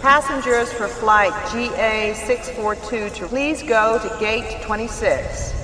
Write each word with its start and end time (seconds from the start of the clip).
Passengers 0.00 0.72
for 0.72 0.88
flight 0.88 1.30
GA642 1.52 3.14
to 3.16 3.26
please 3.28 3.62
go 3.62 3.98
to 3.98 4.16
gate 4.18 4.62
26. 4.62 5.59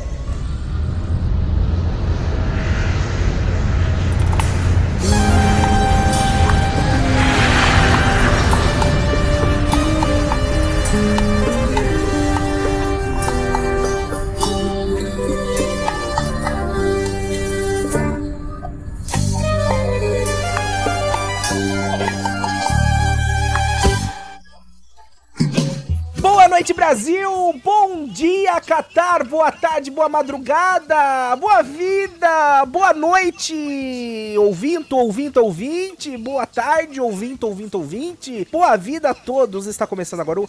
Brasil! 26.96 27.60
Bom 27.62 28.06
dia, 28.06 28.58
Catar! 28.58 29.22
Boa 29.22 29.52
tarde, 29.52 29.90
boa 29.90 30.08
madrugada! 30.08 31.36
Boa 31.36 31.60
vida! 31.60 32.64
Boa 32.64 32.94
noite! 32.94 34.34
Ouvinto, 34.38 34.96
ouvinto, 34.96 35.38
ouvinte! 35.42 36.16
Boa 36.16 36.46
tarde, 36.46 36.98
ouvinto, 36.98 37.48
ouvinto, 37.48 37.76
ouvinte! 37.76 38.48
Boa 38.50 38.74
vida 38.76 39.10
a 39.10 39.14
todos! 39.14 39.66
Está 39.66 39.86
começando 39.86 40.20
agora 40.20 40.40
o. 40.40 40.48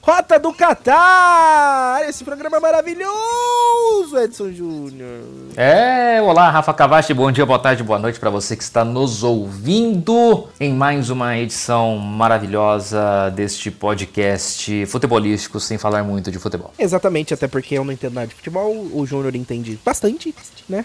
Rota 0.00 0.38
do 0.38 0.52
Catar! 0.54 2.08
Esse 2.08 2.24
programa 2.24 2.56
é 2.56 2.60
maravilhoso, 2.60 4.18
Edson 4.18 4.50
Júnior! 4.50 5.39
É, 5.56 6.22
olá, 6.22 6.50
Rafa 6.50 6.72
Cavachi, 6.72 7.12
bom 7.12 7.30
dia, 7.30 7.44
boa 7.44 7.58
tarde, 7.58 7.82
boa 7.82 7.98
noite 7.98 8.20
para 8.20 8.30
você 8.30 8.56
que 8.56 8.62
está 8.62 8.84
nos 8.84 9.22
ouvindo 9.22 10.48
em 10.60 10.72
mais 10.72 11.10
uma 11.10 11.36
edição 11.36 11.96
maravilhosa 11.98 13.30
deste 13.34 13.70
podcast 13.70 14.86
futebolístico, 14.86 15.58
sem 15.58 15.76
falar 15.76 16.04
muito 16.04 16.30
de 16.30 16.38
futebol. 16.38 16.72
Exatamente, 16.78 17.34
até 17.34 17.48
porque 17.48 17.74
eu 17.74 17.84
não 17.84 17.92
entendo 17.92 18.14
nada 18.14 18.28
de 18.28 18.34
futebol, 18.34 18.72
o 18.92 19.04
Júnior 19.04 19.34
entende 19.34 19.78
bastante, 19.84 20.34
né? 20.68 20.84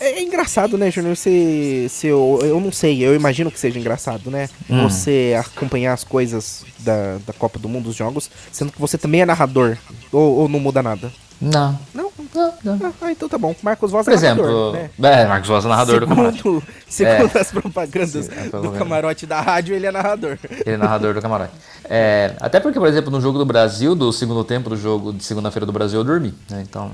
É 0.00 0.22
engraçado, 0.22 0.76
né, 0.76 0.90
Júnior? 0.90 1.16
Você, 1.16 1.86
você, 1.88 2.08
eu, 2.08 2.40
eu 2.42 2.60
não 2.60 2.72
sei, 2.72 3.02
eu 3.02 3.14
imagino 3.14 3.50
que 3.50 3.58
seja 3.58 3.78
engraçado, 3.78 4.30
né? 4.30 4.48
Hum. 4.68 4.82
Você 4.82 5.36
acompanhar 5.38 5.92
as 5.92 6.02
coisas 6.02 6.64
da, 6.80 7.18
da 7.26 7.32
Copa 7.32 7.58
do 7.58 7.68
Mundo, 7.68 7.88
os 7.88 7.96
jogos, 7.96 8.30
sendo 8.50 8.72
que 8.72 8.80
você 8.80 8.98
também 8.98 9.22
é 9.22 9.26
narrador, 9.26 9.78
ou, 10.10 10.38
ou 10.38 10.48
não 10.48 10.58
muda 10.58 10.82
nada? 10.82 11.12
Não. 11.40 11.78
Não? 11.94 12.05
Não, 12.36 12.76
não. 12.76 12.94
Ah, 13.00 13.10
então 13.12 13.28
tá 13.28 13.38
bom. 13.38 13.54
Marcos 13.62 13.90
Voz 13.90 14.04
Por 14.04 14.12
é 14.12 14.14
exemplo, 14.14 14.44
narrador, 14.44 14.72
né? 14.98 15.22
é, 15.22 15.26
Marcos 15.26 15.48
Voz, 15.48 15.64
narrador 15.64 16.00
do 16.00 16.06
camarote. 16.06 16.42
Segundo, 16.42 16.62
segundo 16.88 17.36
as 17.36 17.50
propagandas 17.50 18.26
Sim, 18.26 18.32
é 18.36 18.48
do 18.60 18.70
camarote 18.72 19.26
da 19.26 19.40
rádio, 19.40 19.74
ele 19.74 19.86
é 19.86 19.90
narrador. 19.90 20.38
Ele 20.50 20.74
é 20.74 20.76
narrador 20.76 21.14
do 21.14 21.20
camarote. 21.20 21.52
É, 21.88 22.34
até 22.40 22.60
porque, 22.60 22.78
por 22.78 22.88
exemplo, 22.88 23.10
no 23.10 23.20
jogo 23.20 23.38
do 23.38 23.44
Brasil, 23.44 23.94
do 23.94 24.12
segundo 24.12 24.42
tempo 24.44 24.68
do 24.70 24.76
jogo 24.76 25.12
de 25.12 25.22
segunda-feira 25.24 25.64
do 25.66 25.72
Brasil, 25.72 26.00
eu 26.00 26.04
dormi. 26.04 26.34
né? 26.50 26.64
Então, 26.68 26.90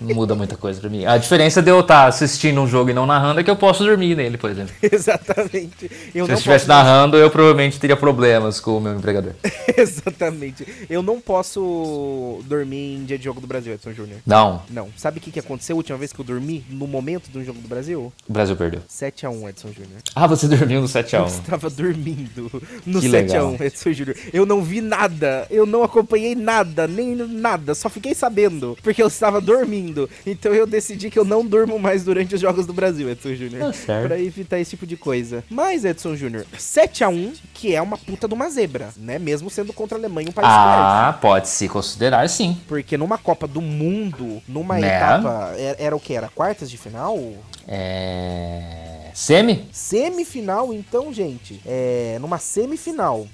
não 0.00 0.14
muda 0.14 0.34
muita 0.34 0.56
coisa 0.56 0.80
pra 0.80 0.90
mim. 0.90 1.04
A 1.06 1.16
diferença 1.16 1.62
de 1.62 1.70
eu 1.70 1.80
estar 1.80 2.06
assistindo 2.06 2.60
um 2.60 2.66
jogo 2.66 2.90
e 2.90 2.94
não 2.94 3.06
narrando 3.06 3.40
é 3.40 3.44
que 3.44 3.50
eu 3.50 3.56
posso 3.56 3.84
dormir 3.84 4.14
nele, 4.16 4.36
por 4.36 4.50
exemplo. 4.50 4.74
Exatamente. 4.82 5.90
Eu 6.14 6.26
Se 6.26 6.32
eu 6.32 6.36
estivesse 6.36 6.68
narrando, 6.68 7.16
eu 7.16 7.30
provavelmente 7.30 7.78
teria 7.80 7.96
problemas 7.96 8.60
com 8.60 8.76
o 8.78 8.80
meu 8.80 8.94
empregador. 8.94 9.32
Exatamente. 9.76 10.66
Eu 10.88 11.02
não 11.02 11.20
posso 11.20 12.40
dormir 12.46 12.96
em 12.96 13.04
dia 13.04 13.18
de 13.18 13.24
jogo 13.24 13.40
do 13.40 13.46
Brasil, 13.46 13.72
Edson 13.74 13.92
Júnior. 13.92 14.18
Não, 14.26 14.62
Não. 14.70 14.88
Sabe 14.96 15.18
o 15.18 15.20
que, 15.20 15.30
que 15.30 15.38
aconteceu 15.40 15.74
a 15.74 15.78
última 15.78 15.98
vez 15.98 16.12
que 16.12 16.20
eu 16.20 16.24
dormi 16.24 16.64
no 16.68 16.86
momento 16.86 17.30
do 17.30 17.42
jogo 17.44 17.60
do 17.60 17.68
Brasil? 17.68 18.12
o 18.28 18.32
Brasil 18.32 18.56
perdeu. 18.56 18.80
7x1, 18.90 19.48
Edson 19.48 19.68
Júnior. 19.68 20.00
Ah, 20.14 20.26
você 20.26 20.46
dormiu 20.48 20.80
no 20.80 20.86
Eu 20.86 20.88
7x1. 20.88 21.26
estava 21.26 21.70
dormindo 21.70 22.50
no 22.86 23.00
Que 23.00 23.08
7x1, 23.08 23.10
legal. 23.12 23.56
Edson 23.60 23.92
Júnior. 23.94 24.16
Eu 24.32 24.44
não 24.44 24.62
vi 24.62 24.80
nada, 24.80 25.46
eu 25.50 25.64
não 25.66 25.82
acompanhei 25.82 26.34
nada, 26.34 26.86
nem 26.86 27.14
nada, 27.14 27.74
só 27.74 27.88
fiquei 27.88 28.14
sabendo, 28.14 28.76
porque 28.82 29.02
eu 29.02 29.06
estava 29.08 29.40
dormindo. 29.40 30.08
Então 30.26 30.52
eu 30.52 30.66
decidi 30.66 31.10
que 31.10 31.18
eu 31.18 31.24
não 31.24 31.44
durmo 31.44 31.78
mais 31.78 32.04
durante 32.04 32.34
os 32.34 32.40
jogos 32.40 32.66
do 32.66 32.72
Brasil, 32.72 33.08
Edson 33.10 33.34
Júnior. 33.34 33.72
Tá. 33.86 34.02
Pra 34.02 34.18
evitar 34.20 34.58
esse 34.58 34.70
tipo 34.70 34.86
de 34.86 34.96
coisa. 34.96 35.44
Mas, 35.48 35.84
Edson 35.84 36.16
Júnior, 36.16 36.44
7x1, 36.58 37.32
que 37.52 37.74
é 37.74 37.80
uma 37.80 37.96
puta 37.96 38.26
de 38.28 38.34
uma 38.34 38.48
zebra, 38.50 38.90
né? 38.96 39.18
Mesmo 39.18 39.48
sendo 39.50 39.72
contra 39.72 39.96
a 39.96 40.00
Alemanha, 40.00 40.28
um 40.28 40.32
país. 40.32 40.48
Ah, 40.50 41.16
pode 41.20 41.48
se 41.48 41.68
considerar 41.68 42.28
sim. 42.28 42.56
Porque 42.66 42.96
numa 42.96 43.18
Copa 43.18 43.46
do 43.46 43.60
Mundo, 43.60 44.42
numa 44.48 44.78
Né? 44.78 44.96
etapa. 44.96 45.54
Era, 45.56 45.76
era 45.78 45.96
o 45.96 46.00
que? 46.00 46.14
Era 46.14 46.28
quartas 46.28 46.70
de 46.70 46.76
final? 46.78 47.18
É. 47.66 48.93
Semi? 49.14 49.68
Semifinal, 49.72 50.74
então, 50.74 51.12
gente. 51.12 51.60
É, 51.64 52.18
numa 52.20 52.38
semifinal, 52.38 53.26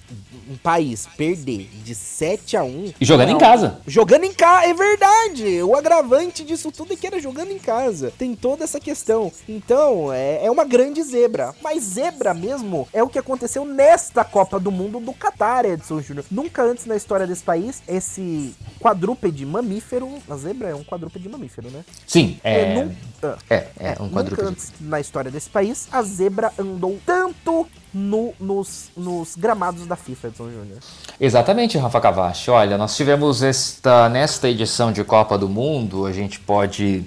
um 0.51 0.57
país 0.57 1.09
perder 1.17 1.69
de 1.83 1.95
7 1.95 2.55
a 2.57 2.63
1 2.63 2.93
E 3.01 3.05
jogando 3.05 3.31
em 3.31 3.39
casa. 3.39 3.81
Jogando 3.87 4.25
em 4.25 4.33
casa, 4.35 4.67
é 4.67 4.75
verdade. 4.75 5.63
O 5.63 5.75
agravante 5.75 6.45
disso 6.45 6.71
tudo 6.71 6.93
é 6.93 6.97
que 6.97 7.07
era 7.07 7.19
jogando 7.19 7.51
em 7.51 7.59
casa. 7.59 8.13
Tem 8.19 8.35
toda 8.35 8.63
essa 8.63 8.79
questão. 8.79 9.33
Então, 9.49 10.13
é, 10.13 10.45
é 10.45 10.51
uma 10.51 10.65
grande 10.65 11.03
zebra. 11.03 11.55
Mas 11.63 11.83
zebra 11.83 12.35
mesmo 12.35 12.87
é 12.93 13.03
o 13.03 13.09
que 13.09 13.19
aconteceu 13.19 13.65
nesta 13.65 14.23
Copa 14.23 14.61
do 14.61 14.71
Mundo 14.71 15.01
do 15.01 15.15
Catar, 15.15 15.65
Edson 15.65 16.03
Júnior. 16.03 16.27
Nunca 16.31 16.63
antes 16.63 16.85
na 16.85 16.95
história 16.97 17.27
desse 17.27 17.43
país, 17.43 17.83
esse 17.89 18.55
quadrúpede 18.79 19.47
mamífero. 19.47 20.11
A 20.29 20.37
zebra 20.37 20.69
é 20.69 20.75
um 20.75 20.85
quadrúpede 20.85 21.27
mamífero, 21.29 21.71
né? 21.71 21.85
Sim, 22.07 22.39
é. 22.45 22.75
nun- 22.75 22.95
ah, 23.23 23.39
É, 23.49 23.67
é 23.79 23.97
um 23.99 24.05
Nunca 24.05 24.15
quadrúpede. 24.17 24.49
antes 24.49 24.73
na 24.79 25.01
história 25.01 25.31
desse 25.31 25.49
país, 25.49 25.70
a 25.93 26.03
zebra 26.03 26.53
andou 26.59 26.99
tanto 27.05 27.67
no- 27.93 28.33
nos, 28.39 28.91
nos 28.97 29.35
gramados 29.37 29.87
da 29.87 29.97
FIFA, 29.97 30.29
Edson 30.29 30.45
Júnior. 30.51 30.79
Exatamente, 31.21 31.77
Rafa 31.79 32.01
Cavachi. 32.01 32.51
Olha, 32.51 32.79
nós 32.79 32.97
tivemos 32.97 33.43
esta 33.43 34.09
nesta 34.09 34.49
edição 34.49 34.93
de 34.93 35.03
Copa 35.05 35.37
do 35.37 35.49
Mundo, 35.49 36.07
a 36.07 36.13
gente 36.13 36.39
pode 36.41 37.05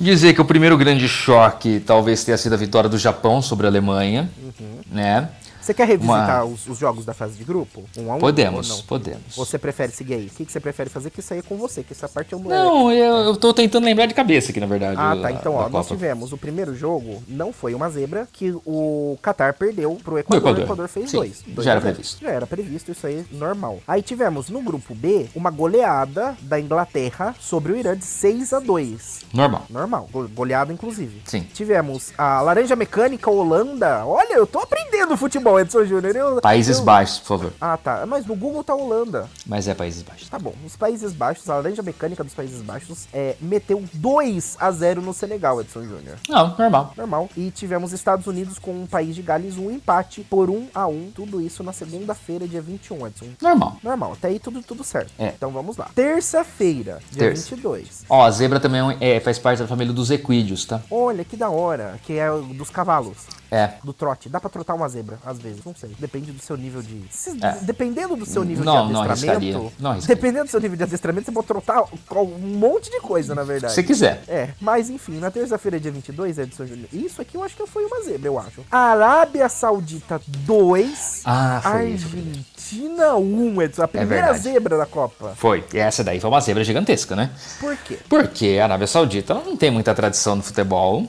dizer 0.00 0.34
que 0.34 0.40
o 0.40 0.44
primeiro 0.44 0.76
grande 0.76 1.08
choque 1.08 1.80
talvez 1.80 2.24
tenha 2.24 2.36
sido 2.38 2.52
a 2.54 2.56
vitória 2.56 2.88
do 2.88 2.98
Japão 2.98 3.40
sobre 3.42 3.66
a 3.66 3.70
Alemanha, 3.70 4.30
Uhum. 4.42 4.78
né? 4.90 5.28
Você 5.62 5.72
quer 5.72 5.86
revisitar 5.86 6.44
Uma- 6.44 6.52
os, 6.54 6.66
os 6.66 6.76
jogos 6.78 7.04
da 7.04 7.14
fase 7.14 7.34
de 7.38 7.44
grupo? 7.44 7.84
Um 7.96 8.10
a 8.12 8.16
um? 8.16 8.18
Podemos, 8.18 8.82
podemos. 8.82 9.36
Você 9.36 9.58
prefere 9.58 9.92
seguir 9.92 10.14
aí? 10.14 10.26
O 10.26 10.30
que, 10.30 10.44
que 10.44 10.52
você 10.52 10.60
prefere 10.60 10.90
fazer? 10.90 11.10
Que 11.10 11.20
isso 11.20 11.32
aí 11.32 11.38
é 11.40 11.42
com 11.42 11.56
você, 11.56 11.82
que 11.82 11.92
essa 11.92 12.08
parte 12.08 12.32
eu 12.32 12.38
não 12.40 12.48
Não, 12.50 12.92
eu, 12.92 13.16
eu 13.26 13.36
tô 13.36 13.54
tentando 13.54 13.84
lembrar 13.84 14.06
de 14.06 14.14
cabeça 14.14 14.50
aqui, 14.50 14.58
na 14.60 14.66
verdade. 14.66 14.96
Ah, 14.98 15.16
tá. 15.20 15.30
Então, 15.30 15.54
ó, 15.54 15.62
nós 15.68 15.86
Copa. 15.86 15.94
tivemos 15.94 16.32
o 16.32 16.36
primeiro 16.38 16.74
jogo, 16.74 17.22
não 17.28 17.52
foi 17.52 17.74
uma 17.74 17.88
zebra, 17.88 18.28
que 18.32 18.52
o 18.66 19.16
Qatar 19.22 19.54
perdeu 19.54 19.96
pro 20.02 20.18
Equador, 20.18 20.38
Equador. 20.42 20.60
o 20.60 20.64
Equador 20.64 20.88
fez 20.88 21.10
Sim, 21.10 21.16
dois. 21.18 21.42
Dois 21.46 21.64
já 21.64 21.70
era 21.72 21.80
previsto. 21.80 22.20
Já 22.20 22.30
era 22.30 22.46
previsto, 22.46 22.90
isso 22.92 23.06
aí 23.06 23.18
é 23.30 23.36
normal. 23.36 23.78
Aí 23.86 24.02
tivemos 24.02 24.48
no 24.50 24.60
grupo 24.62 24.94
B 24.94 25.26
uma 25.34 25.50
goleada 25.50 26.36
da 26.42 26.58
Inglaterra 26.58 27.34
sobre 27.40 27.72
o 27.72 27.76
Irã 27.76 27.96
de 27.96 28.04
6 28.04 28.52
a 28.52 28.58
2 28.58 29.20
Normal. 29.32 29.62
Normal, 29.70 30.08
go- 30.12 30.28
goleada 30.28 30.72
inclusive. 30.72 31.22
Sim. 31.24 31.46
Tivemos 31.54 32.12
a 32.18 32.40
Laranja 32.40 32.74
Mecânica 32.76 33.30
Holanda. 33.30 34.04
Olha, 34.04 34.34
eu 34.34 34.46
tô 34.46 34.58
aprendendo 34.58 35.16
futebol, 35.16 35.51
Edson 35.58 35.84
Júnior. 35.84 36.14
Eu- 36.16 36.40
Países 36.40 36.78
eu- 36.78 36.84
Baixos, 36.84 37.18
por 37.20 37.26
favor. 37.38 37.52
Ah, 37.60 37.76
tá. 37.76 38.04
Mas 38.06 38.26
no 38.26 38.34
Google 38.34 38.62
tá 38.64 38.74
Holanda. 38.74 39.28
Mas 39.46 39.68
é 39.68 39.74
Países 39.74 40.02
Baixos. 40.02 40.28
Tá 40.28 40.38
bom, 40.38 40.54
os 40.64 40.76
Países 40.76 41.12
Baixos, 41.12 41.48
a 41.48 41.56
Laranja 41.56 41.82
Mecânica 41.82 42.22
dos 42.24 42.34
Países 42.34 42.60
Baixos 42.62 43.06
é, 43.12 43.36
meteu 43.40 43.82
2 43.92 44.56
a 44.58 44.70
0 44.70 45.00
no 45.02 45.12
Senegal, 45.12 45.60
Edson 45.60 45.82
Júnior. 45.82 46.16
Não, 46.28 46.56
normal. 46.56 46.92
Normal. 46.96 47.28
E 47.36 47.50
tivemos 47.50 47.92
Estados 47.92 48.26
Unidos 48.26 48.58
com 48.58 48.72
um 48.72 48.86
país 48.86 49.14
de 49.14 49.22
Gales, 49.22 49.56
um 49.56 49.70
empate 49.70 50.22
por 50.28 50.48
1 50.50 50.68
a 50.74 50.86
1 50.86 51.10
Tudo 51.14 51.40
isso 51.40 51.62
na 51.62 51.72
segunda-feira, 51.72 52.46
dia 52.48 52.60
21, 52.62 53.06
Edson. 53.06 53.26
Normal. 53.40 53.76
Normal, 53.82 54.12
até 54.12 54.28
aí 54.28 54.38
tudo, 54.38 54.62
tudo 54.62 54.82
certo. 54.84 55.12
É. 55.18 55.28
Então 55.28 55.50
vamos 55.50 55.76
lá. 55.76 55.88
Terça-feira, 55.94 56.98
dia 57.10 57.24
Terça. 57.28 57.50
22. 57.50 58.04
Ó, 58.08 58.22
a 58.24 58.30
zebra 58.30 58.58
também 58.58 58.80
é 59.00 59.20
faz 59.20 59.38
parte 59.38 59.58
da 59.60 59.66
família 59.68 59.92
dos 59.92 60.10
equídeos, 60.10 60.64
tá? 60.64 60.80
Olha 60.90 61.24
que 61.24 61.36
da 61.36 61.50
hora, 61.50 61.98
que 62.04 62.14
é 62.18 62.28
dos 62.54 62.70
cavalos. 62.70 63.18
É. 63.54 63.74
Do 63.84 63.92
trote. 63.92 64.28
Dá 64.30 64.40
pra 64.40 64.48
trotar 64.48 64.74
uma 64.74 64.88
zebra, 64.88 65.18
às 65.26 65.38
vezes, 65.38 65.62
não 65.64 65.74
sei. 65.76 65.90
Depende 65.98 66.32
do 66.32 66.40
seu 66.42 66.56
nível 66.56 66.80
de. 66.82 67.04
se- 67.10 67.36
É. 67.44 67.58
Dependendo 67.60 68.16
do 68.16 68.24
seu 68.24 68.42
nível 68.42 68.64
Não, 68.64 68.86
de 68.86 68.92
não 68.94 69.02
adestramento. 69.02 69.72
Não 69.78 69.90
arriscaria. 69.90 70.16
dependendo 70.16 70.44
do 70.46 70.50
seu 70.50 70.60
nível 70.60 70.76
de 70.78 70.82
adestramento, 70.84 71.26
você 71.26 71.32
pode 71.32 71.46
trotar 71.46 71.84
um 72.16 72.24
monte 72.38 72.90
de 72.90 72.98
coisa, 73.00 73.34
na 73.34 73.44
verdade. 73.44 73.74
Se 73.74 73.80
você 73.80 73.82
quiser. 73.82 74.22
É, 74.26 74.48
mas 74.60 74.88
enfim, 74.88 75.18
na 75.18 75.30
terça-feira, 75.30 75.78
dia 75.78 75.92
22, 75.92 76.38
Edson 76.38 76.64
Júnior. 76.66 76.88
Isso 76.92 77.20
aqui 77.20 77.36
eu 77.36 77.44
acho 77.44 77.54
que 77.54 77.66
foi 77.66 77.84
uma 77.84 78.02
zebra, 78.02 78.28
eu 78.28 78.38
acho. 78.38 78.62
Arábia 78.70 79.48
Saudita 79.50 80.18
2. 80.26 81.20
Ah, 81.24 81.60
foi 81.62 81.90
isso. 81.90 82.06
Argentina 82.06 83.14
1, 83.16 83.62
Edson. 83.62 83.82
A 83.82 83.88
primeira 83.88 84.14
verdade. 84.32 84.38
zebra 84.44 84.78
da 84.78 84.86
Copa. 84.86 85.34
Foi. 85.36 85.64
E 85.74 85.78
essa 85.78 86.02
daí 86.02 86.20
foi 86.20 86.30
uma 86.30 86.40
zebra 86.40 86.64
gigantesca, 86.64 87.14
né? 87.14 87.30
Por 87.60 87.76
quê? 87.76 87.98
Porque 88.08 88.58
a 88.60 88.64
Arábia 88.64 88.86
Saudita 88.86 89.34
não 89.34 89.56
tem 89.56 89.70
muita 89.70 89.94
tradição 89.94 90.36
no 90.36 90.42
futebol. 90.42 91.06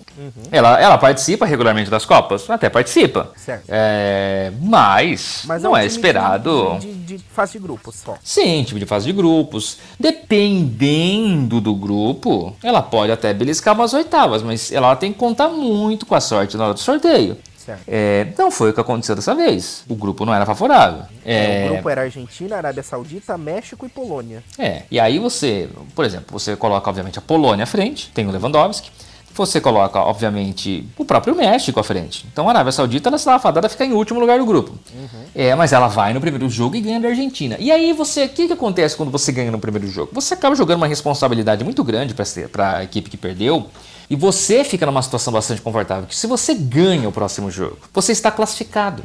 Ela, 0.52 0.80
ela 0.82 0.98
participa 0.98 1.46
regularmente 1.46 1.90
das 1.90 2.06
Copas? 2.06 2.33
Até 2.50 2.70
participa. 2.70 3.32
Certo. 3.36 3.66
É, 3.70 4.52
mas, 4.62 5.44
Mas 5.46 5.62
não 5.64 5.76
é, 5.76 5.82
um 5.82 5.84
é, 5.84 5.86
esperado. 5.86 6.78
De, 6.80 6.92
de- 6.94 7.18
de 7.18 7.24
fase 7.34 7.54
de 7.54 7.60
grupos 7.60 7.96
só. 7.96 8.16
Sim, 8.24 8.64
time 8.64 8.80
de 8.80 8.86
fase 8.86 9.06
de 9.06 9.12
grupos. 9.14 9.78
Dependendo 10.00 11.62
do 11.62 11.76
grupo, 11.76 12.56
ela 12.64 12.82
pode 12.82 13.12
até 13.12 13.34
beliscar 13.34 13.76
umas 13.76 13.94
oitavas, 13.94 14.42
mas 14.42 14.72
ela 14.72 14.96
tem 14.96 15.12
que 15.14 15.20
contar 15.20 15.50
muito 15.50 16.06
com 16.06 16.16
a 16.16 16.22
sorte 16.22 16.58
na 16.58 16.66
hora 16.66 16.74
do 16.74 16.80
sorteio. 16.80 17.38
É, 17.88 18.28
não 18.38 18.52
foi 18.52 18.72
o 18.72 18.74
que 18.74 18.82
aconteceu 18.82 19.16
dessa 19.16 19.34
vez. 19.34 19.86
O 19.88 19.96
grupo 19.96 20.26
não 20.26 20.34
era 20.34 20.46
favorável. 20.46 21.04
É, 21.24 21.64
É, 21.64 21.66
O 21.70 21.74
grupo 21.74 21.90
era 21.90 22.02
Argentina, 22.02 22.58
Arábia 22.58 22.84
Saudita, 22.84 23.38
México 23.38 23.86
e 23.86 23.90
Polônia. 23.90 24.44
É, 24.60 24.82
e 24.92 25.00
aí 25.00 25.18
você, 25.18 25.70
por 25.96 26.04
exemplo, 26.04 26.26
você 26.38 26.58
coloca 26.58 26.90
obviamente 26.90 27.18
a 27.20 27.22
Polônia 27.22 27.64
à 27.64 27.66
frente, 27.68 28.12
tem 28.14 28.28
o 28.28 28.32
Lewandowski. 28.32 28.92
Você 29.36 29.60
coloca, 29.60 30.00
obviamente, 30.00 30.88
o 30.98 31.04
próprio 31.04 31.36
México 31.36 31.80
à 31.80 31.84
frente. 31.84 32.26
Então 32.32 32.48
a 32.48 32.52
Arábia 32.52 32.72
Saudita 32.72 33.10
ela 33.10 33.16
está 33.16 33.40
fadada 33.40 33.66
a 33.66 33.70
ficar 33.70 33.86
em 33.86 33.94
último 33.94 34.20
lugar 34.20 34.38
do 34.38 34.46
grupo. 34.46 34.78
É, 35.34 35.56
mas 35.56 35.74
ela 35.74 35.88
vai 35.88 36.14
no 36.14 36.22
primeiro 36.22 36.48
jogo 36.50 36.76
e 36.76 36.82
ganha 36.82 37.00
da 37.00 37.08
Argentina. 37.08 37.58
E 37.60 37.72
aí 37.72 37.94
você, 37.94 38.26
o 38.26 38.30
que, 38.30 38.48
que 38.48 38.54
acontece 38.54 38.96
quando 38.96 39.12
você 39.12 39.32
ganha 39.32 39.52
no 39.52 39.58
primeiro 39.58 39.88
jogo? 39.88 40.12
Você 40.14 40.36
acaba 40.36 40.56
jogando 40.56 40.78
uma 40.78 40.88
responsabilidade 40.88 41.64
muito 41.64 41.84
grande 41.84 42.14
para 42.52 42.78
a 42.78 42.84
equipe 42.84 43.10
que 43.10 43.18
perdeu. 43.18 43.68
E 44.10 44.16
você 44.16 44.64
fica 44.64 44.86
numa 44.86 45.02
situação 45.02 45.34
bastante 45.34 45.62
confortável. 45.62 46.06
Que 46.06 46.16
se 46.16 46.28
você 46.28 46.54
ganha 46.54 47.10
o 47.10 47.12
próximo 47.12 47.50
jogo, 47.50 47.78
você 47.92 48.12
está 48.12 48.30
classificado. 48.30 49.04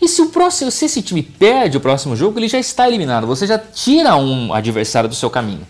E 0.00 0.08
se 0.08 0.20
o 0.20 0.26
próximo, 0.26 0.70
se 0.70 0.84
esse 0.84 1.00
time 1.00 1.22
perde 1.22 1.76
o 1.76 1.80
próximo 1.80 2.14
jogo, 2.16 2.38
ele 2.38 2.48
já 2.48 2.58
está 2.58 2.86
eliminado. 2.86 3.26
Você 3.26 3.46
já 3.46 3.58
tira 3.58 4.16
um 4.16 4.52
adversário 4.52 5.08
do 5.08 5.14
seu 5.14 5.30
caminho. 5.30 5.66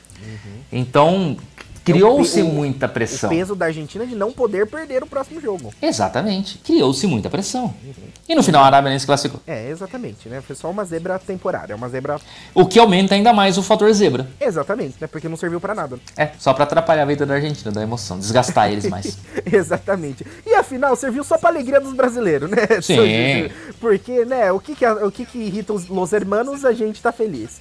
Então, 0.73 1.37
criou-se 1.85 2.41
Uhum. 2.41 2.47
É 2.47 2.49
o 2.49 2.51
pe- 2.51 2.53
o- 2.53 2.55
muita 2.55 2.87
O 2.87 2.89
pressão. 2.89 3.31
peso 3.31 3.55
da 3.55 3.67
Argentina 3.67 4.07
de 4.07 4.15
não 4.15 4.33
poder 4.33 4.67
perder 4.67 5.03
o 5.03 5.07
próximo 5.07 5.41
jogo. 5.41 5.73
Exatamente. 5.81 6.59
Criou-se 6.59 7.07
muita 7.07 7.29
pressão. 7.31 7.75
E 8.29 8.35
no 8.35 8.43
final 8.43 8.63
a 8.63 8.67
Arábia 8.67 8.91
nem 8.91 8.99
se 8.99 9.07
classificou. 9.07 9.41
É, 9.47 9.69
exatamente, 9.71 10.29
né? 10.29 10.41
Foi 10.41 10.55
só 10.57 10.71
uma 10.71 10.85
zebra 10.85 11.19
temporária, 11.19 11.75
uma 11.77 11.89
zebra. 11.89 12.19
O 12.55 12.65
que 12.67 12.79
aumenta 12.79 13.15
ainda 13.15 13.33
mais 13.33 13.59
o 13.59 13.63
fator 13.63 13.93
zebra. 13.93 14.27
Exatamente, 14.41 14.97
né? 15.01 15.07
Porque 15.07 15.29
não 15.29 15.37
serviu 15.37 15.61
pra 15.61 15.75
nada. 15.75 15.99
É, 16.17 16.31
só 16.39 16.53
pra 16.55 16.65
atrapalhar 16.65 17.03
a 17.03 17.07
vida 17.07 17.27
da 17.27 17.35
Argentina, 17.35 17.71
da 17.71 17.83
emoção, 17.83 18.19
desgastar 18.19 18.71
eles 18.71 18.87
mais. 18.89 19.19
Exatamente. 19.45 20.25
E 20.47 20.55
afinal, 20.55 20.95
serviu 20.97 21.25
só 21.25 21.37
pra 21.39 21.51
alegria 21.51 21.81
dos 21.81 21.93
brasileiros, 21.95 22.49
né? 22.51 22.59
Sim. 22.81 23.51
Porque, 23.81 24.25
né, 24.25 24.51
o 24.53 24.61
que 24.61 24.75
que, 24.75 24.87
o 24.87 25.11
que 25.11 25.27
que 25.27 25.39
irrita 25.39 25.73
os 25.73 25.89
los 25.89 26.13
hermanos, 26.13 26.65
a 26.65 26.73
gente 26.73 27.03
tá 27.03 27.13
feliz. 27.13 27.61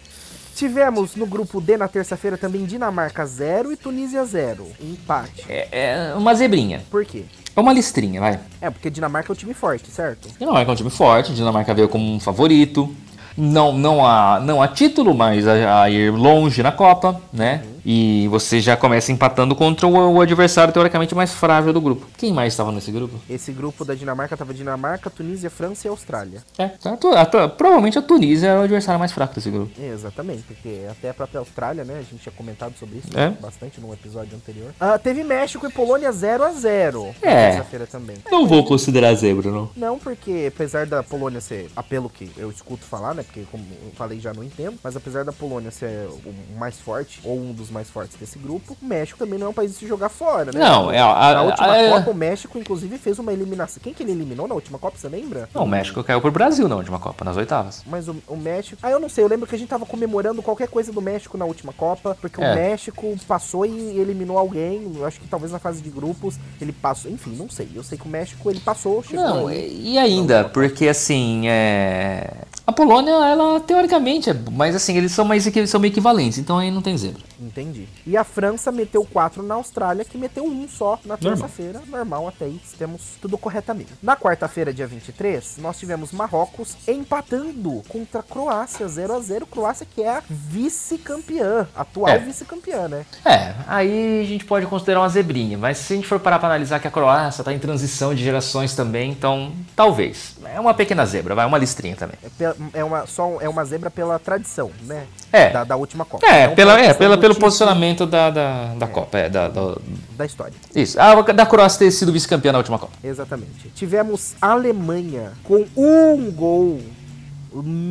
Tivemos 0.55 1.15
no 1.15 1.25
grupo 1.25 1.59
D 1.59 1.77
na 1.77 1.87
terça-feira 1.87 2.37
também 2.37 2.65
Dinamarca 2.65 3.25
0 3.25 3.71
e 3.71 3.77
Tunísia 3.77 4.23
0. 4.23 4.67
Empate. 4.81 5.45
É, 5.49 5.67
é 5.71 6.13
uma 6.15 6.33
zebrinha. 6.35 6.83
Por 6.89 7.05
quê? 7.05 7.25
É 7.55 7.59
uma 7.59 7.73
listrinha, 7.73 8.19
vai. 8.19 8.39
É, 8.61 8.69
porque 8.69 8.89
Dinamarca 8.89 9.31
é 9.31 9.33
um 9.33 9.35
time 9.35 9.53
forte, 9.53 9.89
certo? 9.89 10.29
Dinamarca 10.39 10.71
é 10.71 10.73
um 10.73 10.75
time 10.75 10.89
forte, 10.89 11.33
Dinamarca 11.33 11.73
veio 11.73 11.89
como 11.89 12.13
um 12.13 12.19
favorito. 12.19 12.95
Não, 13.37 13.71
não, 13.73 14.05
há, 14.05 14.39
não 14.39 14.61
há 14.61 14.67
título, 14.67 15.13
mas 15.13 15.47
a, 15.47 15.83
a 15.83 15.89
ir 15.89 16.11
longe 16.11 16.61
na 16.61 16.71
Copa, 16.71 17.21
né? 17.31 17.63
E 17.85 18.27
você 18.29 18.59
já 18.61 18.77
começa 18.77 19.11
empatando 19.11 19.55
contra 19.55 19.87
o, 19.87 20.13
o 20.15 20.21
adversário 20.21 20.73
teoricamente 20.73 21.15
mais 21.15 21.33
frágil 21.33 21.73
do 21.73 21.81
grupo. 21.81 22.07
Quem 22.17 22.31
mais 22.33 22.53
estava 22.53 22.71
nesse 22.71 22.91
grupo? 22.91 23.19
Esse 23.29 23.51
grupo 23.51 23.83
da 23.83 23.95
Dinamarca 23.95 24.37
tava 24.37 24.53
Dinamarca, 24.53 25.09
Tunísia, 25.09 25.49
França 25.49 25.87
e 25.87 25.89
Austrália. 25.89 26.41
É, 26.57 26.71
a 26.85 27.21
a 27.21 27.47
provavelmente 27.49 27.97
a 27.97 28.01
Tunísia 28.01 28.49
era 28.49 28.59
o 28.59 28.63
adversário 28.63 28.99
mais 28.99 29.11
fraco 29.11 29.33
desse 29.35 29.49
grupo. 29.49 29.71
Exatamente, 29.81 30.43
porque 30.43 30.81
até 30.89 31.09
a 31.09 31.13
própria 31.13 31.39
Austrália, 31.39 31.83
né? 31.83 31.95
A 31.95 32.01
gente 32.01 32.17
tinha 32.21 32.33
comentado 32.33 32.73
sobre 32.77 32.99
isso 32.99 33.07
É. 33.17 33.29
bastante 33.29 33.81
no 33.81 33.91
episódio 33.93 34.35
anterior. 34.35 34.73
Ah, 34.79 34.97
teve 34.99 35.23
México 35.23 35.65
e 35.67 35.71
Polônia 35.71 36.11
0 36.11 36.43
a 36.43 36.51
0 36.51 37.15
na 37.23 37.29
É. 37.31 37.49
terça-feira 37.51 37.87
também. 37.87 38.17
Não 38.31 38.45
vou 38.47 38.63
considerar 38.65 39.13
zebra, 39.15 39.49
não. 39.49 39.69
Não, 39.75 39.97
porque 39.97 40.45
apesar 40.53 40.85
da 40.85 41.01
Polônia 41.01 41.41
ser, 41.41 41.69
apelo 41.75 42.09
que 42.09 42.29
eu 42.37 42.51
escuto 42.51 42.83
falar, 42.85 43.13
né? 43.15 43.23
Porque 43.23 43.43
como 43.51 43.63
eu 43.85 43.91
falei 43.95 44.19
já 44.19 44.33
não 44.33 44.43
entendo, 44.43 44.77
mas 44.83 44.95
apesar 44.95 45.23
da 45.25 45.31
Polônia 45.33 45.71
ser 45.71 46.07
o 46.07 46.57
mais 46.59 46.79
forte, 46.79 47.19
ou 47.23 47.39
um 47.39 47.51
dos 47.53 47.70
mais 47.71 47.89
fortes 47.89 48.17
desse 48.19 48.37
grupo, 48.37 48.75
o 48.81 48.85
México 48.85 49.17
também 49.17 49.39
não 49.39 49.47
é 49.47 49.49
um 49.49 49.53
país 49.53 49.71
de 49.71 49.77
se 49.77 49.87
jogar 49.87 50.09
fora, 50.09 50.51
né? 50.51 50.59
Não, 50.59 50.91
é 50.91 50.99
a- 50.99 51.11
a- 51.29 51.33
Na 51.33 51.41
última 51.43 51.71
a- 51.71 51.77
é- 51.77 51.89
Copa, 51.91 52.11
o 52.11 52.13
México, 52.13 52.57
inclusive, 52.59 52.97
fez 52.97 53.17
uma 53.19 53.31
eliminação. 53.33 53.81
Quem 53.81 53.93
que 53.93 54.03
ele 54.03 54.11
eliminou 54.11 54.47
na 54.47 54.55
última 54.55 54.77
Copa, 54.77 54.97
você 54.97 55.07
lembra? 55.07 55.49
Não, 55.53 55.63
o 55.63 55.67
México 55.67 56.03
caiu 56.03 56.21
pro 56.21 56.31
Brasil 56.31 56.67
na 56.67 56.75
última 56.75 56.99
Copa, 56.99 57.23
nas 57.25 57.37
oitavas. 57.37 57.83
Mas 57.87 58.07
o, 58.07 58.15
o 58.27 58.35
México. 58.35 58.77
Ah, 58.83 58.91
eu 58.91 58.99
não 58.99 59.09
sei, 59.09 59.23
eu 59.23 59.27
lembro 59.27 59.47
que 59.47 59.55
a 59.55 59.57
gente 59.57 59.69
tava 59.69 59.85
comemorando 59.85 60.41
qualquer 60.41 60.67
coisa 60.67 60.91
do 60.91 61.01
México 61.01 61.37
na 61.37 61.45
última 61.45 61.71
Copa, 61.73 62.17
porque 62.19 62.41
É. 62.43 62.51
o 62.51 62.55
México 62.55 63.15
passou 63.27 63.65
e 63.65 63.99
eliminou 63.99 64.37
alguém. 64.37 64.91
Acho 65.05 65.19
que 65.19 65.27
talvez 65.27 65.51
na 65.51 65.59
fase 65.59 65.81
de 65.81 65.89
grupos 65.89 66.35
ele 66.59 66.71
passou. 66.71 67.09
Enfim, 67.11 67.31
não 67.37 67.49
sei. 67.49 67.69
Eu 67.73 67.83
sei 67.83 67.97
que 67.97 68.05
o 68.05 68.09
México 68.09 68.49
ele 68.49 68.59
passou, 68.59 69.01
chegou. 69.03 69.23
Não, 69.25 69.47
aí. 69.47 69.81
e 69.93 69.97
ainda, 69.97 70.45
porque 70.45 70.87
assim, 70.87 71.47
é... 71.47 72.29
a 72.65 72.71
Polônia, 72.71 73.11
ela 73.11 73.59
teoricamente 73.59 74.29
é. 74.29 74.35
Mas 74.51 74.75
assim, 74.75 74.97
eles 74.97 75.11
são 75.11 75.25
mais 75.25 75.45
equi- 75.47 75.67
são 75.67 75.79
meio 75.79 75.91
equivalentes, 75.91 76.37
então 76.37 76.57
aí 76.57 76.71
não 76.71 76.81
tem 76.81 76.97
zebra. 76.97 77.21
Entendi. 77.41 77.87
E 78.05 78.15
a 78.15 78.23
França 78.23 78.71
meteu 78.71 79.03
4 79.05 79.41
na 79.41 79.55
Austrália, 79.55 80.05
que 80.05 80.17
meteu 80.17 80.45
um 80.45 80.67
só 80.67 80.99
na 81.05 81.17
terça-feira. 81.17 81.81
Normal, 81.87 82.27
até 82.27 82.45
aí 82.45 82.59
temos 82.77 83.01
tudo 83.21 83.37
corretamente. 83.37 83.91
Na 84.01 84.15
quarta-feira, 84.15 84.73
dia 84.73 84.85
23, 84.87 85.57
nós 85.57 85.77
tivemos 85.79 86.11
Marrocos 86.11 86.75
empatando 86.87 87.81
contra 87.89 88.19
a 88.19 88.23
Croácia 88.23 88.87
0 88.87 89.13
a 89.13 89.19
0 89.19 89.45
Croácia 89.45 89.85
que 89.89 90.01
é 90.03 90.09
a 90.17 90.23
vice-campeã, 90.29 91.67
atual 91.75 92.09
É. 92.09 92.19
vice-campeã, 92.19 92.87
né? 92.87 93.05
É, 93.25 93.53
aí 93.67 94.21
a 94.21 94.25
gente 94.25 94.45
pode 94.45 94.65
considerar 94.67 95.01
uma 95.01 95.09
zebrinha, 95.09 95.57
mas 95.57 95.77
se 95.77 95.93
a 95.93 95.95
gente 95.95 96.07
for 96.07 96.19
parar 96.19 96.39
pra 96.39 96.47
analisar 96.49 96.79
que 96.79 96.87
a 96.87 96.91
Croácia 96.91 97.43
tá 97.43 97.53
em 97.53 97.59
transição 97.59 98.13
de 98.13 98.23
gerações 98.23 98.75
também, 98.75 99.11
então 99.11 99.51
talvez. 99.75 100.35
É 100.45 100.59
uma 100.59 100.73
pequena 100.73 101.05
zebra, 101.05 101.33
vai, 101.35 101.45
uma 101.45 101.57
listrinha 101.57 101.95
também. 101.95 102.17
É, 102.39 102.79
é 102.79 102.83
uma, 102.83 103.05
só 103.07 103.39
é 103.41 103.47
uma 103.49 103.63
zebra 103.65 103.89
pela 103.89 104.17
tradição, 104.19 104.71
né? 104.83 105.05
É. 105.33 105.49
Da, 105.49 105.63
da 105.63 105.75
última 105.75 106.03
Copa. 106.05 106.25
É, 106.27 106.47
pela, 106.49 106.73
é 106.73 106.77
questão 106.87 106.97
pela, 106.97 107.17
pelo 107.17 107.33
time 107.33 107.41
posicionamento 107.45 108.05
da, 108.05 108.29
da, 108.29 108.65
da 108.77 108.87
Copa, 108.87 109.17
é, 109.17 109.29
da, 109.29 109.47
da- 109.47 109.77
Da 110.17 110.25
história. 110.25 110.53
Isso, 110.75 110.99
a 110.99 111.21
da 111.21 111.45
Croácia 111.45 111.79
ter 111.79 111.91
sido 111.91 112.11
vice-campeã 112.11 112.51
na 112.51 112.57
última 112.57 112.77
Copa. 112.77 112.93
Exatamente. 113.03 113.69
Tivemos 113.75 114.33
Alemanha 114.41 115.31
com 115.43 115.65
um 115.77 116.31
gol, 116.31 116.79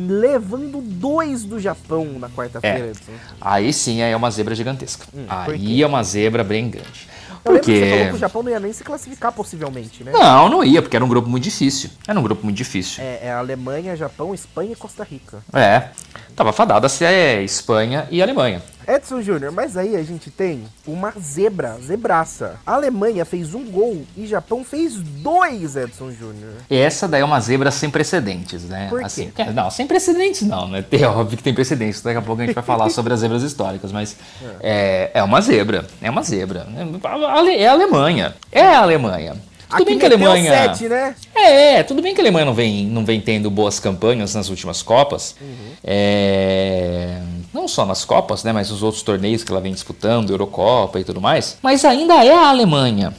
levando 0.07 0.81
dois 0.81 1.43
do 1.43 1.59
Japão 1.59 2.05
na 2.19 2.29
quarta-feira. 2.29 2.91
É. 2.91 2.91
Aí 3.39 3.71
sim 3.73 4.01
aí 4.01 4.11
é 4.11 4.15
uma 4.15 4.29
zebra 4.31 4.55
gigantesca. 4.55 5.05
Hum, 5.13 5.25
aí 5.27 5.81
é 5.83 5.87
uma 5.87 6.03
zebra 6.03 6.43
bem 6.43 6.69
grande. 6.69 7.07
Eu 7.43 7.53
lembro 7.53 7.65
que 7.65 7.73
você 7.73 7.79
falou 7.79 7.97
Porque. 7.97 8.09
que 8.09 8.15
o 8.15 8.19
Japão 8.19 8.43
não 8.43 8.51
ia 8.51 8.59
nem 8.59 8.73
se 8.73 8.83
classificar 8.83 9.31
possivelmente, 9.31 10.03
né? 10.03 10.11
Não, 10.11 10.49
não 10.49 10.63
ia, 10.63 10.81
porque 10.81 10.95
era 10.95 11.03
um 11.03 11.07
grupo 11.07 11.27
muito 11.27 11.43
difícil. 11.43 11.89
Era 12.07 12.19
um 12.19 12.23
grupo 12.23 12.43
muito 12.43 12.57
difícil. 12.57 13.03
É, 13.03 13.27
é 13.27 13.31
Alemanha, 13.31 13.95
Japão, 13.95 14.33
Espanha 14.33 14.73
e 14.73 14.75
Costa 14.75 15.03
Rica. 15.03 15.39
É. 15.53 15.89
Tava 16.35 16.53
fadada 16.53 16.85
a 16.85 16.89
ser 16.89 17.05
é, 17.05 17.43
Espanha 17.43 18.07
e 18.11 18.21
Alemanha. 18.21 18.61
Edson 18.87 19.21
Júnior, 19.21 19.51
mas 19.51 19.77
aí 19.77 19.95
a 19.95 20.03
gente 20.03 20.29
tem 20.29 20.63
uma 20.85 21.13
zebra, 21.19 21.77
zebraça. 21.81 22.55
A 22.65 22.73
Alemanha 22.73 23.23
fez 23.25 23.53
um 23.53 23.63
gol 23.69 24.03
e 24.17 24.25
Japão 24.27 24.63
fez 24.63 24.95
dois, 24.95 25.75
Edson 25.75 26.11
Júnior. 26.11 26.53
Essa 26.69 27.07
daí 27.07 27.21
é 27.21 27.25
uma 27.25 27.39
zebra 27.39 27.71
sem 27.71 27.89
precedentes, 27.89 28.63
né? 28.63 28.87
Por 28.89 28.99
quê? 28.99 29.05
Assim, 29.05 29.31
é, 29.37 29.51
não, 29.51 29.69
sem 29.69 29.87
precedentes 29.87 30.41
não, 30.43 30.67
né? 30.67 30.83
É 30.91 31.05
óbvio 31.07 31.37
que 31.37 31.43
tem 31.43 31.53
precedentes. 31.53 32.01
Daqui 32.01 32.17
a 32.17 32.21
pouco 32.21 32.41
a 32.41 32.45
gente 32.45 32.55
vai 32.55 32.63
falar 32.63 32.89
sobre 32.91 33.13
as 33.13 33.19
zebras 33.19 33.43
históricas, 33.43 33.91
mas 33.91 34.15
é, 34.59 35.11
é 35.13 35.23
uma 35.23 35.41
zebra. 35.41 35.85
É 36.01 36.09
uma 36.09 36.23
zebra. 36.23 36.67
É, 36.75 37.27
Ale- 37.27 37.55
é 37.55 37.67
a 37.67 37.71
Alemanha. 37.73 38.35
É 38.51 38.61
a 38.63 38.81
Alemanha. 38.81 39.35
Tudo 39.77 39.85
bem 39.85 39.97
que 39.97 40.05
a 40.05 40.07
Alemanha. 40.09 40.51
sete, 40.51 40.87
né? 40.89 41.15
É, 41.35 41.83
tudo 41.83 42.01
bem 42.01 42.13
que 42.13 42.21
a 42.21 42.23
Alemanha 42.23 42.45
não 42.45 42.53
vem, 42.53 42.85
não 42.85 43.05
vem 43.05 43.19
tendo 43.21 43.49
boas 43.49 43.79
campanhas 43.79 44.35
nas 44.35 44.49
últimas 44.49 44.81
Copas. 44.81 45.35
É, 45.83 47.19
não 47.53 47.67
só 47.67 47.85
nas 47.85 48.05
Copas, 48.05 48.43
né? 48.43 48.51
Mas 48.51 48.69
nos 48.69 48.83
outros 48.83 49.01
torneios 49.03 49.43
que 49.43 49.51
ela 49.51 49.61
vem 49.61 49.73
disputando, 49.73 50.29
Eurocopa 50.29 50.99
e 50.99 51.03
tudo 51.03 51.19
mais. 51.21 51.57
Mas 51.61 51.83
ainda 51.85 52.23
é 52.23 52.33
a 52.33 52.49
Alemanha. 52.49 53.13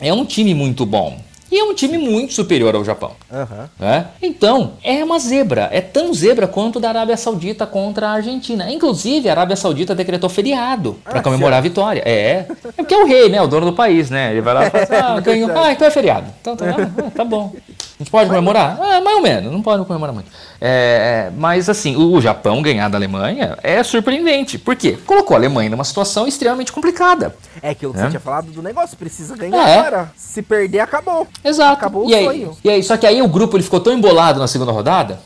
É 0.00 0.12
um 0.12 0.24
time 0.24 0.54
muito 0.54 0.84
bom. 0.86 1.18
E 1.50 1.58
é 1.58 1.64
um 1.64 1.74
time 1.74 1.98
muito 1.98 2.32
superior 2.32 2.74
ao 2.76 2.84
Japão. 2.84 3.12
Aham. 3.32 3.68
né? 3.78 4.06
Então, 4.22 4.72
é 4.84 5.02
uma 5.02 5.18
zebra. 5.18 5.68
É 5.72 5.80
tão 5.80 6.14
zebra 6.14 6.46
quanto 6.46 6.78
da 6.78 6.88
Arábia 6.90 7.16
Saudita 7.16 7.66
contra 7.66 8.08
a 8.08 8.12
Argentina. 8.12 8.70
Inclusive, 8.70 9.28
a 9.28 9.32
Arábia 9.32 9.56
Saudita 9.56 9.94
decretou 9.94 10.30
feriado 10.30 10.96
para 11.04 11.18
Ah, 11.18 11.22
comemorar 11.22 11.58
a 11.58 11.60
vitória. 11.62 12.02
É. 12.06 12.46
É 12.76 12.82
porque 12.82 12.94
é 12.94 13.02
o 13.02 13.06
rei, 13.06 13.28
né? 13.28 13.42
O 13.42 13.48
dono 13.48 13.66
do 13.66 13.72
país, 13.72 14.10
né? 14.10 14.30
Ele 14.30 14.40
vai 14.40 14.54
lá 14.54 14.66
e 14.66 14.70
fala 14.70 14.84
assim, 14.84 14.94
ah, 15.02 15.20
ganhou. 15.20 15.46
verdade. 15.48 15.68
Ah, 15.68 15.72
então 15.72 15.86
é 15.88 15.90
feriado. 15.90 16.26
Então 16.40 16.56
tá, 16.56 16.66
ah, 17.06 17.10
tá 17.14 17.24
bom. 17.24 17.52
A 17.56 18.02
gente 18.02 18.10
pode 18.10 18.28
comemorar? 18.28 18.78
Ah, 18.80 19.00
mais 19.00 19.16
ou 19.16 19.22
menos. 19.22 19.52
Não 19.52 19.60
pode 19.60 19.84
comemorar 19.84 20.14
muito. 20.14 20.30
É, 20.60 21.28
é, 21.28 21.32
mas, 21.36 21.68
assim, 21.70 21.96
o 21.96 22.10
o 22.12 22.20
Japão 22.20 22.60
ganhar 22.60 22.88
da 22.88 22.98
Alemanha 22.98 23.56
é 23.62 23.82
surpreendente. 23.82 24.58
Por 24.58 24.76
quê? 24.76 24.98
Colocou 25.06 25.34
a 25.34 25.38
Alemanha 25.40 25.70
numa 25.70 25.84
situação 25.84 26.26
extremamente 26.26 26.70
complicada. 26.72 27.34
É 27.62 27.74
que 27.74 27.86
É. 27.86 27.88
você 27.88 28.08
tinha 28.08 28.20
falado 28.20 28.50
do 28.50 28.62
negócio, 28.62 28.96
precisa 28.96 29.34
ganhar 29.36 29.66
É. 29.66 29.78
agora. 29.78 30.12
Se 30.16 30.42
perder, 30.42 30.80
acabou. 30.80 31.26
Exato. 31.42 31.72
Acabou 31.72 32.06
o 32.06 32.10
e 32.10 32.14
aí, 32.14 32.24
sonho. 32.24 32.56
E 32.62 32.68
aí, 32.68 32.82
só 32.82 32.96
que 32.96 33.06
aí 33.06 33.22
o 33.22 33.28
grupo 33.28 33.56
ele 33.56 33.64
ficou 33.64 33.80
tão 33.80 33.92
embolado 33.92 34.38
na 34.38 34.46
segunda 34.46 34.70
rodada 34.72 35.18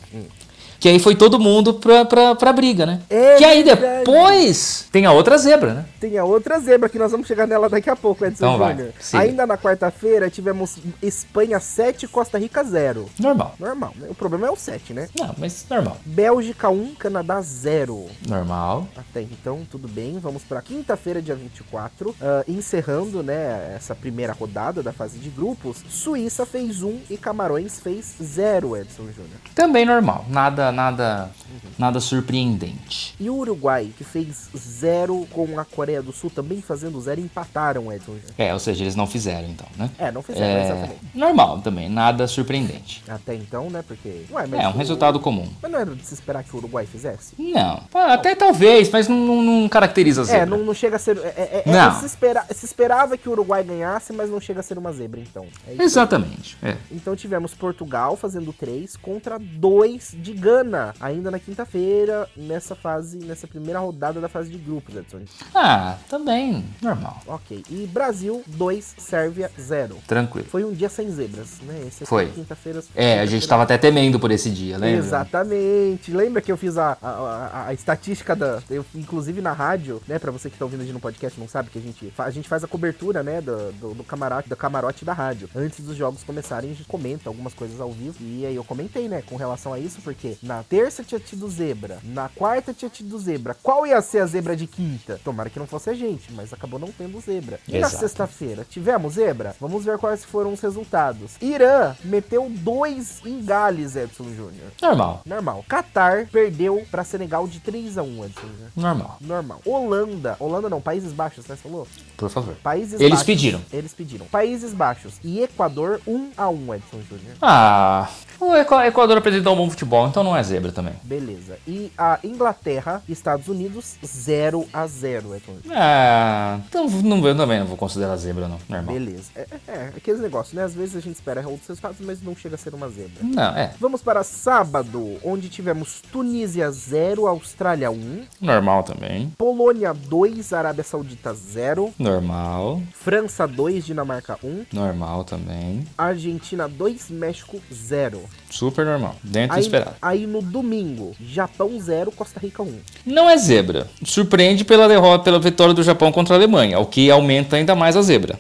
Que 0.84 0.90
aí 0.90 0.98
foi 0.98 1.14
todo 1.14 1.38
mundo 1.40 1.72
pra, 1.72 2.04
pra, 2.04 2.34
pra 2.34 2.52
briga, 2.52 2.84
né? 2.84 3.00
É 3.08 3.36
que 3.36 3.44
aí 3.46 3.64
depois 3.64 4.86
tem 4.92 5.06
a 5.06 5.12
outra 5.12 5.38
zebra, 5.38 5.72
né? 5.72 5.86
Tem 5.98 6.18
a 6.18 6.24
outra 6.24 6.60
zebra 6.60 6.90
que 6.90 6.98
nós 6.98 7.10
vamos 7.10 7.26
chegar 7.26 7.46
nela 7.46 7.70
daqui 7.70 7.88
a 7.88 7.96
pouco, 7.96 8.22
Edson 8.22 8.44
Então 8.54 8.68
Júnior. 8.68 8.92
Ainda 9.14 9.46
na 9.46 9.56
quarta-feira 9.56 10.28
tivemos 10.28 10.76
Espanha 11.02 11.58
7, 11.58 12.06
Costa 12.06 12.38
Rica 12.38 12.62
0. 12.62 13.08
Normal. 13.18 13.54
Normal, 13.58 13.94
né? 13.96 14.08
O 14.10 14.14
problema 14.14 14.46
é 14.46 14.50
o 14.50 14.56
7, 14.56 14.92
né? 14.92 15.08
Não, 15.18 15.34
mas 15.38 15.64
normal. 15.70 15.96
Bélgica 16.04 16.68
1, 16.68 16.96
Canadá 16.96 17.40
0. 17.40 18.04
Normal. 18.28 18.86
Até 18.94 19.22
então, 19.22 19.62
tudo 19.70 19.88
bem. 19.88 20.18
Vamos 20.18 20.42
para 20.42 20.60
quinta-feira, 20.60 21.22
dia 21.22 21.34
24. 21.34 22.14
ah, 22.20 22.44
encerrando, 22.46 23.22
né, 23.22 23.72
essa 23.74 23.94
primeira 23.94 24.34
rodada 24.34 24.82
da 24.82 24.92
fase 24.92 25.18
de 25.18 25.30
grupos. 25.30 25.78
Suíça 25.88 26.44
fez 26.44 26.82
1 26.82 27.00
e 27.08 27.16
Camarões 27.16 27.80
fez 27.80 28.16
0, 28.22 28.76
Edson 28.76 29.04
Júnior. 29.04 29.40
Também 29.54 29.86
normal. 29.86 30.26
Nada, 30.28 30.73
nada, 30.74 31.30
nada 31.78 32.00
surpreendente. 32.00 33.14
E 33.18 33.30
o 33.30 33.34
Uruguai, 33.36 33.90
que 33.96 34.04
fez 34.04 34.48
0 34.56 35.26
com 35.30 35.58
a 35.58 35.64
Coreia 35.64 36.02
do 36.02 36.12
Sul, 36.12 36.30
também 36.30 36.60
fazendo 36.60 37.00
0, 37.00 37.20
empataram, 37.20 37.92
Edson. 37.92 38.16
É, 38.36 38.52
ou 38.52 38.58
seja, 38.58 38.84
eles 38.84 38.94
não 38.96 39.06
fizeram 39.06 39.48
então, 39.48 39.66
né? 39.76 39.90
É, 39.98 40.10
não 40.10 40.22
fizeram, 40.22 40.46
É, 40.46 40.64
exatamente. 40.64 41.00
normal 41.14 41.60
também, 41.60 41.88
nada 41.88 42.26
surpreendente. 42.26 43.02
Até 43.08 43.34
então, 43.34 43.70
né, 43.70 43.82
porque... 43.86 44.24
Ué, 44.30 44.48
É 44.52 44.68
um 44.68 44.72
o- 44.72 44.76
resultado 44.76 45.18
comum. 45.20 45.48
Mas 45.62 45.70
não 45.70 45.78
era 45.78 45.94
de 45.94 46.04
se 46.04 46.14
esperar 46.14 46.42
que 46.44 46.54
o 46.54 46.58
Uruguai 46.58 46.86
fizesse? 46.86 47.34
Não, 47.38 47.82
Ah, 47.94 48.14
até 48.14 48.34
talvez, 48.34 48.90
mas 48.90 49.08
não, 49.08 49.16
não- 49.16 49.42
não 49.42 49.68
caracteriza 49.68 50.22
a 50.22 50.24
É, 50.24 50.26
zebra. 50.26 50.46
não, 50.46 50.64
não 50.64 50.74
chega 50.74 50.96
a 50.96 50.98
ser. 50.98 51.16
É, 51.18 51.28
é- 51.28 51.62
é- 51.66 51.72
Não. 51.72 52.00
se, 52.00 52.06
espera- 52.06 52.46
se 52.50 52.64
esperava 52.66 53.16
que 53.16 53.28
o 53.28 53.32
Uruguai 53.32 53.62
ganhasse, 53.62 54.12
mas 54.12 54.28
não 54.30 54.40
chega 54.40 54.60
a 54.60 54.62
ser 54.62 54.76
uma 54.78 54.92
zebra, 54.92 55.20
então. 55.20 55.46
É. 55.66 55.82
Exatamente. 55.82 56.56
É. 56.62 56.76
Então 56.90 57.14
tivemos 57.14 57.54
Portugal 57.54 58.16
fazendo 58.16 58.52
3 58.52 58.96
contra 58.96 59.38
2 59.38 60.14
de 60.18 60.32
Gana, 60.32 60.54
ainda 61.00 61.30
na 61.30 61.38
quinta-feira, 61.38 62.28
nessa 62.36 62.74
fase, 62.74 63.18
nessa 63.18 63.46
primeira 63.46 63.78
rodada 63.80 64.20
da 64.20 64.28
fase 64.28 64.50
de 64.50 64.58
grupos, 64.58 64.94
Edson. 64.96 65.20
Ah, 65.54 65.96
também 66.08 66.64
normal. 66.82 67.20
Ok. 67.26 67.62
E 67.70 67.86
Brasil 67.86 68.42
2, 68.46 68.94
Sérvia 68.98 69.50
0. 69.60 69.96
Tranquilo. 70.06 70.46
Foi 70.48 70.64
um 70.64 70.72
dia 70.72 70.88
sem 70.88 71.10
zebras, 71.10 71.60
né? 71.62 71.84
Esse 71.86 72.04
aqui 72.04 72.06
Foi. 72.10 72.26
quinta-feira. 72.30 72.82
É, 72.94 73.20
a 73.20 73.26
gente 73.26 73.46
tava 73.46 73.62
até 73.62 73.76
temendo 73.78 74.18
por 74.18 74.30
esse 74.30 74.50
dia, 74.50 74.78
lembra? 74.78 74.98
Exatamente. 74.98 76.10
Lembra 76.12 76.40
que 76.42 76.50
eu 76.50 76.56
fiz 76.56 76.76
a, 76.78 76.96
a, 77.02 77.08
a- 77.08 77.66
a 77.68 77.74
estatística 77.74 78.34
da. 78.36 78.62
Eu, 78.70 78.84
inclusive 78.94 79.40
na 79.40 79.52
rádio, 79.52 80.00
né? 80.08 80.18
Pra 80.18 80.30
você 80.30 80.48
que 80.50 80.56
tá 80.58 80.64
ouvindo 80.64 80.80
a 80.80 80.84
gente 80.84 80.92
no 80.94 81.00
podcast, 81.00 81.38
não 81.38 81.48
sabe 81.48 81.70
que 81.70 81.78
a 81.78 81.82
gente, 81.82 82.12
a 82.16 82.30
gente 82.30 82.48
faz 82.48 82.64
a 82.64 82.68
cobertura, 82.68 83.22
né? 83.22 83.40
Do, 83.40 83.72
do, 83.72 83.94
do 83.94 84.04
camarote, 84.04 84.48
do 84.48 84.56
camarote 84.56 85.04
da 85.04 85.12
rádio. 85.12 85.48
Antes 85.54 85.84
dos 85.84 85.96
jogos 85.96 86.22
começarem, 86.22 86.70
a 86.70 86.74
gente 86.74 86.86
comenta 86.86 87.28
algumas 87.28 87.54
coisas 87.54 87.80
ao 87.80 87.90
vivo. 87.92 88.16
E 88.20 88.44
aí 88.46 88.54
eu 88.56 88.64
comentei, 88.64 89.08
né? 89.08 89.22
Com 89.26 89.36
relação 89.36 89.72
a 89.72 89.78
isso, 89.78 90.00
porque 90.02 90.36
na 90.44 90.62
terça 90.62 91.02
tinha 91.02 91.18
tido 91.20 91.48
zebra, 91.48 91.98
na 92.04 92.28
quarta 92.28 92.72
tinha 92.72 92.88
tido 92.88 93.18
zebra. 93.18 93.56
Qual 93.62 93.86
ia 93.86 94.00
ser 94.02 94.18
a 94.20 94.26
zebra 94.26 94.54
de 94.54 94.66
quinta? 94.66 95.18
Tomara 95.24 95.48
que 95.50 95.58
não 95.58 95.66
fosse 95.66 95.90
a 95.90 95.94
gente, 95.94 96.32
mas 96.32 96.52
acabou 96.52 96.78
não 96.78 96.88
tendo 96.96 97.18
zebra. 97.20 97.58
E 97.66 97.72
na 97.72 97.78
Exato. 97.86 97.96
sexta-feira, 97.98 98.66
tivemos 98.68 99.14
zebra? 99.14 99.56
Vamos 99.60 99.84
ver 99.84 99.98
quais 99.98 100.24
foram 100.24 100.52
os 100.52 100.60
resultados. 100.60 101.32
Irã 101.40 101.94
meteu 102.04 102.46
dois 102.50 103.20
em 103.24 103.42
Gales, 103.44 103.96
Edson 103.96 104.24
Júnior. 104.24 104.70
Normal. 104.80 105.22
Normal. 105.24 105.64
Qatar 105.68 106.28
perdeu 106.30 106.84
pra 106.90 107.02
Senegal 107.04 107.46
de 107.48 107.60
3 107.60 107.96
a 107.98 108.02
1 108.02 108.24
Edson. 108.26 108.40
Júnior. 108.42 108.70
Normal. 108.76 109.16
Normal. 109.20 109.60
Holanda. 109.64 110.36
Holanda 110.38 110.68
não, 110.68 110.80
Países 110.80 111.12
Baixos, 111.12 111.46
né? 111.46 111.56
Você 111.56 111.62
falou? 111.62 111.86
Por 112.16 112.28
favor. 112.28 112.54
Países 112.62 112.94
Eles 112.94 113.10
Baixos. 113.10 113.26
pediram. 113.26 113.60
Eles 113.72 113.92
pediram. 113.94 114.26
Países 114.26 114.72
Baixos 114.74 115.14
e 115.24 115.40
Equador 115.42 116.00
1 116.06 116.30
a 116.36 116.48
1 116.48 116.74
Edson 116.74 117.00
Júnior. 117.08 117.36
Ah, 117.40 118.08
o 118.40 118.54
Equ- 118.56 118.82
Equador 118.86 119.16
apresentou 119.18 119.54
um 119.54 119.56
bom 119.56 119.70
futebol, 119.70 120.06
então 120.08 120.22
não 120.24 120.33
é 120.36 120.42
zebra 120.42 120.72
também. 120.72 120.94
Beleza. 121.02 121.58
E 121.66 121.90
a 121.96 122.18
Inglaterra 122.22 123.02
Estados 123.08 123.48
Unidos 123.48 123.96
0 124.04 124.66
a 124.72 124.86
0 124.86 125.34
Edson 125.34 125.52
Júnior. 125.62 125.78
Ah, 125.78 126.60
então 126.68 126.88
não, 126.88 127.26
eu 127.26 127.36
também 127.36 127.60
não 127.60 127.66
vou 127.66 127.76
considerar 127.76 128.16
zebra, 128.16 128.48
não. 128.48 128.58
Normal. 128.68 128.94
Beleza. 128.94 129.30
É, 129.34 129.40
é, 129.40 129.60
é, 129.68 129.92
aqueles 129.96 130.20
negócios, 130.20 130.54
né? 130.54 130.62
Às 130.62 130.74
vezes 130.74 130.96
a 130.96 131.00
gente 131.00 131.16
espera 131.16 131.46
outros 131.46 131.68
resultados, 131.68 131.98
mas 132.00 132.22
não 132.22 132.34
chega 132.34 132.54
a 132.54 132.58
ser 132.58 132.74
uma 132.74 132.88
zebra. 132.88 133.22
Não, 133.22 133.56
é. 133.56 133.74
Vamos 133.80 134.02
para 134.02 134.22
sábado, 134.22 135.18
onde 135.22 135.48
tivemos 135.48 136.00
Tunísia 136.12 136.70
0, 136.70 137.26
Austrália 137.26 137.90
1, 137.90 138.24
Normal 138.40 138.82
também. 138.82 139.32
Polônia 139.36 139.92
2, 139.92 140.52
Arábia 140.52 140.84
Saudita 140.84 141.32
0, 141.34 141.92
Normal. 141.98 142.82
França 142.92 143.46
2, 143.46 143.84
Dinamarca 143.84 144.38
1, 144.42 144.66
Normal 144.72 145.24
também. 145.24 145.86
Argentina 145.96 146.68
2, 146.68 147.10
México 147.10 147.60
0. 147.72 148.20
Super 148.50 148.86
normal. 148.86 149.16
Dentro 149.22 149.56
do 149.56 149.60
esperado. 149.60 149.96
aí 150.00 150.23
no 150.26 150.40
domingo, 150.42 151.14
Japão 151.20 151.78
0, 151.80 152.10
Costa 152.12 152.38
Rica 152.40 152.62
1. 152.62 152.72
Não 153.06 153.28
é 153.28 153.36
zebra. 153.36 153.86
Surpreende 154.04 154.64
pela 154.64 154.88
derrota, 154.88 155.24
pela 155.24 155.38
vitória 155.38 155.74
do 155.74 155.82
Japão 155.82 156.10
contra 156.12 156.34
a 156.34 156.38
Alemanha, 156.38 156.78
o 156.78 156.86
que 156.86 157.10
aumenta 157.10 157.56
ainda 157.56 157.74
mais 157.74 157.96
a 157.96 158.02
zebra. 158.02 158.38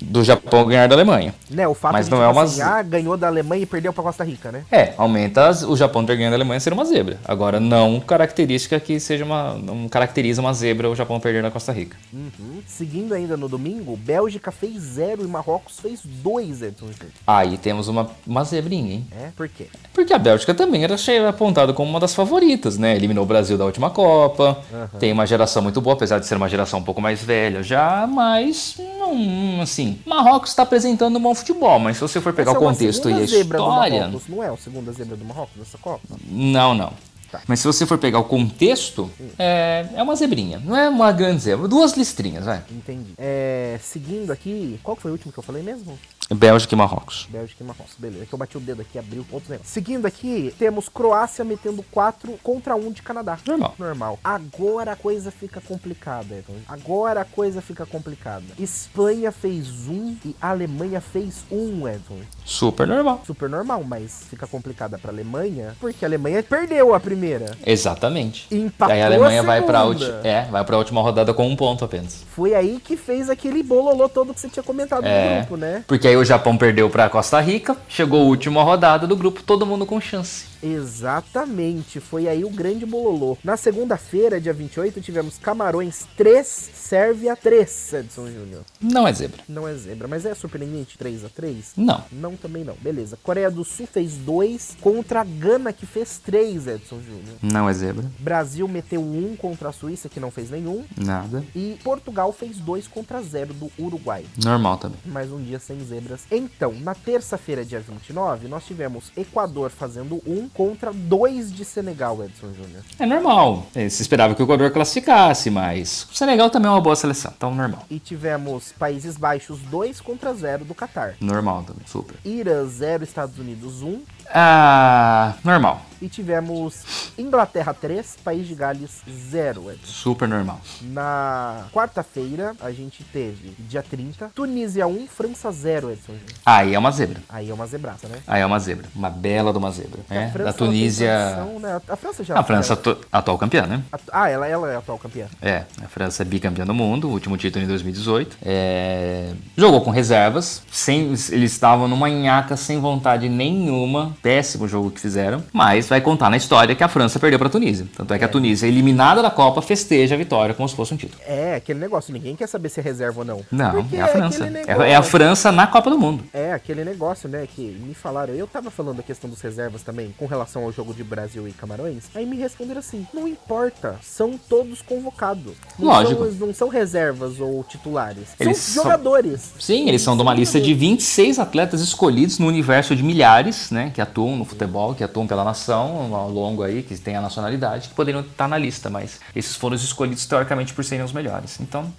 Do 0.00 0.22
Japão 0.24 0.64
ganhar 0.66 0.88
da 0.88 0.94
Alemanha. 0.94 1.34
Né, 1.50 1.66
o 1.66 1.74
fato 1.74 1.92
Mas 1.92 2.06
de 2.06 2.10
não 2.10 2.18
tipo 2.18 2.28
é 2.28 2.32
uma 2.32 2.42
assim, 2.42 2.54
ze- 2.56 2.62
ah, 2.62 2.82
ganhou 2.82 3.16
da 3.16 3.26
Alemanha 3.26 3.62
e 3.62 3.66
perdeu 3.66 3.92
pra 3.92 4.02
Costa 4.02 4.24
Rica, 4.24 4.50
né? 4.52 4.64
É, 4.70 4.92
aumenta 4.96 5.46
as- 5.48 5.62
o 5.62 5.76
Japão 5.76 6.04
ter 6.04 6.16
ganho 6.16 6.30
da 6.30 6.36
Alemanha 6.36 6.60
ser 6.60 6.72
uma 6.72 6.84
zebra. 6.84 7.18
Agora, 7.24 7.58
não 7.60 8.00
característica 8.00 8.78
que 8.80 8.98
seja 9.00 9.24
uma. 9.24 9.54
Não 9.54 9.88
caracteriza 9.88 10.40
uma 10.40 10.52
zebra 10.52 10.88
o 10.90 10.94
Japão 10.94 11.18
perder 11.20 11.42
da 11.42 11.50
Costa 11.50 11.72
Rica. 11.72 11.96
Uhum. 12.12 12.60
Seguindo 12.66 13.12
ainda 13.14 13.36
no 13.36 13.48
domingo, 13.48 13.96
Bélgica 13.96 14.50
fez 14.50 14.80
0 14.82 15.24
e 15.24 15.26
Marrocos 15.26 15.78
fez 15.80 16.00
2, 16.04 16.62
Edson 16.62 16.86
Júnior. 16.86 17.12
Aí 17.26 17.56
temos 17.58 17.88
uma, 17.88 18.10
uma 18.26 18.44
zebrinha, 18.44 18.94
hein? 18.94 19.06
É, 19.12 19.28
por 19.36 19.48
quê? 19.48 19.66
Porque 19.92 20.12
a 20.12 20.18
Bélgica 20.18 20.54
também 20.54 20.84
era 20.84 20.96
cheia- 20.96 21.15
apontada 21.18 21.72
como 21.72 21.88
uma 21.88 22.00
das 22.00 22.14
favoritas, 22.14 22.78
né? 22.78 22.96
Eliminou 22.96 23.24
o 23.24 23.26
Brasil 23.26 23.56
da 23.56 23.64
última 23.64 23.90
Copa, 23.90 24.58
tem 24.98 25.12
uma 25.12 25.26
geração 25.26 25.62
muito 25.62 25.80
boa, 25.80 25.94
apesar 25.94 26.18
de 26.18 26.26
ser 26.26 26.36
uma 26.36 26.48
geração 26.48 26.80
um 26.80 26.82
pouco 26.82 27.00
mais 27.00 27.22
velha 27.22 27.62
já, 27.62 28.06
mas 28.06 28.76
não, 28.98 29.60
assim, 29.60 29.98
Marrocos 30.06 30.50
está 30.50 30.62
apresentando 30.62 31.16
um 31.16 31.20
bom 31.20 31.34
futebol, 31.34 31.78
mas 31.78 31.96
se 31.96 32.02
você 32.02 32.20
for 32.20 32.32
pegar 32.32 32.52
Essa 32.52 32.60
o 32.60 32.62
é 32.62 32.66
contexto 32.66 33.10
e 33.10 33.14
a 33.14 33.20
história, 33.22 34.00
Marrocos, 34.00 34.28
não 34.28 34.42
é 34.42 34.48
a 34.48 34.56
segunda 34.56 34.92
zebra 34.92 35.16
do 35.16 35.24
Marrocos 35.24 35.56
nessa 35.56 35.78
Copa? 35.78 36.00
não, 36.28 36.74
não. 36.74 36.92
Tá. 37.30 37.40
Mas 37.46 37.60
se 37.60 37.66
você 37.66 37.84
for 37.84 37.98
pegar 37.98 38.18
o 38.18 38.24
contexto, 38.24 39.10
é, 39.38 39.86
é 39.94 40.02
uma 40.02 40.14
zebrinha, 40.14 40.62
não 40.64 40.76
é 40.76 40.88
uma 40.88 41.10
grande 41.10 41.42
zebra, 41.42 41.66
duas 41.66 41.92
listrinhas, 41.94 42.44
vai. 42.44 42.62
Entendi. 42.70 43.14
É, 43.18 43.78
seguindo 43.82 44.30
aqui, 44.30 44.78
qual 44.82 44.96
foi 44.96 45.10
o 45.10 45.14
último 45.14 45.32
que 45.32 45.38
eu 45.38 45.42
falei 45.42 45.62
mesmo? 45.62 45.98
Bélgica 46.34 46.74
e 46.74 46.78
Marrocos. 46.78 47.28
Bélgica 47.30 47.62
e 47.62 47.66
Marrocos, 47.66 47.94
beleza. 47.96 48.24
É 48.24 48.26
que 48.26 48.32
eu 48.34 48.38
bati 48.38 48.56
o 48.56 48.60
dedo 48.60 48.82
aqui, 48.82 48.98
abriu 48.98 49.24
outro 49.30 49.50
negócio. 49.50 49.72
Seguindo 49.72 50.06
aqui, 50.06 50.52
temos 50.58 50.88
Croácia 50.88 51.44
metendo 51.44 51.84
4 51.92 52.32
contra 52.42 52.74
1 52.74 52.90
de 52.92 53.02
Canadá. 53.02 53.38
Normal. 53.46 53.74
Normal. 53.78 54.18
Agora 54.24 54.92
a 54.92 54.96
coisa 54.96 55.30
fica 55.30 55.60
complicada, 55.60 56.34
Edson. 56.34 56.54
Agora 56.68 57.20
a 57.20 57.24
coisa 57.24 57.62
fica 57.62 57.86
complicada. 57.86 58.42
Espanha 58.58 59.30
fez 59.30 59.86
1 59.88 60.16
e 60.24 60.36
a 60.42 60.50
Alemanha 60.50 61.00
fez 61.00 61.44
1, 61.50 61.88
Edson. 61.88 62.18
Super 62.44 62.88
normal. 62.88 63.22
Super 63.24 63.48
normal, 63.48 63.84
mas 63.84 64.24
fica 64.28 64.46
complicada 64.48 64.98
pra 64.98 65.12
Alemanha, 65.12 65.76
porque 65.80 66.04
a 66.04 66.08
Alemanha 66.08 66.42
perdeu 66.42 66.92
a 66.92 66.98
primeira. 66.98 67.56
Exatamente. 67.64 68.52
Empatou 68.52 68.92
Aí 68.94 69.00
a 69.02 69.06
Alemanha 69.06 69.40
a 69.40 69.44
vai 69.44 69.62
para 69.62 69.80
segunda. 69.82 70.20
é, 70.24 70.44
vai 70.46 70.64
para 70.64 70.74
a 70.74 70.78
última 70.78 71.00
rodada 71.00 71.32
com 71.32 71.46
um 71.46 71.54
ponto 71.54 71.84
apenas. 71.84 72.24
Foi 72.34 72.52
aí 72.52 72.80
que 72.82 72.96
fez 72.96 73.30
aquele 73.30 73.62
bololô 73.62 74.08
todo 74.08 74.34
que 74.34 74.40
você 74.40 74.48
tinha 74.48 74.62
comentado 74.62 75.02
no 75.02 75.08
É, 75.08 75.38
grupo, 75.38 75.56
né? 75.56 75.84
porque 75.86 76.08
aí 76.08 76.15
o 76.16 76.24
Japão 76.24 76.56
perdeu 76.56 76.88
para 76.90 77.08
Costa 77.08 77.40
Rica, 77.40 77.76
chegou 77.88 78.22
a 78.22 78.24
última 78.24 78.62
rodada 78.62 79.06
do 79.06 79.16
grupo, 79.16 79.42
todo 79.42 79.66
mundo 79.66 79.86
com 79.86 80.00
chance. 80.00 80.46
Exatamente, 80.66 82.00
foi 82.00 82.28
aí 82.28 82.44
o 82.44 82.50
grande 82.50 82.84
bololô. 82.84 83.38
Na 83.44 83.56
segunda-feira, 83.56 84.40
dia 84.40 84.52
28, 84.52 85.00
tivemos 85.00 85.38
Camarões 85.38 86.06
3, 86.16 86.46
Sérvia 86.46 87.36
3, 87.36 87.92
Edson 87.94 88.26
Júnior. 88.26 88.62
Não 88.80 89.06
é 89.06 89.12
zebra. 89.12 89.42
Não 89.48 89.68
é 89.68 89.74
zebra, 89.74 90.08
mas 90.08 90.26
é 90.26 90.34
surpreendente 90.34 90.98
3 90.98 91.24
a 91.24 91.28
3 91.28 91.72
Não. 91.76 92.04
Não, 92.10 92.36
também 92.36 92.64
não. 92.64 92.74
Beleza. 92.74 93.18
Coreia 93.22 93.50
do 93.50 93.64
Sul 93.64 93.86
fez 93.86 94.14
2 94.16 94.76
contra 94.80 95.20
a 95.20 95.24
Gana, 95.24 95.72
que 95.72 95.86
fez 95.86 96.18
3, 96.18 96.66
Edson 96.66 97.00
Júnior. 97.00 97.36
Não 97.42 97.68
é 97.68 97.72
zebra. 97.72 98.10
Brasil 98.18 98.66
meteu 98.66 99.00
1 99.00 99.36
contra 99.36 99.68
a 99.68 99.72
Suíça, 99.72 100.08
que 100.08 100.20
não 100.20 100.30
fez 100.30 100.50
nenhum. 100.50 100.84
Nada. 100.96 101.44
E 101.54 101.78
Portugal 101.84 102.32
fez 102.32 102.58
2 102.58 102.88
contra 102.88 103.22
0 103.22 103.54
do 103.54 103.70
Uruguai. 103.78 104.24
Normal 104.42 104.78
também. 104.78 104.98
Mais 105.04 105.30
um 105.30 105.42
dia 105.42 105.58
sem 105.58 105.78
zebras. 105.84 106.22
Então, 106.30 106.72
na 106.80 106.94
terça-feira, 106.94 107.64
dia 107.64 107.80
29, 107.80 108.48
nós 108.48 108.64
tivemos 108.64 109.12
Equador 109.16 109.70
fazendo 109.70 110.22
1 110.26 110.48
contra 110.56 110.92
2 110.92 111.52
de 111.52 111.64
Senegal, 111.64 112.24
Edson 112.24 112.52
Júnior. 112.54 112.82
É 112.98 113.04
normal. 113.04 113.66
É, 113.74 113.88
Se 113.88 114.00
esperava 114.02 114.34
que 114.34 114.42
o 114.42 114.44
Equador 114.44 114.70
classificasse, 114.70 115.50
mas 115.50 116.06
o 116.10 116.14
Senegal 116.14 116.48
também 116.48 116.68
é 116.68 116.72
uma 116.72 116.80
boa 116.80 116.96
seleção, 116.96 117.32
então 117.36 117.54
normal. 117.54 117.84
E 117.90 117.98
tivemos 117.98 118.72
Países 118.72 119.16
Baixos 119.16 119.60
2 119.60 120.00
contra 120.00 120.32
0 120.32 120.64
do 120.64 120.74
Catar. 120.74 121.14
Normal 121.20 121.62
também, 121.64 121.82
super. 121.86 122.16
Irã 122.24 122.64
0, 122.66 123.04
Estados 123.04 123.38
Unidos 123.38 123.82
1. 123.82 124.00
Ah, 124.32 125.34
normal. 125.44 125.82
E 126.00 126.10
tivemos 126.10 127.10
Inglaterra 127.16 127.72
3, 127.72 128.18
País 128.22 128.46
de 128.46 128.54
Gales 128.54 129.00
0. 129.10 129.70
Edson. 129.72 129.86
Super 129.86 130.28
normal. 130.28 130.60
Na 130.82 131.64
quarta-feira, 131.72 132.54
a 132.60 132.70
gente 132.70 133.02
teve, 133.02 133.54
dia 133.60 133.82
30, 133.82 134.30
Tunísia 134.34 134.86
1, 134.86 135.06
França 135.06 135.50
0, 135.50 135.90
Edson. 135.92 136.12
Aí 136.44 136.74
é 136.74 136.78
uma 136.78 136.90
zebra. 136.90 137.22
Aí 137.30 137.48
é 137.48 137.54
uma 137.54 137.66
zebraça, 137.66 138.08
né? 138.08 138.18
Aí 138.26 138.42
é 138.42 138.46
uma 138.46 138.58
zebra. 138.58 138.86
Uma 138.94 139.08
bela 139.08 139.52
de 139.52 139.58
uma 139.58 139.70
zebra. 139.70 140.00
A 140.10 140.14
né? 140.14 140.30
França, 140.30 140.44
Da 140.44 140.52
Tunísia. 140.52 141.08
tradição, 141.34 141.58
né? 141.60 141.80
A 141.88 141.96
França 141.96 142.22
já. 142.24 142.38
A 142.38 142.42
França 142.42 142.72
atu- 142.74 142.98
atual 143.10 143.38
campeã, 143.38 143.66
né? 143.66 143.82
Ah, 144.12 144.28
ela, 144.28 144.46
ela 144.46 144.70
é 144.70 144.76
a 144.76 144.80
atual 144.80 144.98
campeã. 144.98 145.26
É, 145.40 145.64
a 145.82 145.88
França 145.88 146.22
é 146.22 146.26
bicampeã 146.26 146.66
do 146.66 146.74
mundo, 146.74 147.08
último 147.08 147.38
título 147.38 147.64
em 147.64 147.68
2018. 147.68 148.36
É, 148.42 149.32
Jogou 149.56 149.80
com 149.80 149.90
reservas, 149.90 150.62
sem, 150.70 151.06
eles 151.06 151.52
estavam 151.52 151.88
numa 151.88 152.10
nhaca 152.10 152.54
sem 152.54 152.78
vontade 152.78 153.30
nenhuma. 153.30 154.14
Péssimo 154.22 154.66
jogo 154.68 154.90
que 154.90 155.00
fizeram, 155.00 155.42
mas 155.52 155.88
vai 155.88 156.00
contar 156.00 156.30
na 156.30 156.36
história 156.36 156.74
que 156.74 156.82
a 156.84 156.88
França 156.88 157.18
perdeu 157.18 157.38
para 157.38 157.48
a 157.48 157.50
Tunísia. 157.50 157.86
Tanto 157.96 158.12
é 158.14 158.18
que 158.18 158.24
a 158.24 158.28
Tunísia, 158.28 158.66
eliminada 158.66 159.22
da 159.22 159.30
Copa, 159.30 159.62
festeja 159.62 160.14
a 160.14 160.18
vitória 160.18 160.54
como 160.54 160.68
se 160.68 160.74
fosse 160.74 160.92
um 160.94 160.96
título. 160.96 161.20
É, 161.26 161.54
aquele 161.56 161.78
negócio, 161.78 162.12
ninguém 162.12 162.34
quer 162.36 162.46
saber 162.48 162.68
se 162.68 162.80
é 162.80 162.82
reserva 162.82 163.20
ou 163.20 163.24
não. 163.24 163.40
Não, 163.50 163.72
Porque 163.82 163.96
é 163.96 164.00
a 164.02 164.08
França. 164.08 164.44
aquele 164.44 164.58
É, 164.58 164.90
é 164.92 164.96
a 164.96 165.02
França 165.02 165.52
na 165.52 165.66
Copa 165.66 165.90
do 165.90 165.98
Mundo. 165.98 166.24
É, 166.32 166.52
aquele 166.52 166.84
negócio, 166.84 167.28
né, 167.28 167.46
que 167.54 167.62
me 167.62 167.94
falaram, 167.94 168.34
eu 168.34 168.46
tava 168.46 168.70
falando 168.70 169.00
a 169.00 169.02
questão 169.02 169.28
dos 169.28 169.40
reservas 169.40 169.82
também, 169.82 170.14
com 170.18 170.26
relação 170.26 170.64
ao 170.64 170.72
jogo 170.72 170.92
de 170.94 171.04
Brasil 171.04 171.46
e 171.48 171.52
Camarões, 171.52 172.04
aí 172.14 172.26
me 172.26 172.36
responderam 172.36 172.80
assim, 172.80 173.06
não 173.12 173.26
importa, 173.28 173.96
são 174.02 174.38
todos 174.48 174.82
convocados. 174.82 175.52
Não 175.78 175.86
Lógico. 175.88 176.24
São, 176.26 176.46
não 176.46 176.54
são 176.54 176.68
reservas 176.68 177.38
ou 177.40 177.62
titulares, 177.64 178.24
Eles 178.40 178.56
são 178.58 178.74
são- 178.74 178.84
jogadores. 178.84 179.52
Sim, 179.58 179.88
eles 179.88 180.02
são 180.02 180.16
de 180.16 180.22
uma 180.22 180.34
lista 180.34 180.60
de 180.60 180.72
26 180.74 181.38
atletas 181.38 181.80
escolhidos 181.80 182.38
no 182.38 182.46
universo 182.46 182.94
de 182.96 183.02
milhares, 183.02 183.70
né, 183.70 183.90
que 183.94 184.00
atuam 184.06 184.36
no 184.36 184.44
futebol, 184.44 184.94
que 184.94 185.04
atuam 185.04 185.26
pela 185.26 185.44
nação 185.44 186.14
ao 186.14 186.30
longo 186.30 186.62
aí, 186.62 186.82
que 186.82 186.96
tem 186.96 187.16
a 187.16 187.20
nacionalidade, 187.20 187.88
que 187.88 187.94
poderiam 187.94 188.22
estar 188.22 188.48
na 188.48 188.56
lista, 188.56 188.88
mas 188.88 189.20
esses 189.34 189.56
foram 189.56 189.76
os 189.76 189.84
escolhidos 189.84 190.24
teoricamente 190.26 190.72
por 190.72 190.84
serem 190.84 191.04
os 191.04 191.12
melhores. 191.12 191.60
Então, 191.60 191.92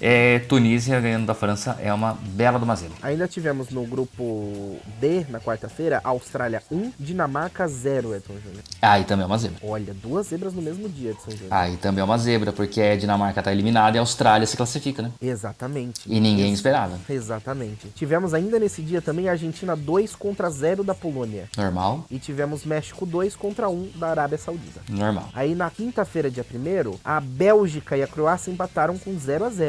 é, 0.00 0.38
Tunísia 0.40 1.00
ganhando 1.00 1.26
da 1.26 1.34
França 1.34 1.76
é 1.80 1.92
uma 1.92 2.14
bela 2.14 2.58
de 2.58 2.64
uma 2.64 2.76
zebra. 2.76 2.96
Ainda 3.02 3.26
tivemos 3.28 3.70
no 3.70 3.84
grupo 3.86 4.78
D, 5.00 5.26
na 5.28 5.40
quarta-feira, 5.40 6.00
Austrália 6.04 6.62
1, 6.70 6.92
Dinamarca 6.98 7.66
0, 7.66 8.14
Edson 8.14 8.34
Júnior. 8.42 8.62
Aí 8.80 9.04
também 9.04 9.24
é 9.24 9.26
uma 9.26 9.38
zebra. 9.38 9.58
Olha, 9.62 9.94
duas 9.94 10.28
zebras 10.28 10.52
no 10.54 10.62
mesmo 10.62 10.88
dia, 10.88 11.10
Edson 11.10 11.30
Júnior. 11.30 11.48
Aí 11.52 11.76
também 11.76 12.00
é 12.02 12.04
uma 12.04 12.18
zebra, 12.18 12.52
porque 12.52 12.80
a 12.80 12.96
Dinamarca 12.96 13.40
está 13.40 13.52
eliminada 13.52 13.96
e 13.96 13.98
a 13.98 14.02
Austrália 14.02 14.46
se 14.46 14.56
classifica, 14.56 15.02
né? 15.02 15.10
Exatamente. 15.20 16.02
E 16.06 16.20
ninguém 16.20 16.52
esperava. 16.52 16.98
Exatamente. 17.08 17.88
Tivemos 17.94 18.34
ainda 18.34 18.58
nesse 18.58 18.82
dia 18.82 19.00
também 19.02 19.28
a 19.28 19.32
Argentina 19.32 19.74
2 19.76 20.14
contra 20.16 20.48
0 20.50 20.84
da 20.84 20.94
Polônia. 20.94 21.48
Normal, 21.56 22.04
E 22.10 22.18
tivemos 22.18 22.64
México 22.64 23.06
2 23.06 23.36
contra 23.36 23.68
1 23.68 23.92
da 23.96 24.08
Arábia 24.08 24.38
Saudita. 24.38 24.80
normal, 24.88 25.28
Aí 25.34 25.54
na 25.54 25.70
quinta-feira, 25.70 26.30
dia 26.30 26.44
1 26.44 26.98
a 27.04 27.20
Bélgica 27.20 27.96
e 27.96 28.02
a 28.02 28.06
Croácia 28.06 28.50
empataram 28.50 28.96
com 28.98 29.18
0 29.18 29.44
a 29.44 29.50
0 29.50 29.63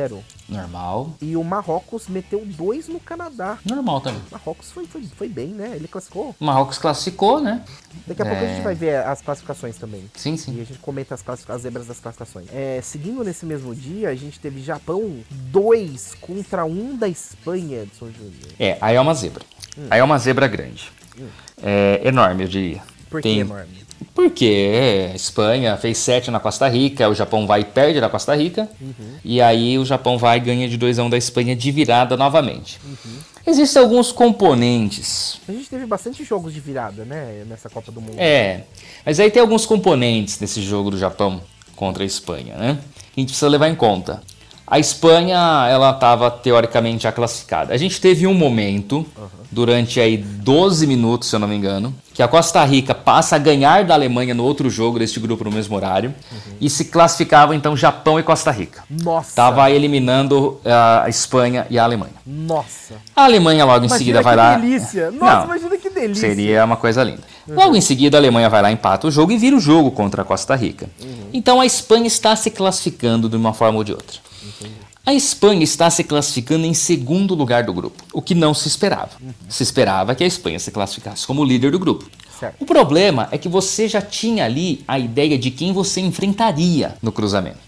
normal, 0.48 1.16
E 1.22 1.36
o 1.36 1.44
Marrocos 1.44 2.08
meteu 2.08 2.44
2 2.46 2.88
no 2.88 3.00
Canadá. 3.00 3.58
normal 3.66 4.02
também. 4.02 4.22
O 4.30 4.34
Marrocos 4.34 4.72
foi, 4.72 4.86
foi, 4.86 5.04
foi 5.16 5.28
bem, 5.28 5.48
né? 5.48 5.74
Ele 5.76 5.88
classificou. 5.88 6.36
O 6.40 6.46
Marrocos 6.46 6.78
classificou, 6.78 7.40
né? 7.42 7.64
Daqui 8.06 8.22
a 8.22 8.26
pouco 8.26 8.42
a 8.42 8.46
É. 8.46 8.56
gente 8.56 8.64
vai 8.64 8.76
ver 8.76 8.98
as 9.06 9.22
classificações 9.22 9.78
também. 9.78 10.10
Sim, 10.16 10.34
E 10.34 10.38
sim. 10.38 10.62
a 10.62 10.64
gente 10.66 10.80
comenta 10.80 11.16
as, 11.16 11.22
classific- 11.22 11.52
as 11.52 11.62
zebras 11.62 11.88
das 11.88 12.00
classificações. 12.00 12.48
É, 12.54 12.80
seguindo 12.84 13.24
nesse 13.24 13.46
mesmo 13.46 13.74
dia, 13.76 14.10
a 14.10 14.16
gente 14.16 14.40
teve 14.40 14.62
Japão 14.62 15.20
2 15.32 16.16
contra 16.22 16.66
1 16.66 16.96
da 16.98 17.08
Espanha, 17.08 17.84
Edson 17.84 18.08
Júnior. 18.12 18.52
É, 18.60 18.78
aí 18.82 18.96
é 18.96 19.02
uma 19.02 19.14
zebra. 19.14 19.44
Aí 19.90 20.00
é 20.00 20.04
uma 20.04 20.18
zebra 20.18 20.48
grande. 20.48 20.92
É 21.62 22.02
enorme, 22.04 22.44
eu 22.44 22.48
diria. 22.48 22.82
Por 23.10 23.22
que 23.22 23.30
Tem- 23.30 23.40
enorme? 23.40 23.85
Porque 24.16 25.12
a 25.12 25.16
Espanha 25.16 25.76
fez 25.76 25.98
7 25.98 26.32
na 26.32 26.40
Costa 26.40 26.70
Rica, 26.70 27.10
o 27.10 27.14
Japão 27.14 27.46
vai 27.46 27.60
e 27.62 27.66
perde 27.66 28.00
da 28.00 28.10
Costa 28.10 28.34
Rica, 28.34 28.68
e 29.24 29.42
aí 29.42 29.78
o 29.78 29.86
Japão 29.86 30.18
vai 30.18 30.38
e 30.38 30.40
ganha 30.40 30.70
de 30.70 30.78
2 30.78 31.00
a 31.00 31.04
1 31.04 31.10
da 31.10 31.18
Espanha 31.18 31.54
de 31.54 31.70
virada 31.70 32.16
novamente. 32.16 32.80
Existem 33.46 33.82
alguns 33.82 34.14
componentes. 34.14 35.40
A 35.48 35.52
gente 35.52 35.70
teve 35.70 35.86
bastante 35.86 36.24
jogos 36.24 36.54
de 36.54 36.62
virada, 36.62 37.04
né? 37.04 37.44
Nessa 37.48 37.70
Copa 37.70 37.92
do 37.92 38.00
Mundo. 38.02 38.16
É, 38.18 38.64
mas 39.06 39.20
aí 39.20 39.30
tem 39.30 39.42
alguns 39.42 39.66
componentes 39.66 40.40
nesse 40.40 40.62
jogo 40.62 40.90
do 40.90 40.98
Japão 40.98 41.42
contra 41.76 42.02
a 42.02 42.06
Espanha, 42.06 42.56
né? 42.56 42.80
Que 43.14 43.20
a 43.20 43.22
gente 43.22 43.30
precisa 43.30 43.50
levar 43.50 43.68
em 43.68 43.76
conta. 43.76 44.24
A 44.68 44.80
Espanha, 44.80 45.68
ela 45.70 45.92
estava 45.92 46.32
teoricamente 46.32 47.04
já 47.04 47.12
classificada. 47.12 47.74
A 47.74 47.78
gente 47.78 48.02
teve 48.02 48.26
um 48.26 48.34
momento, 48.34 49.06
durante 49.52 50.00
aí 50.00 50.18
12 50.18 50.88
minutos, 50.88 51.30
se 51.30 51.36
eu 51.36 51.40
não 51.40 51.48
me 51.48 51.56
engano, 51.56 51.94
que 52.16 52.24
a 52.24 52.28
Costa 52.28 52.64
Rica 52.66 52.96
passa 52.96 53.36
a 53.36 53.40
ganhar 53.40 53.84
da 53.84 53.94
Alemanha 53.94 54.34
no 54.34 54.44
outro 54.44 54.68
jogo 54.70 54.98
deste 54.98 55.20
grupo 55.20 55.44
no 55.44 55.52
mesmo 55.52 55.76
horário 55.76 56.16
e 56.60 56.68
se 56.70 56.86
classificavam 56.86 57.54
então 57.54 57.78
Japão 57.78 58.20
e 58.20 58.24
Costa 58.24 58.50
Rica. 58.50 58.84
Nossa! 58.90 59.36
Tava 59.36 59.70
eliminando 59.70 60.60
ah, 60.66 61.04
a 61.06 61.10
Espanha 61.10 61.68
e 61.70 61.78
a 61.78 61.84
Alemanha. 61.84 62.14
Nossa! 62.26 62.96
A 63.16 63.26
Alemanha 63.26 63.66
logo 63.66 63.84
em 63.84 63.88
Imagina 63.88 63.98
seguida 64.00 64.18
que 64.20 64.24
vai 64.24 64.36
lá. 64.36 64.56
delícia! 64.56 65.12
Nossa, 65.12 65.36
Não. 65.40 65.46
imagina 65.46 65.78
que 65.78 65.90
delícia! 65.92 66.28
Seria 66.28 66.66
uma 66.66 66.78
coisa 66.78 67.04
linda. 67.04 67.22
Logo 67.48 67.76
em 67.76 67.82
seguida, 67.82 68.18
a 68.18 68.20
Alemanha 68.20 68.50
vai 68.50 68.64
lá, 68.64 68.72
empata 68.72 69.06
o 69.06 69.12
jogo 69.12 69.32
e 69.32 69.38
vira 69.38 69.56
o 69.56 69.60
jogo 69.60 69.92
contra 69.92 70.24
a 70.24 70.26
Costa 70.26 70.56
Rica. 70.56 70.90
Então 71.32 71.62
a 71.62 71.66
Espanha 71.66 72.08
está 72.08 72.36
se 72.36 72.50
classificando 72.50 73.30
de 73.30 73.36
uma 73.36 73.54
forma 73.54 73.78
ou 73.78 73.84
de 73.84 73.92
outra. 73.92 74.25
A 75.06 75.14
Espanha 75.14 75.64
está 75.64 75.88
se 75.92 76.04
classificando 76.04 76.66
em 76.66 76.74
segundo 76.74 77.36
lugar 77.36 77.64
do 77.64 77.72
grupo, 77.72 78.04
o 78.12 78.24
que 78.24 78.34
não 78.34 78.56
se 78.56 78.68
esperava. 78.68 79.12
Se 79.48 79.62
esperava 79.62 80.16
que 80.16 80.24
a 80.24 80.28
Espanha 80.28 80.58
se 80.58 80.72
classificasse 80.72 81.28
como 81.28 81.46
líder 81.46 81.72
do 81.72 81.78
grupo. 81.78 82.10
Certo. 82.40 82.56
O 82.60 82.66
problema 82.66 83.28
é 83.32 83.38
que 83.38 83.48
você 83.48 83.88
já 83.88 84.02
tinha 84.02 84.46
ali 84.46 84.84
a 84.88 84.98
ideia 84.98 85.38
de 85.38 85.52
quem 85.52 85.72
você 85.72 86.02
enfrentaria 86.02 86.96
no 87.04 87.12
cruzamento. 87.12 87.60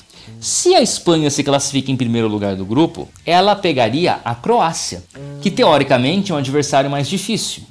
Se 0.42 0.74
a 0.74 0.82
Espanha 0.82 1.30
se 1.30 1.44
classifica 1.44 1.92
em 1.92 1.96
primeiro 1.96 2.28
lugar 2.28 2.56
do 2.56 2.66
grupo, 2.66 3.08
ela 3.24 3.56
pegaria 3.56 4.20
a 4.26 4.34
Croácia, 4.34 5.04
que 5.40 5.52
teoricamente 5.52 6.32
é 6.32 6.36
um 6.36 6.40
adversário 6.40 6.90
mais 6.90 7.08
difícil. 7.08 7.64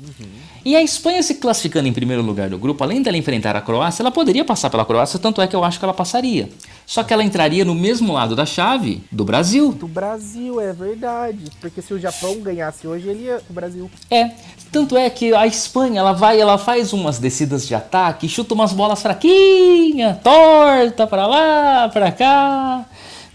E 0.66 0.74
a 0.74 0.82
Espanha 0.82 1.22
se 1.22 1.36
classificando 1.36 1.86
em 1.86 1.92
primeiro 1.92 2.24
lugar 2.24 2.50
do 2.50 2.58
grupo, 2.58 2.82
além 2.82 3.00
dela 3.00 3.16
enfrentar 3.16 3.54
a 3.54 3.60
Croácia, 3.60 4.02
ela 4.02 4.10
poderia 4.10 4.44
passar 4.44 4.68
pela 4.68 4.84
Croácia, 4.84 5.16
tanto 5.16 5.40
é 5.40 5.46
que 5.46 5.54
eu 5.54 5.62
acho 5.62 5.78
que 5.78 5.84
ela 5.84 5.94
passaria. 5.94 6.48
Só 6.84 7.04
que 7.04 7.12
ela 7.12 7.22
entraria 7.22 7.64
no 7.64 7.72
mesmo 7.72 8.12
lado 8.12 8.34
da 8.34 8.44
chave 8.44 9.00
do 9.12 9.24
Brasil. 9.24 9.70
Do 9.70 9.86
Brasil, 9.86 10.60
é 10.60 10.72
verdade. 10.72 11.52
Porque 11.60 11.80
se 11.80 11.94
o 11.94 12.00
Japão 12.00 12.40
ganhasse 12.40 12.84
hoje, 12.84 13.06
ele 13.08 13.26
ia 13.26 13.36
pro 13.36 13.54
Brasil. 13.54 13.88
É, 14.10 14.32
tanto 14.72 14.96
é 14.96 15.08
que 15.08 15.32
a 15.32 15.46
Espanha, 15.46 16.00
ela 16.00 16.12
vai, 16.12 16.40
ela 16.40 16.58
faz 16.58 16.92
umas 16.92 17.20
descidas 17.20 17.64
de 17.64 17.72
ataque, 17.72 18.28
chuta 18.28 18.52
umas 18.52 18.72
bolas 18.72 19.00
fraquinhas, 19.00 20.18
torta 20.20 21.06
pra 21.06 21.28
lá, 21.28 21.88
pra 21.90 22.10
cá. 22.10 22.84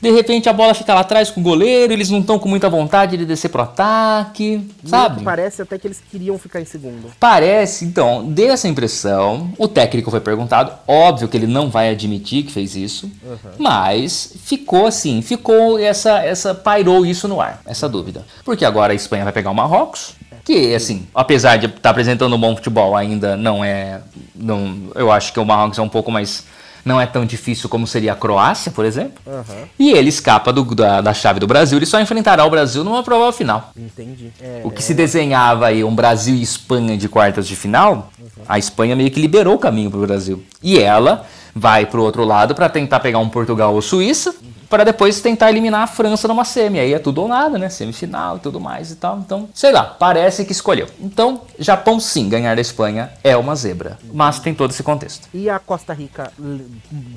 De 0.01 0.09
repente 0.09 0.49
a 0.49 0.53
bola 0.53 0.73
fica 0.73 0.93
lá 0.93 1.01
atrás 1.01 1.29
com 1.29 1.39
o 1.39 1.43
goleiro, 1.43 1.93
eles 1.93 2.09
não 2.09 2.19
estão 2.19 2.39
com 2.39 2.49
muita 2.49 2.67
vontade 2.67 3.15
de 3.15 3.25
descer 3.25 3.49
pro 3.49 3.61
ataque, 3.61 4.67
sabe? 4.83 5.23
Parece 5.23 5.61
até 5.61 5.77
que 5.77 5.85
eles 5.85 6.01
queriam 6.11 6.39
ficar 6.39 6.59
em 6.59 6.65
segundo. 6.65 7.11
Parece, 7.19 7.85
então, 7.85 8.25
deu 8.25 8.51
essa 8.51 8.67
impressão. 8.67 9.53
O 9.59 9.67
técnico 9.67 10.09
foi 10.09 10.19
perguntado, 10.19 10.73
óbvio 10.87 11.27
que 11.27 11.37
ele 11.37 11.45
não 11.45 11.69
vai 11.69 11.91
admitir 11.91 12.43
que 12.43 12.51
fez 12.51 12.75
isso, 12.75 13.11
mas 13.59 14.33
ficou 14.43 14.87
assim, 14.87 15.21
ficou 15.21 15.77
essa, 15.77 16.17
essa 16.19 16.55
pairou 16.55 17.05
isso 17.05 17.27
no 17.27 17.39
ar, 17.39 17.61
essa 17.65 17.87
dúvida. 17.87 18.25
Porque 18.43 18.65
agora 18.65 18.93
a 18.93 18.95
Espanha 18.95 19.23
vai 19.23 19.33
pegar 19.33 19.51
o 19.51 19.55
Marrocos, 19.55 20.15
que 20.43 20.73
assim, 20.73 21.07
apesar 21.13 21.57
de 21.57 21.67
estar 21.67 21.91
apresentando 21.91 22.35
um 22.35 22.39
bom 22.39 22.55
futebol, 22.55 22.95
ainda 22.95 23.37
não 23.37 23.63
é, 23.63 24.01
não, 24.35 24.89
eu 24.95 25.11
acho 25.11 25.31
que 25.31 25.39
o 25.39 25.45
Marrocos 25.45 25.77
é 25.77 25.81
um 25.81 25.89
pouco 25.89 26.11
mais 26.11 26.43
não 26.83 26.99
é 26.99 27.05
tão 27.05 27.25
difícil 27.25 27.69
como 27.69 27.85
seria 27.87 28.13
a 28.13 28.15
Croácia, 28.15 28.71
por 28.71 28.85
exemplo. 28.85 29.13
Aham, 29.27 29.63
E 29.79 29.91
ele 29.91 30.09
escapa 30.09 30.51
do- 30.51 30.63
da, 30.75 31.01
da 31.01 31.13
chave 31.13 31.39
do 31.39 31.47
Brasil, 31.47 31.77
ele 31.77 31.85
só 31.85 31.99
enfrentará 31.99 32.45
o 32.45 32.49
Brasil 32.49 32.83
numa 32.83 33.03
provável 33.03 33.31
final. 33.33 33.71
entendi. 33.77 34.31
É, 34.41 34.61
O 34.63 34.71
que 34.71 34.81
se 34.83 34.93
desenhava 34.93 35.67
aí 35.67 35.83
um 35.83 35.93
Brasil 35.93 36.35
e 36.35 36.41
Espanha 36.41 36.97
de 36.97 37.07
quartas 37.09 37.47
de 37.47 37.55
final, 37.55 38.09
a 38.47 38.57
Espanha 38.57 38.95
meio 38.95 39.11
que 39.11 39.19
liberou 39.21 39.55
o 39.55 39.59
caminho 39.59 39.89
para 39.89 39.99
o 39.99 40.01
Brasil. 40.05 40.43
E 40.63 40.77
ela 40.79 41.25
vai 41.55 41.85
para 41.85 41.99
o 41.99 42.03
outro 42.03 42.23
lado 42.23 42.55
para 42.55 42.69
tentar 42.69 42.99
pegar 43.01 43.19
um 43.19 43.27
Portugal 43.29 43.73
ou 43.73 43.81
Suíça, 43.81 44.33
para 44.71 44.83
depois 44.85 45.19
tentar 45.21 45.49
eliminar 45.51 45.81
a 45.83 45.87
França 45.87 46.27
numa 46.27 46.45
semi. 46.45 46.79
Aí 46.79 46.93
é 46.93 46.97
tudo 46.99 47.21
ou 47.21 47.27
nada, 47.27 47.59
né? 47.59 47.69
Semifinal 47.69 48.37
e 48.37 48.39
tudo 48.39 48.59
mais 48.59 48.89
e 48.89 48.95
tal. 48.95 49.19
Então, 49.19 49.47
sei 49.53 49.71
lá, 49.71 49.83
parece 49.83 50.45
que 50.45 50.53
escolheu. 50.53 50.87
Então, 50.99 51.41
Japão 51.59 51.99
sim, 51.99 52.29
ganhar 52.29 52.55
da 52.55 52.61
Espanha 52.61 53.11
é 53.23 53.35
uma 53.35 53.53
zebra. 53.55 53.99
Mas 54.13 54.39
tem 54.39 54.55
todo 54.55 54.71
esse 54.71 54.81
contexto. 54.81 55.27
E 55.33 55.49
a 55.49 55.59
Costa 55.59 55.93
Rica 55.93 56.31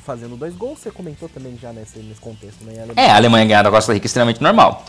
fazendo 0.05 0.37
dois 0.37 0.55
gols, 0.55 0.81
você 0.81 0.91
comentou 0.91 1.29
também 1.29 1.57
já 1.61 1.73
nesse, 1.73 1.99
nesse 2.01 2.21
contexto, 2.21 2.65
né? 2.65 2.73
A 2.81 2.83
Alemanha- 2.83 3.09
É, 3.09 3.11
a 3.11 3.17
Alemanha 3.17 3.47
ganhar 3.47 3.63
da 3.63 3.71
Costa 3.71 3.93
Rica 3.95 4.05
é 4.05 4.09
extremamente 4.09 4.43
normal. 4.43 4.85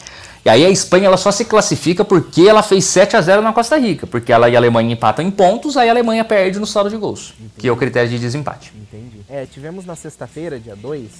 E 0.45 0.49
aí 0.49 0.63
a 0.63 0.69
Espanha 0.69 1.07
ela 1.07 1.17
só 1.17 1.31
se 1.31 1.43
classifica 1.43 2.05
porque 2.05 2.43
ela 2.43 2.61
fez 2.61 2.85
7 2.85 3.17
a 3.17 3.21
0 3.21 3.41
na 3.41 3.51
Costa 3.51 3.79
Rica, 3.79 4.05
porque 4.05 4.31
ela 4.31 4.47
e 4.47 4.55
a 4.55 4.59
Alemanha 4.59 4.93
empatam 4.93 5.25
em 5.25 5.31
pontos, 5.31 5.75
aí 5.75 5.89
a 5.89 5.91
Alemanha 5.91 6.23
perde 6.23 6.59
no 6.59 6.67
saldo 6.67 6.91
de 6.91 6.97
gols, 6.97 7.33
que 7.57 7.67
é 7.67 7.71
o 7.71 7.75
critério 7.75 8.07
de 8.07 8.19
desempate. 8.19 8.71
Entendi. 8.79 9.21
É, 9.27 9.47
tivemos 9.47 9.87
na 9.87 9.95
sexta-feira, 9.95 10.59
dia 10.59 10.75
2, 10.75 11.01
uh, 11.01 11.13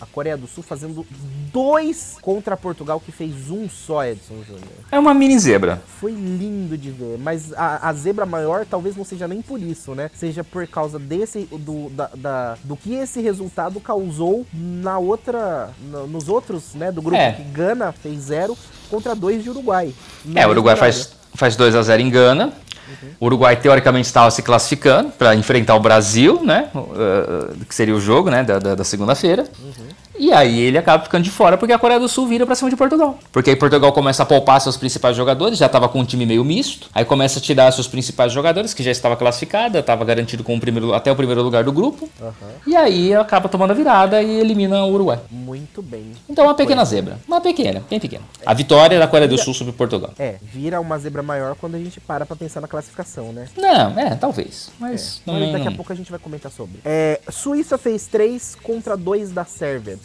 a 0.00 0.06
Coreia 0.06 0.36
do 0.36 0.48
Sul 0.48 0.64
fazendo 0.64 1.06
dois 1.52 2.16
contra 2.20 2.56
Portugal, 2.56 2.98
que 2.98 3.12
fez 3.12 3.48
um 3.48 3.68
só, 3.68 4.04
Edson 4.04 4.42
Júnior. 4.44 4.64
É 4.90 4.98
uma 4.98 5.14
mini 5.14 5.38
zebra. 5.38 5.80
Foi 6.00 6.10
lindo 6.10 6.76
de 6.76 6.90
ver, 6.90 7.16
mas 7.16 7.52
a, 7.52 7.88
a, 7.88 7.92
zebra 7.92 8.26
maior 8.26 8.66
talvez 8.66 8.96
não 8.96 9.04
seja 9.04 9.28
nem 9.28 9.40
por 9.40 9.62
isso, 9.62 9.94
né? 9.94 10.10
Seja 10.14 10.42
por 10.42 10.66
causa 10.66 10.98
desse, 10.98 11.44
do, 11.44 11.90
da, 11.90 12.10
da 12.12 12.58
do 12.64 12.76
que 12.76 12.92
esse 12.94 13.20
resultado 13.20 13.78
causou 13.78 14.44
na 14.52 14.98
outra, 14.98 15.70
no, 15.80 16.08
nos 16.08 16.28
outros, 16.28 16.74
né, 16.74 16.90
do 16.90 17.00
grupo, 17.00 17.16
é. 17.16 17.32
que 17.32 17.42
Gana 17.44 17.92
fez 17.92 18.22
zero 18.22 18.56
contra 18.90 19.14
dois 19.14 19.42
de 19.42 19.50
Uruguai. 19.50 19.92
É, 20.34 20.46
o 20.46 20.50
Uruguai 20.50 20.76
faz, 20.76 21.12
faz 21.34 21.56
2 21.56 21.74
a 21.74 21.82
0 21.82 22.02
em 22.02 22.10
Gana, 22.10 22.52
Uhum. 22.86 23.08
O 23.20 23.26
Uruguai 23.26 23.56
teoricamente 23.56 24.06
estava 24.06 24.30
se 24.30 24.42
classificando 24.42 25.10
para 25.10 25.34
enfrentar 25.34 25.74
o 25.74 25.80
Brasil, 25.80 26.40
né? 26.42 26.68
Uh, 26.74 27.64
que 27.64 27.74
seria 27.74 27.94
o 27.94 28.00
jogo, 28.00 28.30
né? 28.30 28.44
Da, 28.44 28.58
da, 28.58 28.74
da 28.74 28.84
segunda-feira. 28.84 29.44
Uhum. 29.58 29.88
E 30.18 30.32
aí 30.32 30.60
ele 30.60 30.78
acaba 30.78 31.02
ficando 31.02 31.24
de 31.24 31.30
fora 31.30 31.56
porque 31.56 31.72
a 31.72 31.78
Coreia 31.78 31.98
do 31.98 32.08
Sul 32.08 32.26
vira 32.26 32.46
pra 32.46 32.54
cima 32.54 32.70
de 32.70 32.76
Portugal. 32.76 33.18
Porque 33.32 33.50
aí 33.50 33.56
Portugal 33.56 33.92
começa 33.92 34.22
a 34.22 34.26
poupar 34.26 34.60
seus 34.60 34.76
principais 34.76 35.16
jogadores, 35.16 35.58
já 35.58 35.68
tava 35.68 35.88
com 35.88 36.00
um 36.00 36.04
time 36.04 36.24
meio 36.24 36.44
misto. 36.44 36.88
Aí 36.94 37.04
começa 37.04 37.38
a 37.38 37.42
tirar 37.42 37.72
seus 37.72 37.88
principais 37.88 38.32
jogadores, 38.32 38.72
que 38.72 38.82
já 38.82 38.90
estava 38.90 39.16
classificada, 39.16 39.80
estava 39.80 40.04
garantido 40.04 40.44
com 40.44 40.56
o 40.56 40.60
primeiro, 40.60 40.94
até 40.94 41.10
o 41.10 41.16
primeiro 41.16 41.42
lugar 41.42 41.64
do 41.64 41.72
grupo. 41.72 42.08
Uhum. 42.20 42.32
E 42.66 42.76
aí 42.76 43.14
acaba 43.14 43.48
tomando 43.48 43.72
a 43.72 43.74
virada 43.74 44.22
e 44.22 44.40
elimina 44.40 44.84
o 44.84 44.92
Uruguai. 44.92 45.20
Muito 45.30 45.82
bem. 45.82 46.12
Então 46.28 46.44
uma 46.44 46.54
pequena 46.54 46.84
zebra. 46.84 47.18
Uma 47.26 47.40
pequena, 47.40 47.82
bem 47.90 47.98
pequena. 47.98 48.24
A 48.46 48.54
vitória 48.54 48.98
da 48.98 49.08
Coreia 49.08 49.28
do 49.28 49.38
Sul 49.38 49.54
sobre 49.54 49.72
Portugal. 49.72 50.12
É, 50.18 50.36
vira 50.42 50.80
uma 50.80 50.98
zebra 50.98 51.22
maior 51.22 51.56
quando 51.56 51.74
a 51.74 51.78
gente 51.78 52.00
para 52.00 52.24
pra 52.24 52.36
pensar 52.36 52.60
na 52.60 52.68
classificação, 52.68 53.32
né? 53.32 53.48
Não, 53.56 53.98
é, 53.98 54.14
talvez. 54.14 54.70
Mas, 54.78 55.22
é. 55.26 55.32
mas 55.32 55.52
daqui 55.52 55.68
a 55.68 55.72
pouco 55.72 55.92
a 55.92 55.96
gente 55.96 56.10
vai 56.10 56.20
comentar 56.20 56.52
sobre. 56.52 56.78
É, 56.84 57.20
Suíça 57.30 57.76
fez 57.76 58.06
3 58.06 58.56
contra 58.62 58.96
2 58.96 59.30
da 59.30 59.44
Sérvia. 59.44 59.98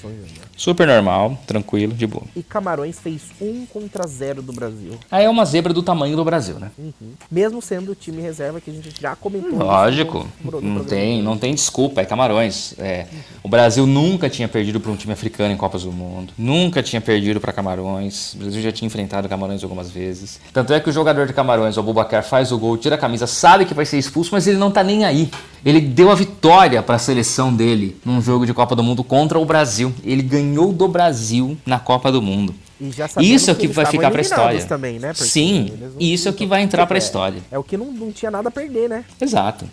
Super 0.55 0.87
normal, 0.87 1.37
tranquilo, 1.47 1.93
de 1.93 2.05
boa. 2.05 2.23
E 2.35 2.43
Camarões 2.43 2.99
fez 2.99 3.21
1 3.41 3.65
contra 3.67 4.07
0 4.07 4.41
do 4.41 4.53
Brasil. 4.53 4.97
Aí 5.09 5.25
é 5.25 5.29
uma 5.29 5.45
zebra 5.45 5.73
do 5.73 5.81
tamanho 5.81 6.15
do 6.15 6.23
Brasil, 6.23 6.59
né? 6.59 6.71
Uhum. 6.77 7.13
Mesmo 7.31 7.61
sendo 7.61 7.91
o 7.91 7.95
time 7.95 8.21
reserva 8.21 8.59
que 8.59 8.69
a 8.69 8.73
gente 8.73 8.93
já 8.99 9.15
comentou. 9.15 9.57
Lógico, 9.57 10.27
no, 10.43 10.51
no 10.51 10.61
não, 10.61 10.85
tem, 10.85 11.21
não 11.21 11.37
tem 11.37 11.53
desculpa, 11.53 12.01
é 12.01 12.05
Camarões. 12.05 12.73
É, 12.77 13.07
uhum. 13.11 13.19
O 13.43 13.49
Brasil 13.49 13.85
nunca 13.85 14.29
tinha 14.29 14.47
perdido 14.47 14.79
para 14.79 14.91
um 14.91 14.95
time 14.95 15.13
africano 15.13 15.53
em 15.53 15.57
Copas 15.57 15.83
do 15.83 15.91
Mundo. 15.91 16.33
Nunca 16.37 16.83
tinha 16.83 17.01
perdido 17.01 17.39
para 17.39 17.53
Camarões. 17.53 18.33
O 18.33 18.37
Brasil 18.37 18.61
já 18.61 18.71
tinha 18.71 18.87
enfrentado 18.87 19.29
Camarões 19.29 19.63
algumas 19.63 19.89
vezes. 19.89 20.39
Tanto 20.53 20.73
é 20.73 20.79
que 20.79 20.89
o 20.89 20.93
jogador 20.93 21.27
de 21.27 21.33
Camarões, 21.33 21.77
o 21.77 21.79
Abubacar, 21.79 22.23
faz 22.23 22.51
o 22.51 22.57
gol, 22.57 22.77
tira 22.77 22.95
a 22.95 22.97
camisa, 22.97 23.27
sabe 23.27 23.65
que 23.65 23.73
vai 23.73 23.85
ser 23.85 23.97
expulso, 23.97 24.31
mas 24.31 24.47
ele 24.47 24.57
não 24.57 24.71
tá 24.71 24.83
nem 24.83 25.05
aí. 25.05 25.29
Ele 25.65 25.81
deu 25.81 26.09
a 26.09 26.15
vitória 26.15 26.81
para 26.81 26.95
a 26.95 26.99
seleção 26.99 27.53
dele 27.53 27.97
num 28.05 28.21
jogo 28.21 28.45
de 28.45 28.53
Copa 28.53 28.75
do 28.75 28.83
Mundo 28.83 29.03
contra 29.03 29.37
o 29.37 29.45
Brasil. 29.45 29.93
Ele 30.03 30.21
ganhou 30.21 30.71
do 30.71 30.87
Brasil 30.87 31.57
na 31.65 31.79
Copa 31.79 32.11
do 32.11 32.21
Mundo 32.21 32.53
isso 33.19 33.49
é 33.49 33.53
o 33.53 33.55
que, 33.55 33.67
que 33.67 33.73
vai 33.73 33.85
ficar 33.85 34.09
para 34.09 34.19
a 34.19 34.21
história. 34.21 34.65
Também, 34.65 34.99
né? 34.99 35.13
Sim, 35.13 35.71
isso 35.99 36.27
é 36.27 36.31
o 36.31 36.33
que 36.33 36.45
vai 36.45 36.61
entrar 36.61 36.85
para 36.87 36.97
a 36.97 36.99
história. 36.99 37.41
É, 37.51 37.55
é, 37.55 37.59
o 37.59 37.63
que 37.63 37.75
não, 37.75 37.91
não 37.91 38.11
tinha 38.11 38.31
nada 38.31 38.49
a 38.49 38.51
perder, 38.51 38.87
né? 38.87 39.03
Exato. 39.19 39.69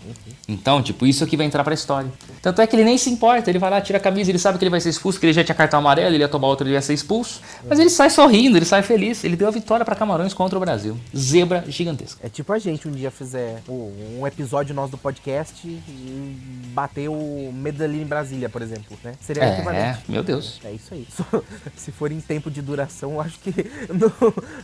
Então, 0.49 0.83
tipo, 0.83 1.07
isso 1.07 1.23
é 1.23 1.27
o 1.27 1.29
que 1.29 1.37
vai 1.37 1.47
entrar 1.47 1.63
para 1.65 1.73
a 1.73 1.75
história. 1.75 2.11
Tanto 2.43 2.61
é 2.61 2.67
que 2.67 2.75
ele 2.77 2.85
nem 2.85 2.99
se 2.99 3.11
importa, 3.11 3.51
ele 3.51 3.59
vai 3.59 3.71
lá, 3.71 3.81
tira 3.81 3.99
a 3.99 4.01
camisa, 4.01 4.31
ele 4.31 4.39
sabe 4.39 4.59
que 4.59 4.65
ele 4.65 4.71
vai 4.71 4.81
ser 4.81 4.91
expulso, 4.91 5.19
que 5.19 5.27
ele 5.27 5.33
já 5.33 5.45
tinha 5.45 5.55
cartão 5.55 5.79
amarelo, 5.79 6.15
ele 6.15 6.23
ia 6.23 6.29
tomar 6.29 6.49
outro, 6.49 6.67
ele 6.67 6.75
ia 6.75 6.83
ser 6.83 6.95
expulso. 6.95 7.41
Mas 7.69 7.79
ele 7.79 7.91
sai 7.91 8.11
sorrindo, 8.11 8.57
ele 8.57 8.65
sai 8.65 8.83
feliz. 8.83 9.25
Ele 9.25 9.37
deu 9.37 9.49
a 9.49 9.51
vitória 9.51 9.85
para 9.85 9.95
Camarões 9.95 10.35
contra 10.35 10.57
o 10.57 10.61
Brasil. 10.61 10.99
Zebra 11.17 11.65
gigantesca. 11.69 12.21
É 12.25 12.29
tipo 12.29 12.53
a 12.53 12.59
gente 12.59 12.89
um 12.89 12.93
dia 12.93 13.11
fizer 13.11 13.63
um 13.69 14.27
episódio 14.27 14.75
nosso 14.75 14.93
do 14.93 14.99
podcast 14.99 15.67
e 15.67 16.37
bater 16.73 17.09
o 17.09 17.51
Medellín 17.53 18.03
em 18.03 18.07
Brasília, 18.07 18.49
por 18.49 18.63
exemplo, 18.63 18.97
né? 19.03 19.15
Seria 19.21 19.45
é, 19.45 19.55
equivalente. 19.55 19.83
É, 19.83 19.99
meu 20.09 20.23
Deus. 20.23 20.61
É 20.65 20.73
isso 20.73 20.93
aí. 20.93 21.07
Se 21.77 21.91
for 21.93 22.13
em 22.13 22.21
tempo 22.21 22.51
de 22.51 22.63
duração, 22.63 22.96
eu 23.05 23.21
acho 23.21 23.39
que 23.41 23.51
no, 23.93 24.13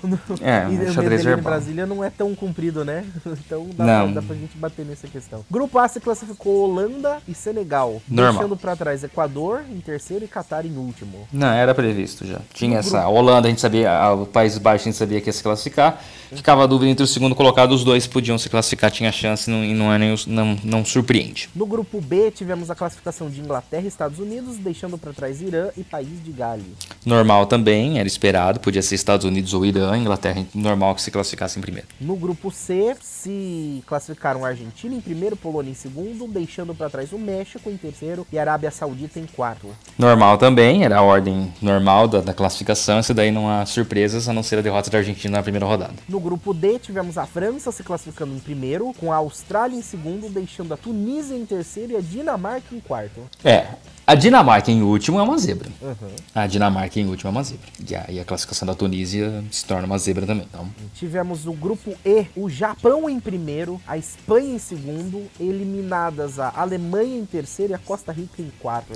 no 0.03 0.19
é, 0.41 0.67
o 0.89 0.93
xadrez 0.93 1.27
em 1.27 1.37
Brasília 1.37 1.87
não 1.87 2.03
é 2.03 2.11
tão 2.11 2.35
comprido, 2.35 2.85
né? 2.85 3.05
Então 3.45 3.69
dá, 3.77 3.85
não. 3.85 4.13
Pra, 4.13 4.21
dá 4.21 4.27
pra 4.27 4.37
gente 4.37 4.57
bater 4.57 4.85
nessa 4.87 5.07
questão. 5.09 5.45
Grupo 5.51 5.79
A 5.79 5.89
se 5.89 6.01
classificou 6.01 6.69
Holanda 6.69 7.19
e 7.27 7.35
Senegal. 7.35 8.01
Normal. 8.09 8.33
Deixando 8.33 8.57
pra 8.57 8.77
trás 8.77 9.03
Equador 9.03 9.63
em 9.71 9.81
terceiro 9.81 10.25
e 10.25 10.29
Catar 10.29 10.65
em 10.65 10.77
último. 10.77 11.27
Não, 11.33 11.49
era 11.49 11.75
previsto 11.75 12.27
já. 12.27 12.41
Tinha 12.53 12.75
no 12.75 12.79
essa. 12.79 12.91
Grupo... 12.91 13.07
A 13.07 13.09
Holanda, 13.09 13.49
a 13.49 13.51
gente 13.51 13.61
sabia, 13.61 14.13
o 14.13 14.27
País 14.27 14.57
Baixo 14.59 14.85
a 14.85 14.91
gente 14.91 14.97
sabia 14.97 15.21
que 15.21 15.29
ia 15.29 15.33
se 15.33 15.43
classificar. 15.43 16.01
Ficava 16.35 16.65
a 16.65 16.67
dúvida 16.67 16.91
entre 16.91 17.05
o 17.05 17.07
segundo 17.07 17.35
colocado, 17.35 17.73
os 17.73 17.85
dois 17.85 18.07
podiam 18.07 18.39
se 18.39 18.49
classificar, 18.49 18.91
tinha 18.91 19.13
chance 19.13 19.51
não, 19.51 19.63
e 19.63 19.75
não, 19.75 19.93
é 19.93 19.99
nem, 19.99 20.15
não, 20.27 20.57
não 20.65 20.85
surpreende. 20.85 21.49
No 21.55 21.67
grupo 21.67 22.01
B, 22.01 22.31
tivemos 22.31 22.71
a 22.71 22.75
classificação 22.75 23.29
de 23.29 23.41
Inglaterra 23.41 23.85
e 23.85 23.89
Estados 23.89 24.19
Unidos, 24.19 24.57
deixando 24.57 24.97
para 24.97 25.13
trás 25.13 25.43
Irã 25.43 25.69
e 25.77 25.85
País 25.85 26.23
de 26.25 26.33
Gales. 26.33 26.65
Normal 27.05 27.47
também, 27.47 27.99
era 27.99 28.09
esperado, 28.23 28.61
podia 28.61 28.81
ser 28.81 28.95
Estados 28.95 29.27
Unidos 29.27 29.53
ou 29.53 29.67
Irã, 29.67 29.99
Inglaterra 29.99 30.47
normal 30.55 30.95
que 30.95 31.03
se 31.03 31.11
classificasse 31.11 31.59
em 31.59 31.63
primeiro. 31.63 31.89
No 32.01 32.15
grupo 32.15 32.53
C, 32.53 32.95
se 33.01 33.83
classificaram 33.85 34.45
a 34.45 34.49
Argentina 34.49 34.95
em 34.95 35.01
primeiro, 35.01 35.37
Polônia 35.37 35.73
em 35.73 35.75
segundo, 35.75 36.29
deixando 36.29 36.73
para 36.73 36.89
trás 36.89 37.13
o 37.13 37.19
México 37.19 37.69
em 37.69 37.77
terceiro 37.77 38.25
e 38.31 38.39
a 38.39 38.43
Arábia 38.43 38.71
Saudita 38.71 39.19
em 39.19 39.27
quarto. 39.27 39.67
Normal 39.99 40.39
também, 40.39 40.85
era 40.85 40.99
a 40.99 41.03
ordem 41.03 41.53
normal 41.61 42.07
da, 42.07 42.21
da 42.21 42.33
classificação, 42.33 43.01
isso 43.01 43.13
daí 43.13 43.33
não 43.33 43.51
há 43.51 43.67
surpresas, 43.67 44.29
a 44.29 44.33
não 44.33 44.45
ser 44.45 44.59
a 44.59 44.63
derrota 44.63 44.89
da 44.89 44.99
Argentina 44.99 45.39
na 45.39 45.43
primeira 45.43 45.67
rodada. 45.67 45.95
No 46.09 46.21
grupo 46.21 46.55
D, 46.55 46.79
tivemos 46.79 47.19
a 47.19 47.27
França 47.27 47.73
se 47.73 47.83
classificando 47.83 48.33
em 48.37 48.39
primeiro, 48.39 48.93
com 49.01 49.13
a 49.13 49.17
Austrália 49.17 49.77
em 49.77 49.83
segundo, 49.83 50.29
deixando 50.29 50.73
a 50.73 50.77
Tunísia 50.77 51.35
em 51.35 51.45
terceiro 51.45 51.93
e 51.93 51.97
a 51.97 52.01
Dinamarca 52.01 52.73
em 52.73 52.79
quarto. 52.79 53.23
É, 53.45 53.67
a 54.07 54.15
Dinamarca 54.15 54.71
em 54.71 54.83
último 54.83 55.19
é 55.19 55.23
uma 55.23 55.39
zebra. 55.39 55.69
Uhum. 55.81 56.09
A 56.35 56.47
Dinamarca 56.47 56.99
em 56.99 57.07
último 57.07 57.29
é 57.29 57.31
uma 57.31 57.43
zebra. 57.43 57.67
E 57.89 57.95
aí 57.95 58.21
a 58.21 58.25
classificação 58.25 58.67
da 58.67 58.75
Tunísia 58.75 59.45
se 59.51 59.65
torna 59.65 59.87
uma 59.87 59.99
zebra 59.99 60.27
também. 60.27 60.47
Então... 60.49 60.69
Tivemos 60.95 61.47
o 61.47 61.53
grupo 61.53 61.95
E, 62.05 62.27
o 62.35 62.51
Japão 62.51 63.09
em 63.09 63.21
primeiro, 63.21 63.81
a 63.87 63.97
Espanha 63.97 64.55
em 64.55 64.59
segundo, 64.59 65.23
eliminadas 65.39 66.39
a 66.41 66.53
Alemanha 66.57 67.17
em 67.17 67.25
terceiro 67.25 67.73
e 67.73 67.75
a 67.75 67.79
Costa 67.79 68.13
Rica 68.13 68.43
em 68.43 68.51
quarto. 68.61 68.93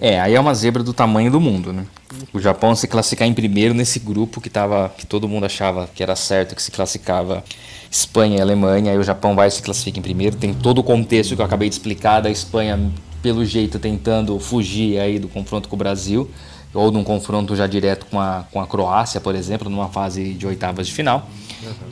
É, 0.00 0.20
aí 0.20 0.34
é 0.34 0.40
uma 0.40 0.54
zebra 0.54 0.82
do 0.82 0.92
tamanho 0.92 1.30
do 1.30 1.40
mundo, 1.40 1.72
né? 1.72 1.86
O 2.32 2.40
Japão 2.40 2.76
se 2.76 2.86
classificar 2.86 3.26
em 3.26 3.34
primeiro 3.34 3.74
nesse 3.74 3.98
grupo 3.98 4.40
que 4.40 4.48
tava, 4.48 4.88
que 4.96 5.04
todo 5.04 5.28
mundo 5.28 5.46
achava 5.46 5.88
que 5.92 6.02
era 6.02 6.14
certo 6.14 6.54
que 6.54 6.62
se 6.62 6.70
classificava 6.70 7.42
Espanha 7.90 8.38
e 8.38 8.40
Alemanha, 8.40 8.92
aí 8.92 8.98
o 8.98 9.02
Japão 9.02 9.34
vai 9.34 9.50
se 9.50 9.62
classificar 9.62 9.98
em 9.98 10.02
primeiro. 10.02 10.36
Tem 10.36 10.54
todo 10.54 10.78
o 10.78 10.84
contexto 10.84 11.34
que 11.34 11.42
eu 11.42 11.46
acabei 11.46 11.68
de 11.68 11.74
explicar 11.74 12.20
da 12.20 12.30
Espanha 12.30 12.92
pelo 13.24 13.42
jeito 13.42 13.78
tentando 13.78 14.38
fugir 14.38 15.00
aí 15.00 15.18
do 15.18 15.28
confronto 15.28 15.66
com 15.66 15.76
o 15.76 15.78
Brasil 15.78 16.30
ou 16.74 16.92
num 16.92 17.02
confronto 17.02 17.56
já 17.56 17.66
direto 17.66 18.04
com 18.04 18.20
a, 18.20 18.44
com 18.52 18.60
a 18.60 18.66
Croácia, 18.66 19.18
por 19.18 19.34
exemplo, 19.34 19.70
numa 19.70 19.88
fase 19.88 20.34
de 20.34 20.46
oitavas 20.46 20.88
de 20.88 20.92
final. 20.92 21.26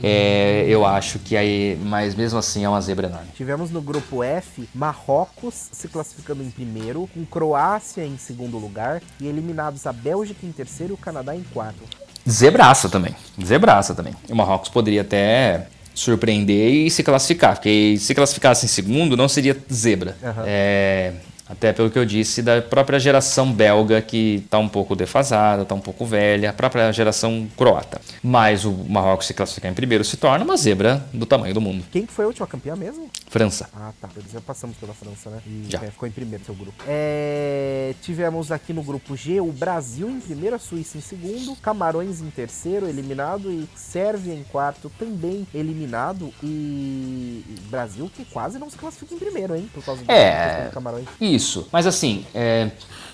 É, 0.03 0.63
eu 0.67 0.85
acho 0.85 1.17
que 1.17 1.35
aí, 1.35 1.79
mas 1.85 2.13
mesmo 2.13 2.37
assim 2.37 2.63
é 2.63 2.69
uma 2.69 2.79
zebra 2.81 3.07
enorme. 3.07 3.29
Tivemos 3.33 3.71
no 3.71 3.81
grupo 3.81 4.21
F 4.21 4.69
Marrocos 4.75 5.69
se 5.71 5.87
classificando 5.87 6.43
em 6.43 6.51
primeiro, 6.51 7.09
com 7.11 7.25
Croácia 7.25 8.05
em 8.05 8.15
segundo 8.15 8.59
lugar 8.59 9.01
e 9.19 9.25
eliminados 9.25 9.87
a 9.87 9.93
Bélgica 9.93 10.45
em 10.45 10.51
terceiro 10.51 10.93
e 10.93 10.95
o 10.95 10.97
Canadá 10.97 11.35
em 11.35 11.41
quarto. 11.51 11.81
Zebraça 12.29 12.89
também, 12.89 13.15
zebraça 13.43 13.95
também. 13.95 14.13
O 14.29 14.35
Marrocos 14.35 14.69
poderia 14.69 15.01
até 15.01 15.67
surpreender 15.93 16.71
e 16.71 16.89
se 16.89 17.03
classificar, 17.03 17.55
porque 17.55 17.95
se 17.97 18.13
classificasse 18.15 18.65
em 18.65 18.69
segundo 18.69 19.15
não 19.15 19.27
seria 19.27 19.55
zebra. 19.71 20.17
Uhum. 20.21 20.43
É, 20.45 21.13
até 21.53 21.71
pelo 21.71 21.89
que 21.89 21.97
eu 21.97 22.05
disse, 22.05 22.41
da 22.41 22.61
própria 22.61 22.99
geração 22.99 23.51
belga 23.51 24.01
que 24.01 24.43
está 24.45 24.57
um 24.57 24.67
pouco 24.67 24.95
defasada, 24.95 25.61
está 25.61 25.75
um 25.75 25.79
pouco 25.79 26.05
velha, 26.05 26.49
a 26.49 26.53
própria 26.53 26.91
geração 26.91 27.47
croata. 27.55 28.01
Mas 28.21 28.65
o 28.65 28.71
Marrocos 28.71 29.27
se 29.27 29.33
classificar 29.33 29.71
em 29.71 29.75
primeiro 29.75 30.03
se 30.03 30.17
torna 30.17 30.43
uma 30.43 30.57
zebra 30.57 31.05
do 31.13 31.25
tamanho 31.25 31.53
do 31.53 31.61
mundo. 31.61 31.85
Quem 31.91 32.07
foi 32.07 32.25
a 32.25 32.27
última 32.27 32.47
campeã 32.47 32.75
mesmo? 32.75 33.09
França. 33.29 33.69
Ah, 33.73 33.91
tá. 34.01 34.09
Já 34.31 34.41
passamos 34.41 34.75
pela 34.77 34.93
França, 34.93 35.29
né? 35.29 35.39
E 35.45 35.67
já. 35.69 35.79
ficou 35.79 36.07
em 36.07 36.11
primeiro 36.11 36.43
seu 36.43 36.55
grupo. 36.55 36.83
É... 36.87 37.93
Tivemos 38.01 38.51
aqui 38.51 38.73
no 38.73 38.81
grupo 38.81 39.15
G 39.15 39.39
o 39.39 39.51
Brasil 39.51 40.09
em 40.09 40.19
primeiro, 40.19 40.55
a 40.55 40.59
Suíça 40.59 40.97
em 40.97 41.01
segundo, 41.01 41.55
Camarões 41.57 42.19
em 42.21 42.29
terceiro, 42.29 42.87
eliminado, 42.87 43.51
e 43.51 43.67
Sérvia 43.75 44.33
em 44.33 44.43
quarto, 44.43 44.91
também 44.97 45.47
eliminado. 45.53 46.33
E 46.43 47.43
Brasil 47.69 48.09
que 48.15 48.25
quase 48.25 48.57
não 48.57 48.69
se 48.69 48.77
classifica 48.77 49.13
em 49.13 49.19
primeiro, 49.19 49.55
hein? 49.55 49.69
Por 49.73 49.83
causa 49.83 50.03
do 50.03 50.11
é... 50.11 50.69
Camarões. 50.73 51.07
Isso. 51.21 51.42
Mas 51.71 51.85
assim, 51.87 52.25
é... 52.33 52.69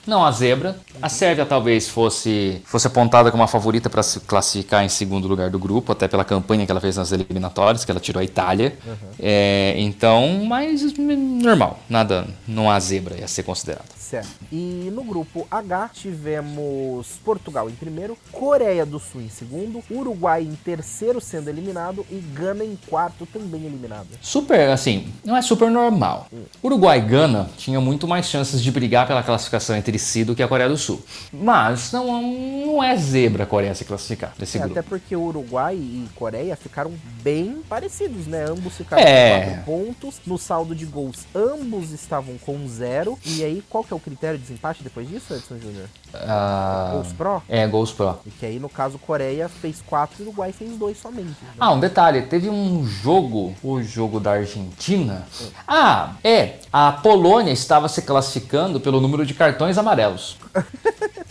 não 0.05 0.25
a 0.25 0.31
zebra. 0.31 0.77
A 1.01 1.09
Sérvia 1.09 1.45
talvez 1.45 1.87
fosse, 1.87 2.61
fosse 2.65 2.87
apontada 2.87 3.31
como 3.31 3.41
uma 3.41 3.47
favorita 3.47 3.89
para 3.89 4.03
se 4.03 4.19
classificar 4.21 4.83
em 4.83 4.89
segundo 4.89 5.27
lugar 5.27 5.49
do 5.49 5.59
grupo, 5.59 5.91
até 5.91 6.07
pela 6.07 6.25
campanha 6.25 6.65
que 6.65 6.71
ela 6.71 6.81
fez 6.81 6.97
nas 6.97 7.11
eliminatórias, 7.11 7.85
que 7.85 7.91
ela 7.91 7.99
tirou 7.99 8.19
a 8.19 8.23
Itália. 8.23 8.77
É, 9.19 9.75
então, 9.77 10.45
mas 10.45 10.93
normal, 10.97 11.79
nada, 11.89 12.27
não 12.47 12.69
há 12.69 12.79
zebra 12.79 13.23
a 13.23 13.27
ser 13.27 13.43
considerado. 13.43 13.98
Certo. 14.09 14.29
E 14.51 14.89
no 14.91 15.03
grupo 15.03 15.45
H 15.51 15.89
tivemos 15.93 17.07
Portugal 17.23 17.69
em 17.69 17.73
primeiro, 17.73 18.17
Coreia 18.31 18.85
do 18.85 18.99
Sul 18.99 19.21
em 19.21 19.29
segundo, 19.29 19.83
Uruguai 19.91 20.41
em 20.43 20.55
terceiro 20.55 21.21
sendo 21.21 21.49
eliminado 21.49 22.05
e 22.09 22.15
Gana 22.33 22.63
em 22.63 22.77
quarto 22.89 23.25
também 23.25 23.65
eliminado. 23.65 24.07
Super, 24.21 24.69
assim, 24.69 25.11
não 25.23 25.35
é 25.37 25.41
super 25.41 25.69
normal. 25.69 26.27
Uruguai 26.63 26.97
e 26.99 27.01
Gana 27.01 27.49
tinham 27.57 27.81
muito 27.81 28.07
mais 28.07 28.27
chances 28.27 28.61
de 28.63 28.71
brigar 28.71 29.05
pela 29.07 29.21
classificação 29.21 29.75
entre 29.75 29.97
si 29.99 30.23
do 30.23 30.35
que 30.35 30.41
a 30.41 30.47
Coreia 30.47 30.69
do 30.69 30.77
Sul. 30.77 31.01
Mas 31.31 31.91
não, 31.91 32.21
não 32.65 32.83
é 32.83 32.95
zebra 32.97 33.43
a 33.43 33.47
Coreia 33.47 33.75
se 33.75 33.85
classificar 33.85 34.33
desse 34.37 34.57
É, 34.57 34.61
grupo. 34.61 34.79
até 34.79 34.87
porque 34.87 35.15
Uruguai 35.15 35.75
e 35.75 36.07
Coreia 36.15 36.55
ficaram 36.55 36.91
bem 37.21 37.61
parecidos, 37.69 38.25
né? 38.27 38.45
Ambos 38.49 38.75
ficaram 38.75 39.03
É. 39.03 39.39
com 39.39 39.45
4 39.45 39.63
pontos. 39.65 40.15
No 40.25 40.37
saldo 40.37 40.73
de 40.75 40.85
gols, 40.85 41.25
ambos 41.35 41.91
estavam 41.91 42.37
com 42.37 42.67
zero. 42.67 43.17
E 43.25 43.43
aí, 43.43 43.63
qual 43.69 43.83
que 43.83 43.93
é 43.93 43.95
o 43.95 43.98
critério 43.99 44.37
de 44.37 44.43
desempate 44.43 44.83
depois 44.83 45.07
disso, 45.07 45.33
Edson 45.33 45.57
Júnior? 45.59 45.87
Ah, 46.13 46.89
Gols 46.93 47.13
Pro? 47.13 47.43
é, 47.47 47.67
Gols 47.67 47.91
Pro. 47.91 48.19
E 48.25 48.31
que 48.31 48.45
aí, 48.45 48.59
no 48.59 48.69
caso, 48.69 48.97
Coreia 48.99 49.47
fez 49.49 49.81
4 49.85 50.15
e 50.19 50.23
Uruguai 50.23 50.51
fez 50.51 50.77
2 50.77 50.97
somente. 50.97 51.27
né? 51.29 51.53
Ah, 51.59 51.71
um 51.71 51.79
detalhe, 51.79 52.23
teve 52.23 52.49
um 52.49 52.85
jogo, 52.87 53.53
o 53.63 53.81
jogo 53.81 54.19
da 54.19 54.31
Argentina. 54.33 55.25
Ah, 55.67 56.13
é, 56.23 56.55
a 56.71 56.91
Polônia 56.91 57.51
estava 57.51 57.87
se 57.89 58.01
classificando 58.01 58.79
pelo 58.79 58.99
número 59.01 59.25
de 59.25 59.33
cartões 59.33 59.77
amarelos. 59.77 60.37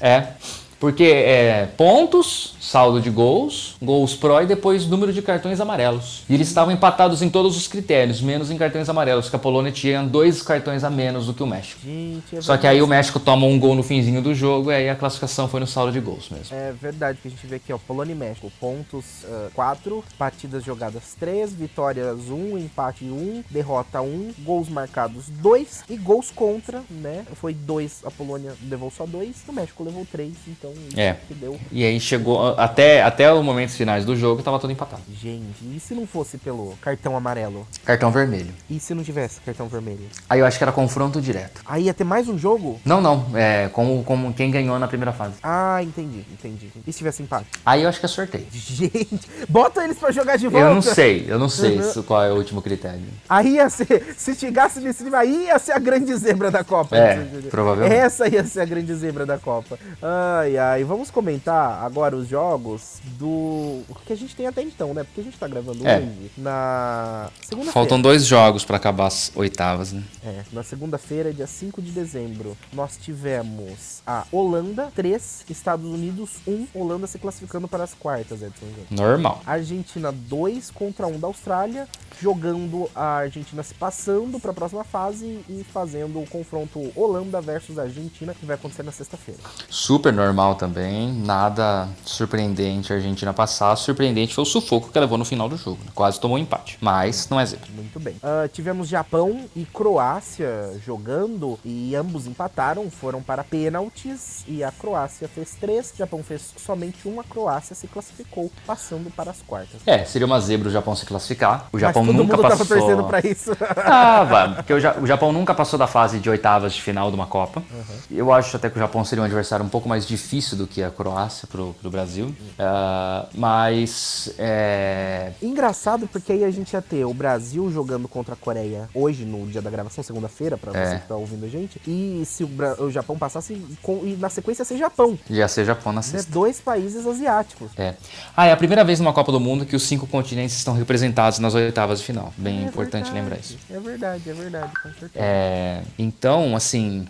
É, 0.00 0.34
porque 0.78 1.04
é 1.04 1.68
pontos, 1.76 2.54
saldo 2.60 3.00
de 3.00 3.10
gols, 3.10 3.76
gols 3.82 4.14
pro 4.14 4.40
e 4.42 4.46
depois 4.46 4.86
número 4.86 5.12
de 5.12 5.22
cartões 5.22 5.60
amarelos. 5.60 6.22
E 6.28 6.34
eles 6.34 6.48
estavam 6.48 6.72
empatados 6.72 7.22
em 7.22 7.30
todos 7.30 7.56
os 7.56 7.66
critérios, 7.66 8.20
menos 8.20 8.50
em 8.50 8.56
cartões 8.56 8.88
amarelos, 8.88 9.26
porque 9.26 9.36
a 9.36 9.40
Polônia 9.40 9.72
tinha 9.72 10.02
dois 10.02 10.42
cartões 10.42 10.84
a 10.84 10.90
menos 10.90 11.26
do 11.26 11.34
que 11.34 11.42
o 11.42 11.46
México. 11.46 11.80
Gente, 11.82 12.36
é 12.36 12.40
Só 12.40 12.56
que 12.56 12.66
aí 12.66 12.82
o 12.82 12.86
México 12.86 13.18
toma 13.18 13.46
um 13.46 13.58
gol 13.58 13.74
no 13.74 13.82
finzinho 13.82 14.22
do 14.22 14.34
jogo 14.34 14.70
e 14.70 14.74
aí 14.74 14.88
a 14.88 14.94
classificação 14.94 15.48
foi 15.48 15.60
no 15.60 15.66
saldo 15.66 15.92
de 15.92 16.00
gols 16.00 16.28
mesmo. 16.30 16.54
É 16.54 16.72
verdade 16.72 17.18
que 17.22 17.28
a 17.28 17.30
gente 17.30 17.46
vê 17.46 17.56
aqui, 17.56 17.72
ó, 17.72 17.78
Polônia 17.78 18.12
e 18.12 18.16
México, 18.16 18.52
pontos 18.60 19.24
4, 19.54 20.04
partidas 20.18 20.64
jogadas 20.64 21.14
3, 21.18 21.54
vitórias 21.54 22.28
1, 22.28 22.58
empate 22.58 23.04
1, 23.04 23.44
derrota 23.50 24.00
1, 24.00 24.34
gols 24.40 24.68
marcados 24.68 25.28
2 25.28 25.84
e 25.88 25.96
gols 25.96 26.30
contra, 26.30 26.82
né? 26.90 27.24
Foi 27.34 27.54
2, 27.54 28.02
a 28.04 28.10
Polônia 28.10 28.52
levou 28.68 28.90
só 28.90 29.06
2, 29.06 29.36
o 29.48 29.52
México 29.52 29.82
levou 29.82 30.06
3, 30.10 30.32
então 30.48 30.67
isso 30.88 30.98
É. 30.98 31.16
que 31.26 31.34
deu. 31.34 31.58
E 31.72 31.84
aí 31.84 31.98
chegou 32.00 32.54
até, 32.58 33.02
até 33.02 33.32
os 33.32 33.44
momentos 33.44 33.76
finais 33.76 34.04
do 34.04 34.16
jogo, 34.16 34.42
tava 34.42 34.58
tudo 34.58 34.72
empatado. 34.72 35.02
Gente, 35.20 35.64
e 35.74 35.80
se 35.80 35.94
não 35.94 36.06
fosse 36.06 36.38
pelo 36.38 36.74
cartão 36.80 37.16
amarelo? 37.16 37.66
Cartão 37.84 38.10
vermelho. 38.10 38.52
E 38.68 38.78
se 38.80 38.94
não 38.94 39.02
tivesse 39.02 39.40
cartão 39.40 39.68
vermelho? 39.68 40.06
Aí 40.28 40.40
eu 40.40 40.46
acho 40.46 40.58
que 40.58 40.64
era 40.64 40.72
confronto 40.72 41.20
direto. 41.20 41.60
Aí 41.66 41.84
ia 41.84 41.94
ter 41.94 42.04
mais 42.04 42.28
um 42.28 42.36
jogo? 42.38 42.80
Não, 42.84 43.00
não, 43.00 43.26
é 43.34 43.68
como, 43.72 44.02
como 44.04 44.32
quem 44.34 44.50
ganhou 44.50 44.78
na 44.78 44.88
primeira 44.88 45.12
fase. 45.12 45.34
Ah, 45.42 45.82
entendi, 45.82 46.24
entendi. 46.32 46.70
E 46.86 46.92
se 46.92 46.98
tivesse 46.98 47.22
empate? 47.22 47.46
Aí 47.64 47.82
eu 47.82 47.88
acho 47.88 47.98
que 48.00 48.06
é 48.06 48.08
sorteio. 48.08 48.46
Gente, 48.52 49.28
bota 49.48 49.84
eles 49.84 49.98
pra 49.98 50.10
jogar 50.10 50.36
de 50.36 50.48
volta. 50.48 50.66
Eu 50.68 50.74
não 50.74 50.82
sei, 50.82 51.24
eu 51.28 51.38
não 51.38 51.48
sei 51.48 51.78
Uhum. 51.80 52.02
qual 52.02 52.24
é 52.24 52.32
o 52.32 52.36
último 52.36 52.60
critério. 52.62 53.00
Aí 53.28 53.54
ia 53.54 53.68
ser, 53.70 54.14
se 54.16 54.34
chegasse 54.34 54.80
nesse 54.80 55.02
nível, 55.04 55.18
aí 55.18 55.46
ia 55.46 55.58
ser 55.58 55.72
a 55.72 55.78
grande 55.78 56.14
zebra 56.16 56.50
da 56.50 56.62
Copa. 56.64 56.96
É, 56.96 57.26
provavelmente. 57.50 57.94
Essa 57.94 58.28
ia 58.28 58.44
ser 58.44 58.60
a 58.60 58.64
grande 58.64 58.94
zebra 58.94 59.24
da 59.24 59.38
Copa. 59.38 59.78
Ai, 60.02 60.57
ai, 60.58 60.84
vamos 60.84 61.10
comentar 61.10 61.82
agora 61.84 62.16
os 62.16 62.28
jogos 62.28 62.98
do 63.18 63.82
o 63.88 63.94
que 64.04 64.12
a 64.12 64.16
gente 64.16 64.34
tem 64.34 64.46
até 64.46 64.62
então, 64.62 64.92
né? 64.94 65.04
Porque 65.04 65.20
a 65.20 65.24
gente 65.24 65.38
tá 65.38 65.46
gravando 65.48 65.86
É. 65.86 65.98
hoje 65.98 66.30
na 66.36 67.30
segunda-feira. 67.40 67.72
Faltam 67.72 68.00
dois 68.00 68.26
jogos 68.26 68.64
pra 68.64 68.76
acabar 68.76 69.06
as 69.06 69.32
oitavas, 69.34 69.92
né? 69.92 70.02
É, 70.24 70.42
na 70.52 70.62
segunda-feira, 70.62 71.32
dia 71.32 71.46
5 71.46 71.80
de 71.80 71.90
dezembro, 71.90 72.56
nós 72.72 72.96
tivemos 72.96 74.02
a 74.06 74.24
Holanda 74.32 74.90
3, 74.94 75.44
Estados 75.48 75.86
Unidos 75.86 76.36
1, 76.46 76.66
Holanda 76.74 77.06
se 77.06 77.18
classificando 77.18 77.68
para 77.68 77.84
as 77.84 77.94
quartas, 77.94 78.42
Edson. 78.42 78.66
Normal. 78.90 79.42
Argentina 79.46 80.12
2 80.12 80.70
contra 80.70 81.06
1 81.06 81.18
da 81.18 81.26
Austrália, 81.26 81.88
jogando 82.20 82.90
a 82.94 83.18
Argentina 83.18 83.62
se 83.62 83.74
passando 83.74 84.38
para 84.40 84.50
a 84.50 84.54
próxima 84.54 84.84
fase 84.84 85.40
e 85.48 85.64
fazendo 85.72 86.20
o 86.20 86.26
confronto 86.26 86.90
Holanda 86.96 87.40
versus 87.40 87.78
Argentina, 87.78 88.34
que 88.34 88.44
vai 88.44 88.56
acontecer 88.56 88.82
na 88.82 88.92
sexta-feira. 88.92 89.40
Super 89.68 90.12
normal 90.12 90.47
também, 90.54 91.12
nada 91.12 91.88
surpreendente 92.04 92.92
a 92.92 92.96
Argentina 92.96 93.32
passar. 93.32 93.76
Surpreendente 93.76 94.34
foi 94.34 94.42
o 94.42 94.46
sufoco 94.46 94.90
que 94.90 94.98
levou 94.98 95.16
no 95.18 95.24
final 95.24 95.48
do 95.48 95.56
jogo. 95.56 95.78
né? 95.84 95.90
Quase 95.94 96.18
tomou 96.20 96.36
um 96.36 96.40
empate. 96.40 96.78
Mas 96.80 97.28
não 97.28 97.38
é 97.40 97.46
zebra. 97.46 97.66
Muito 97.74 97.98
bem. 98.00 98.16
Ah, 98.22 98.48
tivemos 98.52 98.88
Japão 98.88 99.44
e 99.54 99.64
Croácia 99.64 100.78
jogando 100.84 101.58
e 101.64 101.94
ambos 101.94 102.26
empataram, 102.26 102.90
foram 102.90 103.22
para 103.22 103.42
pênaltis 103.44 104.44
e 104.46 104.62
a 104.64 104.70
Croácia 104.70 105.28
fez 105.28 105.54
três, 105.60 105.90
o 105.92 105.96
Japão 105.96 106.22
fez 106.22 106.54
somente 106.56 107.08
um, 107.08 107.20
a 107.20 107.24
Croácia 107.24 107.74
se 107.74 107.86
classificou, 107.86 108.50
passando 108.66 109.10
para 109.10 109.30
as 109.30 109.42
quartas. 109.42 109.80
É, 109.86 110.04
seria 110.04 110.26
uma 110.26 110.40
zebra 110.40 110.68
o 110.68 110.72
Japão 110.72 110.94
se 110.94 111.04
classificar. 111.06 111.68
O 111.72 111.78
Japão 111.78 112.04
nunca 112.04 112.36
passou. 112.38 112.50
tava 112.58 112.64
torcendo 112.66 113.04
para 113.04 113.20
isso. 113.26 113.52
Ah, 113.90 114.24
vai, 114.24 114.54
porque 114.56 114.72
o, 114.74 114.80
Ja- 114.80 114.96
o 115.00 115.06
Japão 115.06 115.32
nunca 115.32 115.54
passou 115.54 115.78
da 115.78 115.86
fase 115.86 116.18
de 116.18 116.28
oitavas 116.28 116.72
de 116.74 116.82
final 116.82 117.08
de 117.10 117.14
uma 117.14 117.26
Copa. 117.26 117.62
Eu 118.10 118.32
acho 118.32 118.56
até 118.56 118.68
que 118.68 118.76
o 118.76 118.78
Japão 118.80 119.04
seria 119.04 119.22
um 119.22 119.24
adversário 119.24 119.64
um 119.64 119.68
pouco 119.68 119.88
mais 119.88 120.06
difícil 120.06 120.37
do 120.56 120.66
que 120.66 120.82
a 120.82 120.90
Croácia 120.90 121.46
pro, 121.50 121.74
pro 121.80 121.90
Brasil. 121.90 122.34
Ah, 122.58 123.26
mas 123.34 124.32
é, 124.38 125.32
Engraçado 125.42 126.06
porque 126.08 126.32
aí 126.32 126.44
a 126.44 126.50
gente 126.50 126.72
ia 126.72 126.82
ter 126.82 127.04
o 127.04 127.12
Brasil 127.14 127.70
jogando 127.70 128.06
contra 128.08 128.34
a 128.34 128.36
Coreia 128.36 128.88
hoje, 128.94 129.24
no 129.24 129.46
dia 129.46 129.60
da 129.62 129.70
gravação, 129.70 130.02
segunda-feira, 130.04 130.56
pra 130.56 130.72
É. 130.78 130.86
você 130.86 130.98
que 131.00 131.08
tá 131.08 131.16
ouvindo 131.16 131.44
a 131.44 131.48
gente. 131.48 131.80
E 131.86 132.22
se 132.24 132.44
o, 132.44 132.46
Bra- 132.46 132.74
o 132.80 132.90
Japão 132.90 133.18
passasse, 133.18 133.60
com- 133.82 134.00
e 134.04 134.16
na 134.16 134.28
sequência 134.28 134.64
ser 134.64 134.76
Japão. 134.78 135.18
ia 135.28 135.48
ser 135.48 135.64
Japão 135.64 135.92
na 135.92 135.98
Né? 135.98 136.02
sexta. 136.02 136.30
Dois 136.32 136.60
países 136.60 137.06
asiáticos. 137.06 137.70
É. 137.76 137.94
Ah, 138.36 138.46
é 138.46 138.52
a 138.52 138.56
primeira 138.56 138.84
vez 138.84 138.98
numa 139.00 139.12
Copa 139.12 139.32
do 139.32 139.40
Mundo 139.40 139.66
que 139.66 139.74
os 139.76 139.82
cinco 139.82 140.06
continentes 140.06 140.56
estão 140.56 140.74
representados 140.74 141.38
nas 141.38 141.54
oitavas 141.54 141.98
de 142.00 142.04
final. 142.06 142.32
Bem 142.36 142.60
É 142.64 142.68
importante 142.68 143.04
verdade, 143.10 143.20
lembrar 143.20 143.38
isso. 143.38 143.58
É 143.70 143.80
verdade, 143.80 144.30
é 144.30 144.32
verdade, 144.32 144.72
com 144.82 144.88
certeza. 144.90 145.10
É, 145.14 145.82
então, 145.98 146.54
assim, 146.56 147.06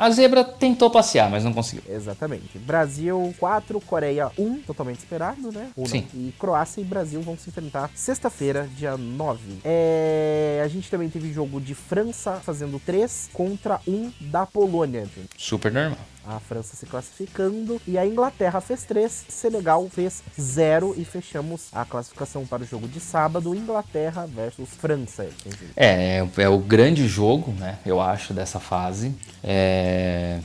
a 0.00 0.10
zebra 0.10 0.42
tentou 0.42 0.90
passear, 0.90 1.30
mas 1.30 1.44
não 1.44 1.52
conseguiu. 1.52 1.84
Exatamente. 1.86 2.58
Brasil 2.58 3.34
4, 3.38 3.78
Coreia 3.82 4.30
1, 4.38 4.62
totalmente 4.62 5.00
esperado, 5.00 5.52
né? 5.52 5.68
Ou 5.76 5.84
não. 5.84 5.90
Sim. 5.90 6.06
E 6.14 6.32
Croácia 6.38 6.80
e 6.80 6.84
Brasil 6.84 7.20
vão 7.20 7.36
se 7.36 7.50
enfrentar 7.50 7.90
sexta-feira, 7.94 8.66
dia 8.76 8.96
9. 8.96 9.58
É... 9.62 10.62
A 10.64 10.68
gente 10.68 10.90
também 10.90 11.10
teve 11.10 11.30
jogo 11.30 11.60
de 11.60 11.74
França 11.74 12.40
fazendo 12.42 12.80
3 12.80 13.28
contra 13.34 13.78
1 13.86 14.10
da 14.22 14.46
Polônia. 14.46 15.06
Super 15.36 15.70
normal. 15.70 15.98
A 16.26 16.38
França 16.38 16.76
se 16.76 16.86
classificando 16.86 17.80
e 17.86 17.96
a 17.96 18.06
Inglaterra 18.06 18.60
fez 18.60 18.84
3, 18.84 19.24
Senegal 19.28 19.88
fez 19.88 20.22
0 20.38 20.94
e 20.96 21.04
fechamos 21.04 21.68
a 21.72 21.84
classificação 21.84 22.46
para 22.46 22.62
o 22.62 22.66
jogo 22.66 22.86
de 22.86 23.00
sábado, 23.00 23.54
Inglaterra 23.54 24.26
versus 24.26 24.70
França. 24.70 25.28
É, 25.76 26.18
é, 26.18 26.42
é 26.42 26.48
o 26.48 26.58
grande 26.58 27.08
jogo, 27.08 27.52
né? 27.52 27.78
Eu 27.84 28.00
acho, 28.00 28.34
dessa 28.34 28.60
fase. 28.60 29.14
É, 29.42 30.38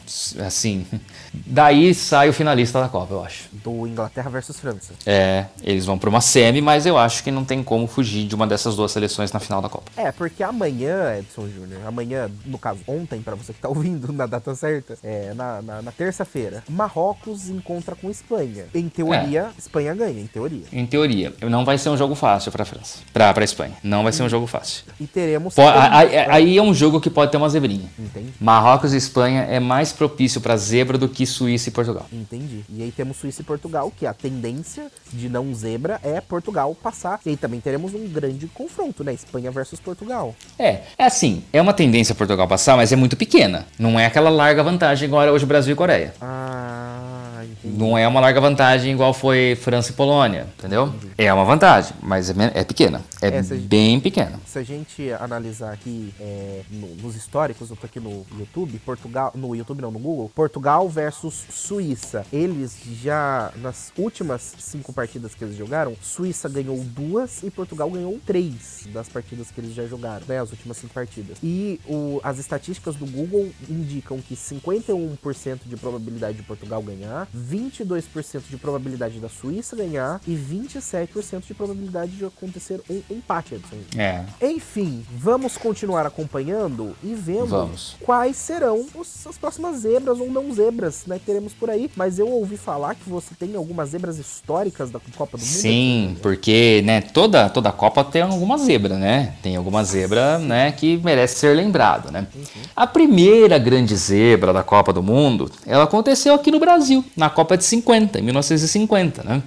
assim, 0.46 0.86
daí 1.46 1.94
sai 1.94 2.30
o 2.30 2.34
finalista 2.34 2.80
da 2.80 2.88
Copa, 2.88 3.14
eu 3.14 3.24
acho. 3.24 3.50
Do 3.52 3.86
Inglaterra 3.86 4.30
versus 4.30 4.60
França. 4.60 4.94
É, 5.06 5.46
eles 5.62 5.86
vão 5.86 5.98
para 5.98 6.10
uma 6.10 6.22
semi, 6.22 6.62
mas 6.62 6.86
eu 6.86 6.98
acho 6.98 7.24
que 7.24 7.32
não 7.32 7.44
tem 7.44 7.64
como 7.64 7.88
fugir 7.88 8.26
de 8.26 8.36
uma 8.36 8.48
dessas 8.48 8.76
duas 8.76 8.92
seleções 8.92 9.32
na 9.32 9.40
final 9.40 9.62
da 9.62 9.70
Copa. 9.70 9.92
É, 9.98 10.12
porque 10.12 10.44
amanhã, 10.44 11.18
Edson 11.18 11.48
Júnior, 11.50 11.82
amanhã, 11.86 12.30
no 12.46 12.58
caso, 12.58 12.80
ontem, 12.88 13.22
para 13.22 13.36
você 13.36 13.54
que 13.54 13.60
tá 13.60 13.68
ouvindo 13.70 14.12
na 14.14 14.26
data 14.26 14.56
certa, 14.56 14.98
é 15.04 15.34
na, 15.34 15.62
na, 15.62 15.75
na 15.82 15.92
terça-feira, 15.92 16.64
Marrocos 16.70 17.50
encontra 17.50 17.96
com 17.96 18.10
Espanha. 18.10 18.66
Em 18.74 18.88
teoria, 18.90 19.50
Espanha 19.58 19.94
ganha, 19.94 20.20
em 20.22 20.28
teoria. 20.28 20.64
Em 20.72 20.86
teoria, 20.86 21.34
não 21.42 21.66
vai 21.66 21.78
ser 21.78 21.90
um 21.90 21.98
jogo 21.98 22.16
fácil 22.16 22.52
para 22.52 22.64
a 22.64 22.66
França, 22.66 23.00
para 23.14 23.34
a 23.40 23.44
Espanha. 23.44 23.74
Não 23.84 24.04
vai 24.04 24.12
ser 24.12 24.24
um 24.24 24.30
jogo 24.30 24.48
fácil. 24.48 24.84
E 25.00 25.08
teremos. 25.08 25.54
Po- 25.56 25.62
a- 25.62 26.02
a- 26.02 26.36
aí 26.36 26.58
é 26.58 26.62
um 26.62 26.74
jogo 26.74 27.00
que 27.02 27.10
pode 27.10 27.32
ter 27.32 27.38
uma 27.38 27.50
zebrinha. 27.50 27.90
Entendi. 27.98 28.30
Marrocos 28.40 28.94
e 28.94 28.98
Espanha 28.98 29.42
é 29.44 29.60
mais 29.60 29.92
propício 29.92 30.40
para 30.42 30.56
zebra 30.58 30.98
do 30.98 31.08
que 31.10 31.26
Suíça 31.26 31.70
e 31.70 31.72
Portugal. 31.72 32.06
Entendi. 32.12 32.62
E 32.70 32.84
aí 32.84 32.92
temos 32.92 33.18
Suíça 33.18 33.42
e 33.42 33.46
Portugal, 33.46 33.92
que 33.98 34.06
a 34.06 34.14
tendência 34.14 34.88
de 35.12 35.30
não 35.30 35.54
zebra 35.54 36.00
é 36.04 36.20
Portugal 36.22 36.74
passar. 36.76 37.20
E 37.26 37.30
aí 37.30 37.38
também 37.38 37.60
teremos 37.60 37.94
um 37.94 38.08
grande 38.08 38.48
confronto, 38.48 39.04
né? 39.04 39.14
Espanha 39.14 39.52
versus 39.52 39.80
Portugal. 39.80 40.36
É, 40.58 40.82
é 40.98 41.06
assim, 41.06 41.44
é 41.52 41.62
uma 41.62 41.74
tendência 41.74 42.14
Portugal 42.16 42.48
passar, 42.48 42.76
mas 42.78 42.92
é 42.92 42.96
muito 42.96 43.16
pequena. 43.16 43.66
Não 43.80 44.00
é 44.00 44.06
aquela 44.06 44.30
larga 44.30 44.64
vantagem 44.64 45.10
era 45.16 45.32
hoje 45.32 45.46
Brasil 45.56 45.72
e 45.72 45.76
Coreia. 45.78 46.14
Ah, 46.20 47.25
entendi. 47.52 47.78
Não 47.78 47.98
é 47.98 48.08
uma 48.08 48.20
larga 48.20 48.40
vantagem 48.42 48.92
igual 48.94 49.14
foi 49.14 49.58
França 49.62 49.92
e 49.92 49.94
Polônia, 49.94 50.48
entendeu? 50.58 50.94
É 51.18 51.32
uma 51.34 51.46
vantagem, 51.46 51.94
mas 52.02 52.30
é, 52.30 52.34
é 52.54 52.64
pequena. 52.64 53.02
É 53.22 53.28
Essa- 53.28 53.56
bem 53.56 54.00
pequena. 54.00 54.40
Se 54.46 54.60
a 54.60 54.64
gente 54.64 55.12
analisar 55.20 55.72
aqui 55.74 56.14
é, 56.20 56.62
no- 56.70 56.96
nos 56.96 57.16
históricos, 57.16 57.70
eu 57.70 57.76
tô 57.76 57.86
aqui 57.86 58.00
no 58.00 58.26
YouTube, 58.38 58.80
Portugal, 58.86 59.32
no 59.36 59.56
YouTube 59.56 59.82
não, 59.82 59.92
no 59.92 60.00
Google, 60.00 60.32
Portugal 60.34 60.88
versus 60.90 61.46
Suíça. 61.50 62.26
Eles 62.32 62.78
já, 63.02 63.52
nas 63.62 63.92
últimas 63.98 64.54
cinco 64.60 64.92
partidas 64.94 65.34
que 65.34 65.44
eles 65.44 65.56
jogaram, 65.58 65.96
Suíça 66.02 66.48
ganhou 66.50 66.78
duas 66.84 67.42
e 67.44 67.50
Portugal 67.50 67.90
ganhou 67.90 68.20
três 68.26 68.88
das 68.94 69.08
partidas 69.10 69.50
que 69.52 69.60
eles 69.62 69.74
já 69.74 69.86
jogaram, 69.86 70.26
né, 70.28 70.40
as 70.40 70.52
últimas 70.52 70.78
cinco 70.78 70.94
partidas. 70.94 71.38
E 71.44 71.80
o- 71.88 72.20
as 72.24 72.38
estatísticas 72.40 72.96
do 72.96 73.06
Google 73.06 73.50
indicam 73.70 74.20
que 74.20 74.36
51% 74.36 75.60
de 75.66 75.76
probabilidade 75.78 76.38
de 76.38 76.44
Portugal 76.44 76.82
ganhar, 76.82 77.28
22% 77.36 78.42
de 78.50 78.58
probabilidade 78.58 79.20
da 79.20 79.30
Suíça 79.30 79.76
ganhar 79.76 80.20
e 80.28 80.36
27% 80.36 81.46
de 81.48 81.54
probabilidade 81.54 82.12
de 82.14 82.26
acontecer 82.26 82.82
um 82.90 83.02
empate, 83.10 83.56
Edson. 83.56 83.76
É. 83.98 84.24
Enfim, 84.42 85.06
vamos 85.18 85.58
continuar 85.58 86.06
acompanhando 86.06 86.96
e 87.04 87.14
vendo 87.14 87.48
Vamos. 87.48 87.96
quais 88.02 88.36
serão 88.38 88.86
os- 88.96 89.28
as 89.28 89.38
próximas 89.38 89.78
zebras 89.78 90.20
ou 90.20 90.30
não 90.30 90.54
zebras, 90.54 91.06
né, 91.06 91.20
que 91.20 91.26
teremos 91.26 91.54
por 91.54 91.70
aí. 91.70 91.90
Mas 91.96 92.20
eu 92.20 92.28
ouvi 92.30 92.58
falar 92.58 92.96
que 92.96 93.10
você 93.10 93.34
tem 93.38 93.56
algumas 93.56 93.90
zebras 93.90 94.18
históricas 94.18 94.90
da 94.92 95.00
Copa 95.18 95.38
do 95.38 95.42
Mundo. 95.42 95.50
Sim, 95.52 96.18
porque 96.22 96.82
né, 96.86 97.02
toda, 97.02 97.50
toda 97.50 97.72
Copa 97.72 98.04
tem 98.04 98.22
alguma 98.22 98.58
zebra, 98.58 98.98
né? 98.98 99.36
Tem 99.42 99.56
alguma 99.56 99.84
zebra 99.84 100.38
né, 100.40 100.72
que 100.72 100.98
merece 101.04 101.40
ser 101.40 101.56
lembrado, 101.56 102.12
né? 102.12 102.28
A 102.76 102.86
primeira 102.88 103.58
grande 103.58 103.96
zebra 103.96 104.52
da 104.54 104.64
Copa 104.64 104.92
do 104.92 105.02
Mundo, 105.04 105.50
ela 105.66 105.84
aconteceu 105.84 106.34
aqui 106.34 106.52
no 106.52 106.60
Brasil, 106.60 107.04
na 107.16 107.25
Copa 107.30 107.58
de 107.58 107.64
50, 107.64 108.20
em 108.20 108.22
1950, 108.22 109.24
né? 109.24 109.44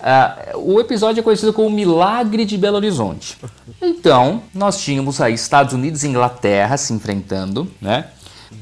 Ah, 0.00 0.36
o 0.54 0.80
episódio 0.80 1.20
é 1.20 1.22
conhecido 1.22 1.52
como 1.52 1.70
Milagre 1.70 2.44
de 2.44 2.58
Belo 2.58 2.76
Horizonte. 2.76 3.38
Então, 3.80 4.42
nós 4.54 4.80
tínhamos 4.80 5.20
aí 5.20 5.34
Estados 5.34 5.72
Unidos 5.72 6.02
e 6.02 6.08
Inglaterra 6.08 6.76
se 6.76 6.92
enfrentando, 6.92 7.70
né? 7.80 8.06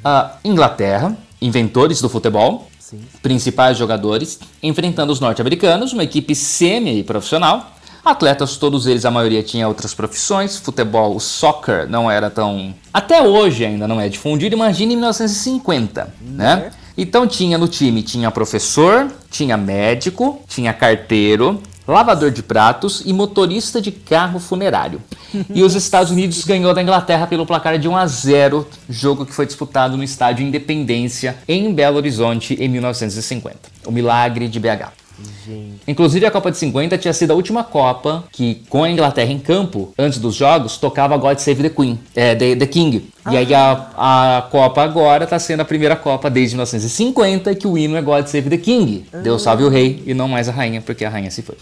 Ah, 0.04 0.36
Inglaterra, 0.44 1.16
inventores 1.40 2.00
do 2.00 2.08
futebol, 2.08 2.68
Sim. 2.78 3.00
principais 3.22 3.76
jogadores, 3.76 4.38
enfrentando 4.62 5.12
os 5.12 5.20
norte-americanos, 5.20 5.92
uma 5.92 6.04
equipe 6.04 6.34
semi-profissional. 6.34 7.74
Atletas, 8.02 8.56
todos 8.56 8.86
eles, 8.86 9.04
a 9.04 9.10
maioria 9.10 9.42
tinha 9.42 9.68
outras 9.68 9.92
profissões. 9.92 10.56
Futebol, 10.56 11.14
o 11.14 11.20
soccer, 11.20 11.86
não 11.88 12.10
era 12.10 12.30
tão. 12.30 12.74
Até 12.92 13.20
hoje 13.20 13.64
ainda 13.64 13.86
não 13.86 14.00
é 14.00 14.08
difundido. 14.08 14.54
Imagine 14.54 14.94
em 14.94 14.96
1950, 14.96 16.14
né? 16.22 16.70
Então 16.96 17.26
tinha 17.26 17.56
no 17.56 17.68
time, 17.68 18.02
tinha 18.02 18.30
professor, 18.30 19.10
tinha 19.30 19.56
médico, 19.56 20.40
tinha 20.48 20.72
carteiro, 20.72 21.60
lavador 21.86 22.30
de 22.30 22.42
pratos 22.42 23.02
e 23.04 23.12
motorista 23.12 23.80
de 23.80 23.90
carro 23.90 24.38
funerário. 24.38 25.00
E 25.54 25.62
os 25.62 25.74
Estados 25.74 26.10
Unidos 26.10 26.44
ganhou 26.44 26.74
da 26.74 26.82
Inglaterra 26.82 27.26
pelo 27.26 27.46
placar 27.46 27.78
de 27.78 27.88
1 27.88 27.96
a 27.96 28.06
0, 28.06 28.66
jogo 28.88 29.26
que 29.26 29.32
foi 29.32 29.46
disputado 29.46 29.96
no 29.96 30.04
estádio 30.04 30.46
Independência 30.46 31.36
em 31.48 31.72
Belo 31.72 31.96
Horizonte 31.96 32.54
em 32.54 32.68
1950. 32.68 33.58
O 33.86 33.92
milagre 33.92 34.48
de 34.48 34.58
BH. 34.60 34.99
Gente. 35.46 35.80
Inclusive 35.86 36.26
a 36.26 36.30
Copa 36.30 36.50
de 36.50 36.58
50 36.58 36.98
tinha 36.98 37.12
sido 37.12 37.32
a 37.32 37.34
última 37.34 37.64
Copa 37.64 38.24
que, 38.30 38.62
com 38.68 38.84
a 38.84 38.90
Inglaterra 38.90 39.30
em 39.30 39.38
campo, 39.38 39.92
antes 39.98 40.18
dos 40.18 40.34
jogos, 40.34 40.76
tocava 40.76 41.16
God 41.16 41.38
Save 41.38 41.62
the 41.62 41.70
Queen, 41.70 41.98
é, 42.14 42.34
the, 42.34 42.56
the 42.56 42.66
King. 42.66 43.10
E 43.30 43.36
aí 43.36 43.54
a, 43.54 43.90
a 43.96 44.42
Copa 44.50 44.82
agora 44.82 45.24
está 45.24 45.38
sendo 45.38 45.60
a 45.60 45.64
primeira 45.64 45.96
Copa 45.96 46.30
desde 46.30 46.54
1950 46.56 47.54
que 47.54 47.66
o 47.66 47.76
hino 47.76 47.96
é 47.96 48.02
God 48.02 48.26
Save 48.26 48.50
the 48.50 48.58
King. 48.58 49.04
Deus 49.22 49.42
salve 49.42 49.64
o 49.64 49.68
rei 49.68 50.02
e 50.06 50.14
não 50.14 50.28
mais 50.28 50.48
a 50.48 50.52
rainha, 50.52 50.80
porque 50.80 51.04
a 51.04 51.10
rainha 51.10 51.30
se 51.30 51.42
foi. 51.42 51.56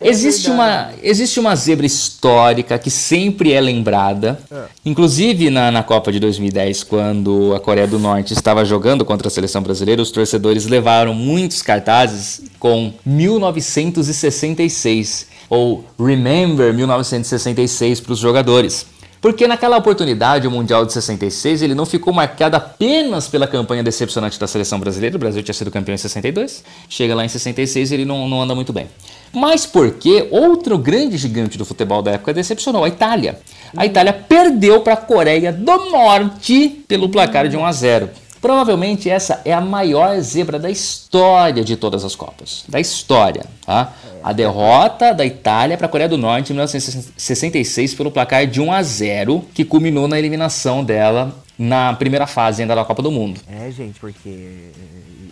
Existe 0.00 0.50
uma, 0.50 0.90
existe 1.02 1.40
uma 1.40 1.56
zebra 1.56 1.86
histórica 1.86 2.78
que 2.78 2.90
sempre 2.90 3.52
é 3.52 3.60
lembrada. 3.60 4.38
Inclusive 4.84 5.48
na, 5.48 5.70
na 5.70 5.82
Copa 5.82 6.12
de 6.12 6.20
2010, 6.20 6.84
quando 6.84 7.54
a 7.54 7.60
Coreia 7.60 7.86
do 7.86 7.98
Norte 7.98 8.34
estava 8.34 8.62
jogando 8.64 9.04
contra 9.04 9.28
a 9.28 9.30
seleção 9.30 9.62
brasileira, 9.62 10.02
os 10.02 10.10
torcedores 10.10 10.66
levaram 10.66 11.14
muitos 11.14 11.62
cartazes 11.62 12.42
com 12.58 12.92
1966 13.06 15.28
ou 15.48 15.84
Remember 15.98 16.74
1966 16.74 18.00
para 18.00 18.12
os 18.12 18.18
jogadores. 18.18 18.84
Porque 19.20 19.46
naquela 19.46 19.76
oportunidade, 19.76 20.46
o 20.46 20.50
Mundial 20.50 20.84
de 20.84 20.92
66, 20.92 21.62
ele 21.62 21.74
não 21.74 21.86
ficou 21.86 22.12
marcado 22.12 22.56
apenas 22.56 23.28
pela 23.28 23.46
campanha 23.46 23.82
decepcionante 23.82 24.38
da 24.38 24.46
seleção 24.46 24.78
brasileira. 24.78 25.16
O 25.16 25.18
Brasil 25.18 25.42
tinha 25.42 25.54
sido 25.54 25.70
campeão 25.70 25.94
em 25.94 25.98
62. 25.98 26.62
Chega 26.88 27.14
lá 27.14 27.24
em 27.24 27.28
66 27.28 27.92
ele 27.92 28.04
não, 28.04 28.28
não 28.28 28.42
anda 28.42 28.54
muito 28.54 28.72
bem. 28.72 28.88
Mas 29.32 29.66
porque 29.66 30.28
outro 30.30 30.78
grande 30.78 31.16
gigante 31.16 31.58
do 31.58 31.64
futebol 31.64 32.02
da 32.02 32.12
época 32.12 32.32
decepcionou, 32.32 32.84
a 32.84 32.88
Itália. 32.88 33.40
A 33.76 33.84
Itália 33.84 34.12
perdeu 34.12 34.80
para 34.80 34.94
a 34.94 34.96
Coreia 34.96 35.52
do 35.52 35.90
Norte 35.90 36.84
pelo 36.86 37.08
placar 37.08 37.48
de 37.48 37.56
1 37.56 37.64
a 37.64 37.72
0. 37.72 38.10
Provavelmente 38.40 39.10
essa 39.10 39.40
é 39.44 39.52
a 39.52 39.60
maior 39.60 40.20
zebra 40.20 40.58
da 40.58 40.70
história 40.70 41.64
de 41.64 41.76
todas 41.76 42.04
as 42.04 42.14
Copas. 42.14 42.64
Da 42.68 42.78
história, 42.78 43.44
tá? 43.64 43.92
A 44.26 44.32
derrota 44.32 45.14
da 45.14 45.24
Itália 45.24 45.76
para 45.76 45.86
a 45.86 45.88
Coreia 45.88 46.08
do 46.08 46.18
Norte 46.18 46.50
em 46.50 46.54
1966 46.54 47.94
pelo 47.94 48.10
placar 48.10 48.44
de 48.44 48.60
1 48.60 48.72
a 48.72 48.82
0, 48.82 49.44
que 49.54 49.64
culminou 49.64 50.08
na 50.08 50.18
eliminação 50.18 50.82
dela 50.82 51.32
na 51.56 51.94
primeira 51.94 52.26
fase 52.26 52.60
ainda 52.60 52.74
da 52.74 52.84
Copa 52.84 53.04
do 53.04 53.12
Mundo. 53.12 53.40
É, 53.48 53.70
gente, 53.70 54.00
porque. 54.00 54.72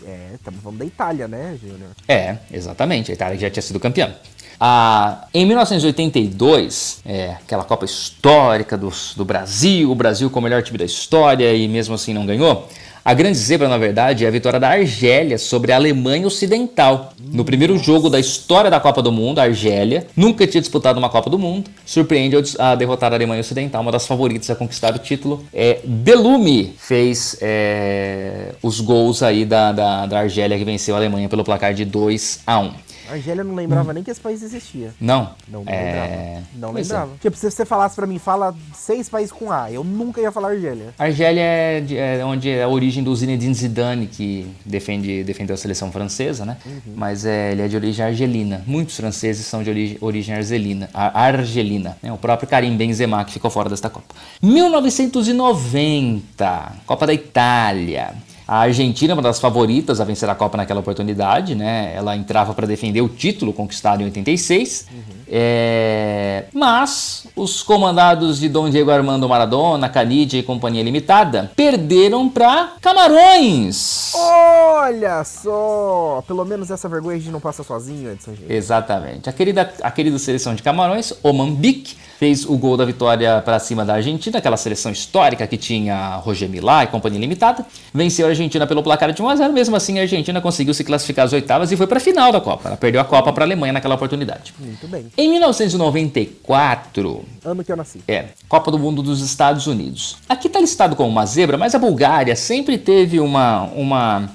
É, 0.07 0.35
estamos 0.35 0.63
falando 0.63 0.79
da 0.79 0.85
Itália, 0.85 1.27
né, 1.27 1.59
Júnior? 1.61 1.91
É, 2.07 2.37
exatamente. 2.53 3.11
A 3.11 3.15
Itália 3.15 3.37
já 3.37 3.51
tinha 3.51 3.63
sido 3.63 3.81
campeã. 3.81 4.15
Ah, 4.61 5.27
em 5.35 5.45
1982, 5.45 7.01
é, 7.05 7.31
aquela 7.31 7.65
Copa 7.65 7.85
histórica 7.85 8.77
do, 8.77 8.93
do 9.17 9.25
Brasil, 9.25 9.91
o 9.91 9.95
Brasil 9.97 10.31
com 10.31 10.39
o 10.39 10.43
melhor 10.43 10.63
time 10.63 10.79
da 10.79 10.85
história 10.85 11.53
e 11.53 11.67
mesmo 11.67 11.97
assim 11.97 12.15
não 12.15 12.25
ganhou. 12.25 12.69
A 13.05 13.13
grande 13.13 13.37
zebra, 13.37 13.69
na 13.69 13.77
verdade, 13.77 14.25
é 14.25 14.29
a 14.29 14.31
vitória 14.31 14.59
da 14.59 14.71
Argélia 14.71 15.37
sobre 15.37 15.73
a 15.73 15.77
Alemanha 15.77 16.27
Ocidental. 16.27 17.13
No 17.21 17.45
primeiro 17.45 17.77
jogo 17.77 18.09
da 18.09 18.19
história 18.19 18.71
da 18.71 18.81
Copa 18.81 19.03
do 19.03 19.13
Mundo, 19.13 19.41
a 19.41 19.43
Argélia 19.43 20.07
nunca 20.17 20.47
tinha 20.47 20.63
disputado 20.63 20.99
uma 20.99 21.11
Copa 21.11 21.29
do 21.29 21.39
Mundo, 21.39 21.71
surpreende 21.85 22.35
a 22.59 22.75
derrotar 22.75 23.13
a 23.13 23.17
Alemanha 23.17 23.43
Ocidental, 23.43 23.83
uma 23.83 23.93
das 23.93 24.07
favoritas 24.07 24.49
a 24.49 24.57
conquistar 24.57 24.95
o 24.95 24.99
título. 24.99 25.45
É, 25.53 25.81
Belume 25.85 26.75
fez 26.79 27.37
é, 27.43 28.53
os 28.63 28.81
gols 28.81 29.23
aí 29.23 29.45
da, 29.45 29.71
da, 29.71 30.07
da 30.07 30.21
Argélia 30.21 30.57
que 30.57 30.65
venceu 30.65 30.95
a 30.95 30.99
Alemanha 30.99 31.29
pelo 31.29 31.45
placar 31.45 31.75
de 31.75 31.85
2 31.85 32.41
a 32.47 32.59
1. 32.59 32.73
A 33.09 33.13
Argélia 33.15 33.43
não 33.45 33.55
lembrava 33.55 33.93
nem 33.93 34.03
que 34.03 34.11
esse 34.11 34.21
país 34.21 34.43
existia. 34.43 34.93
Não. 35.01 35.31
Não 35.49 35.63
é... 35.67 35.85
lembrava. 35.85 36.43
Não 36.57 36.73
Pois 36.73 36.91
é. 36.91 36.95
lembrava. 36.95 37.13
Tipo, 37.21 37.37
se 37.37 37.51
você 37.51 37.65
falasse 37.65 37.95
pra 37.97 38.07
mim, 38.07 38.19
fala 38.19 38.55
seis 38.75 39.09
países 39.09 39.31
com 39.33 39.51
A, 39.53 39.71
eu 39.71 39.85
nunca 39.85 40.21
ia 40.21 40.31
falar 40.33 40.49
Argélia. 40.51 40.95
Argélia 40.99 41.41
é, 41.43 41.81
de- 41.81 41.97
é 41.99 42.25
onde 42.25 42.49
é 42.51 42.63
a 42.63 42.69
origem 42.69 43.03
do 43.05 43.15
Zinedine 43.15 43.55
Zidane, 43.55 44.07
que 44.07 44.47
defende, 44.65 45.23
defendeu 45.25 45.55
a 45.55 45.57
seleção 45.57 45.91
francesa, 45.93 46.45
né? 46.45 46.57
Mas 46.95 47.25
é, 47.27 47.53
ele 47.53 47.63
é 47.63 47.69
de 47.69 47.77
origem 47.77 48.05
argelina. 48.05 48.63
Muitos 48.67 48.97
franceses 48.97 49.45
são 49.47 49.63
de 49.63 49.71
origem, 49.71 49.99
origem 50.01 50.35
argelina, 50.35 50.89
argelina. 50.95 51.97
né? 52.03 52.13
O 52.13 52.17
próprio 52.17 52.49
Karim 52.49 52.77
Benzema, 52.77 53.25
que 53.25 53.33
ficou 53.33 53.51
fora 53.51 53.69
desta 53.69 53.91
Copa. 53.91 54.15
1990, 54.43 56.73
Copa 56.87 57.07
da 57.07 57.13
Itália. 57.15 58.15
A 58.47 58.59
Argentina, 58.59 59.15
uma 59.15 59.23
das 59.23 59.41
favoritas 59.41 60.01
a 60.01 60.05
vencer 60.05 60.29
a 60.29 60.35
Copa 60.35 60.57
naquela 60.57 60.81
oportunidade, 60.81 61.55
né? 61.55 61.95
Ela 61.95 62.15
entrava 62.15 62.53
para 62.53 62.67
defender 62.67 63.01
o 63.01 63.09
título 63.09 63.53
conquistado 63.53 64.03
em 64.03 64.05
86. 64.05 64.87
É, 65.27 66.45
Mas 66.53 67.27
os 67.35 67.63
comandados 67.63 68.39
de 68.39 68.49
Dom 68.49 68.69
Diego 68.69 68.91
Armando 68.91 69.27
Maradona, 69.29 69.89
Canidia 69.89 70.39
e 70.39 70.43
Companhia 70.43 70.83
Limitada 70.83 71.51
perderam 71.57 72.29
para 72.29 72.75
Camarões. 72.81 74.13
Olha 74.15 75.25
só! 75.25 76.23
Pelo 76.27 76.45
menos 76.45 76.71
essa 76.71 76.89
vergonha 76.89 77.17
a 77.17 77.19
gente 77.19 77.33
não 77.33 77.41
passa 77.41 77.63
sozinho, 77.65 78.13
Edson. 78.13 78.35
gente. 78.35 78.53
Exatamente. 78.53 79.29
A 79.29 79.33
querida, 79.33 79.73
a 79.83 79.91
querida 79.91 80.19
seleção 80.19 80.55
de 80.55 80.63
Camarões, 80.63 81.15
Oman-Bic, 81.23 81.97
fez 82.19 82.45
o 82.45 82.57
gol 82.57 82.77
da 82.77 82.85
vitória 82.85 83.43
para 83.45 83.59
cima 83.59 83.85
da 83.85 83.95
Argentina, 83.95 84.39
aquela 84.39 84.57
seleção 84.57 84.91
histórica 84.93 85.47
que 85.47 85.57
tinha 85.57 86.17
Roger 86.17 86.49
Milá 86.49 86.85
e 86.85 86.87
Companhia 86.87 87.19
Limitada. 87.21 87.65
Venceu 87.93 88.27
a 88.27 88.31
Argentina 88.31 88.67
pelo 88.67 88.83
placar 88.83 89.13
de 89.13 89.21
1 89.23 89.29
a 89.29 89.37
0, 89.37 89.53
mesmo 89.53 89.77
assim 89.77 89.99
a 89.99 90.03
Argentina 90.03 90.41
conseguiu 90.41 90.73
se 90.75 90.85
classificar 90.85 91.27
às 91.27 91.33
oitavas 91.33 91.71
e 91.73 91.77
foi 91.77 91.87
para 91.87 91.99
a 91.99 92.01
final 92.01 92.31
da 92.33 92.41
Copa. 92.41 92.69
Ela 92.69 92.77
perdeu 92.77 93.01
a 93.01 93.05
Copa 93.05 93.33
para 93.33 93.45
a 93.45 93.47
Alemanha 93.47 93.73
naquela 93.73 93.95
oportunidade. 93.95 94.55
Muito 94.59 94.87
bem. 94.89 95.07
Em 95.17 95.29
1994, 95.31 97.25
Ano 97.45 97.65
que 97.65 97.73
eu 97.73 97.77
nasci. 97.77 98.01
é, 98.09 98.27
Copa 98.49 98.71
do 98.71 98.79
Mundo 98.79 99.03
dos 99.03 99.21
Estados 99.21 99.67
Unidos. 99.67 100.17
Aqui 100.29 100.47
está 100.47 100.61
listado 100.61 100.97
como 100.97 101.09
uma 101.09 101.27
zebra, 101.27 101.57
mas 101.59 101.75
a 101.75 101.79
Bulgária 101.79 102.35
sempre 102.37 102.79
teve 102.79 103.21
uma. 103.21 103.63
uma 103.75 104.31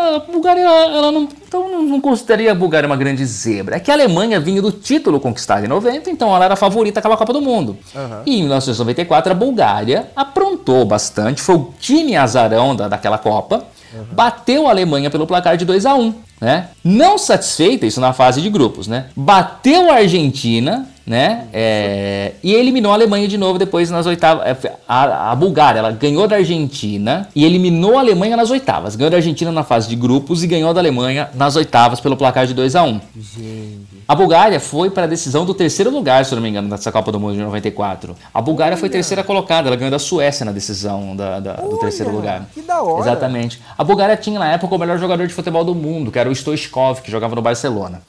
a 0.00 0.18
Bulgária, 0.20 0.60
ela 0.62 1.12
não, 1.12 1.28
então 1.46 1.68
não- 1.82 2.00
consideraria 2.00 2.52
a 2.52 2.54
Bulgária 2.54 2.86
uma 2.86 2.96
grande 2.96 3.24
zebra. 3.24 3.76
É 3.76 3.80
que 3.80 3.90
a 3.90 3.94
Alemanha 3.94 4.40
vinha 4.40 4.60
do 4.62 4.72
título 4.72 5.20
conquistado 5.20 5.64
em 5.64 5.68
90, 5.68 6.10
então 6.10 6.34
ela 6.34 6.44
era 6.44 6.54
a 6.54 6.56
favorita 6.56 6.98
àquela 7.00 7.16
Copa 7.16 7.32
do 7.32 7.40
Mundo. 7.40 7.76
Aham. 7.94 8.22
E 8.26 8.36
em 8.36 8.40
1994, 8.42 9.32
a 9.32 9.34
Bulgária 9.34 10.08
aprontou 10.16 10.84
bastante, 10.84 11.40
foi 11.42 11.54
o 11.56 11.72
time 11.78 12.16
azarão 12.16 12.74
da, 12.74 12.88
daquela 12.88 13.18
Copa. 13.18 13.64
bateu 14.12 14.66
a 14.68 14.70
Alemanha 14.70 15.10
pelo 15.10 15.26
placar 15.26 15.56
de 15.56 15.64
2 15.64 15.84
a 15.84 15.94
1 15.96 16.14
né? 16.40 16.68
Não 16.82 17.18
satisfeita, 17.18 17.84
isso 17.84 18.00
na 18.00 18.12
fase 18.14 18.40
de 18.40 18.48
grupos, 18.48 18.86
né? 18.88 19.06
Bateu 19.14 19.90
a 19.90 19.96
Argentina, 19.96 20.88
né? 21.10 21.48
É, 21.52 22.34
e 22.40 22.54
eliminou 22.54 22.92
a 22.92 22.94
Alemanha 22.94 23.26
de 23.26 23.36
novo 23.36 23.58
depois 23.58 23.90
nas 23.90 24.06
oitavas. 24.06 24.46
É, 24.46 24.72
a, 24.86 25.32
a, 25.32 25.34
Bulgária, 25.34 25.80
ela 25.80 25.90
ganhou 25.90 26.28
da 26.28 26.36
Argentina 26.36 27.28
e 27.34 27.44
eliminou 27.44 27.98
a 27.98 28.00
Alemanha 28.00 28.36
nas 28.36 28.48
oitavas. 28.48 28.94
Ganhou 28.94 29.10
da 29.10 29.16
Argentina 29.16 29.50
na 29.50 29.64
fase 29.64 29.88
de 29.88 29.96
grupos 29.96 30.44
e 30.44 30.46
ganhou 30.46 30.72
da 30.72 30.80
Alemanha 30.80 31.28
nas 31.34 31.56
oitavas 31.56 31.98
pelo 31.98 32.16
placar 32.16 32.46
de 32.46 32.54
2 32.54 32.76
a 32.76 32.84
1 32.84 33.00
Gente. 33.16 33.90
A 34.06 34.14
Bulgária 34.14 34.60
foi 34.60 34.88
para 34.88 35.02
a 35.02 35.06
decisão 35.08 35.44
do 35.44 35.52
terceiro 35.52 35.90
lugar, 35.90 36.24
se 36.24 36.32
não 36.32 36.42
me 36.42 36.48
engano, 36.48 36.68
nessa 36.68 36.92
Copa 36.92 37.10
do 37.10 37.18
Mundo 37.18 37.34
de 37.34 37.40
94. 37.40 38.14
A 38.32 38.40
Bulgária 38.40 38.74
Olha. 38.74 38.80
foi 38.80 38.88
terceira 38.88 39.24
colocada, 39.24 39.68
ela 39.68 39.76
ganhou 39.76 39.90
da 39.90 39.98
Suécia 39.98 40.44
na 40.44 40.52
decisão 40.52 41.16
da, 41.16 41.40
da, 41.40 41.54
do 41.54 41.76
terceiro 41.78 42.12
lugar. 42.12 42.46
Que 42.54 42.62
da 42.62 42.80
hora. 42.82 43.00
Exatamente. 43.00 43.60
A 43.76 43.82
Bulgária 43.82 44.16
tinha 44.16 44.38
na 44.38 44.52
época 44.52 44.72
o 44.72 44.78
melhor 44.78 44.98
jogador 44.98 45.26
de 45.26 45.34
futebol 45.34 45.64
do 45.64 45.74
mundo, 45.74 46.12
que 46.12 46.18
era 46.20 46.28
o 46.28 46.32
Stoichkov, 46.32 47.00
que 47.02 47.10
jogava 47.10 47.34
no 47.34 47.42
Barcelona. 47.42 48.00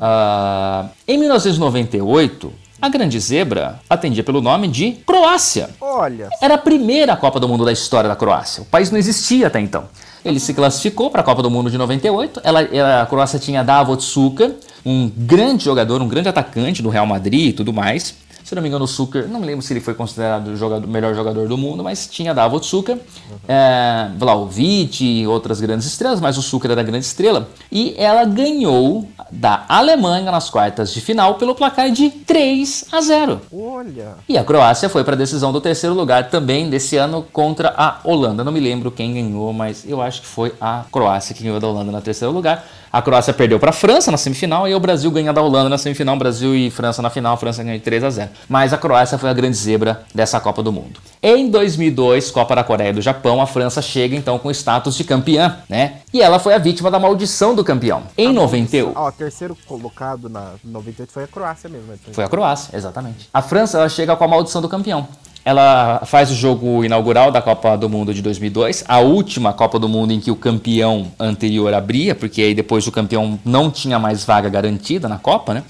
Uh, 0.00 0.88
em 1.06 1.18
1998, 1.18 2.50
a 2.80 2.88
Grande 2.88 3.20
Zebra 3.20 3.78
atendia 3.90 4.24
pelo 4.24 4.40
nome 4.40 4.66
de 4.66 4.92
Croácia. 5.06 5.68
Olha. 5.78 6.30
Era 6.40 6.54
a 6.54 6.58
primeira 6.58 7.14
Copa 7.14 7.38
do 7.38 7.46
Mundo 7.46 7.64
da 7.64 7.72
história 7.72 8.08
da 8.08 8.16
Croácia. 8.16 8.62
O 8.62 8.66
país 8.66 8.90
não 8.90 8.98
existia 8.98 9.48
até 9.48 9.60
então. 9.60 9.84
Ele 10.24 10.40
se 10.40 10.54
classificou 10.54 11.10
para 11.10 11.20
a 11.20 11.24
Copa 11.24 11.42
do 11.42 11.50
Mundo 11.50 11.70
de 11.70 11.76
98. 11.76 12.40
Ela, 12.42 12.62
ela, 12.62 13.02
a 13.02 13.06
Croácia 13.06 13.38
tinha 13.38 13.62
Davot 13.62 14.02
Suka, 14.02 14.54
um 14.84 15.10
grande 15.14 15.64
jogador, 15.64 16.00
um 16.00 16.08
grande 16.08 16.28
atacante 16.28 16.82
do 16.82 16.88
Real 16.88 17.06
Madrid 17.06 17.50
e 17.50 17.52
tudo 17.52 17.72
mais. 17.72 18.14
Se 18.44 18.54
não 18.54 18.62
me 18.62 18.68
engano, 18.68 18.84
o 18.84 18.88
Suker, 18.88 19.28
não 19.28 19.40
me 19.40 19.46
lembro 19.46 19.62
se 19.62 19.72
ele 19.72 19.80
foi 19.80 19.94
considerado 19.94 20.48
o 20.48 20.88
melhor 20.88 21.14
jogador 21.14 21.46
do 21.46 21.56
mundo, 21.56 21.84
mas 21.84 22.06
tinha 22.06 22.34
Davot 22.34 22.64
Suker, 22.64 22.96
uhum. 22.96 23.36
é, 23.48 24.10
Vlaovic 24.16 25.04
e 25.04 25.26
outras 25.26 25.60
grandes 25.60 25.86
estrelas, 25.86 26.20
mas 26.20 26.36
o 26.36 26.42
Suker 26.42 26.70
era 26.70 26.80
a 26.80 26.84
grande 26.84 27.04
estrela. 27.04 27.48
E 27.70 27.94
ela 27.96 28.24
ganhou 28.24 29.08
da 29.30 29.64
Alemanha 29.68 30.30
nas 30.30 30.50
quartas 30.50 30.92
de 30.92 31.00
final 31.00 31.34
pelo 31.36 31.54
placar 31.54 31.90
de 31.90 32.10
3 32.10 32.86
a 32.90 33.00
0. 33.00 33.40
Olha! 33.52 34.14
E 34.28 34.36
a 34.36 34.44
Croácia 34.44 34.88
foi 34.88 35.04
para 35.04 35.14
a 35.14 35.18
decisão 35.18 35.52
do 35.52 35.60
terceiro 35.60 35.94
lugar 35.94 36.28
também 36.30 36.68
desse 36.68 36.96
ano 36.96 37.24
contra 37.32 37.72
a 37.76 38.00
Holanda. 38.04 38.42
Não 38.42 38.52
me 38.52 38.60
lembro 38.60 38.90
quem 38.90 39.14
ganhou, 39.14 39.52
mas 39.52 39.84
eu 39.86 40.00
acho 40.02 40.22
que 40.22 40.26
foi 40.26 40.52
a 40.60 40.84
Croácia 40.90 41.34
que 41.34 41.42
ganhou 41.42 41.60
da 41.60 41.68
Holanda 41.68 41.92
no 41.92 42.00
terceiro 42.00 42.32
lugar. 42.32 42.64
A 42.92 43.00
Croácia 43.00 43.32
perdeu 43.32 43.60
para 43.60 43.70
a 43.70 43.72
França 43.72 44.10
na 44.10 44.16
semifinal 44.16 44.66
e 44.66 44.74
o 44.74 44.80
Brasil 44.80 45.10
ganha 45.12 45.32
da 45.32 45.40
Holanda 45.40 45.68
na 45.68 45.78
semifinal. 45.78 46.16
Brasil 46.16 46.56
e 46.56 46.70
França 46.70 47.00
na 47.00 47.08
final. 47.08 47.34
A 47.34 47.36
França 47.36 47.62
ganhou 47.62 47.78
de 47.78 47.84
3 47.84 48.02
a 48.02 48.10
0. 48.10 48.30
Mas 48.48 48.72
a 48.72 48.78
Croácia 48.78 49.16
foi 49.16 49.30
a 49.30 49.32
grande 49.32 49.56
zebra 49.56 50.02
dessa 50.12 50.40
Copa 50.40 50.60
do 50.60 50.72
Mundo. 50.72 50.98
Em 51.22 51.48
2002, 51.48 52.32
Copa 52.32 52.56
da 52.56 52.64
Coreia 52.64 52.90
e 52.90 52.92
do 52.92 53.00
Japão, 53.00 53.40
a 53.40 53.46
França 53.46 53.80
chega 53.80 54.16
então 54.16 54.38
com 54.38 54.50
status 54.50 54.96
de 54.96 55.04
campeã, 55.04 55.58
né? 55.68 55.98
E 56.12 56.20
ela 56.20 56.40
foi 56.40 56.52
a 56.52 56.58
vítima 56.58 56.90
da 56.90 56.98
maldição 56.98 57.54
do 57.54 57.62
campeão. 57.62 58.02
Em 58.18 58.32
98. 58.32 58.92
Ó, 58.98 59.10
terceiro 59.12 59.56
colocado 59.66 60.28
na 60.28 60.54
98 60.64 61.12
foi 61.12 61.24
a 61.24 61.28
Croácia 61.28 61.70
mesmo. 61.70 61.92
Né? 61.92 61.98
Foi 62.10 62.24
a 62.24 62.28
Croácia, 62.28 62.76
exatamente. 62.76 63.28
A 63.32 63.40
França 63.40 63.78
ela 63.78 63.88
chega 63.88 64.16
com 64.16 64.24
a 64.24 64.28
maldição 64.28 64.60
do 64.60 64.68
campeão. 64.68 65.06
Ela 65.44 66.02
faz 66.04 66.30
o 66.30 66.34
jogo 66.34 66.84
inaugural 66.84 67.30
da 67.30 67.40
Copa 67.40 67.76
do 67.76 67.88
Mundo 67.88 68.12
de 68.12 68.20
2002, 68.20 68.84
a 68.86 68.98
última 68.98 69.52
Copa 69.52 69.78
do 69.78 69.88
Mundo 69.88 70.12
em 70.12 70.20
que 70.20 70.30
o 70.30 70.36
campeão 70.36 71.10
anterior 71.18 71.72
abria, 71.72 72.14
porque 72.14 72.42
aí 72.42 72.54
depois 72.54 72.86
o 72.86 72.92
campeão 72.92 73.38
não 73.44 73.70
tinha 73.70 73.98
mais 73.98 74.24
vaga 74.24 74.48
garantida 74.48 75.08
na 75.08 75.18
Copa, 75.18 75.54
né? 75.54 75.62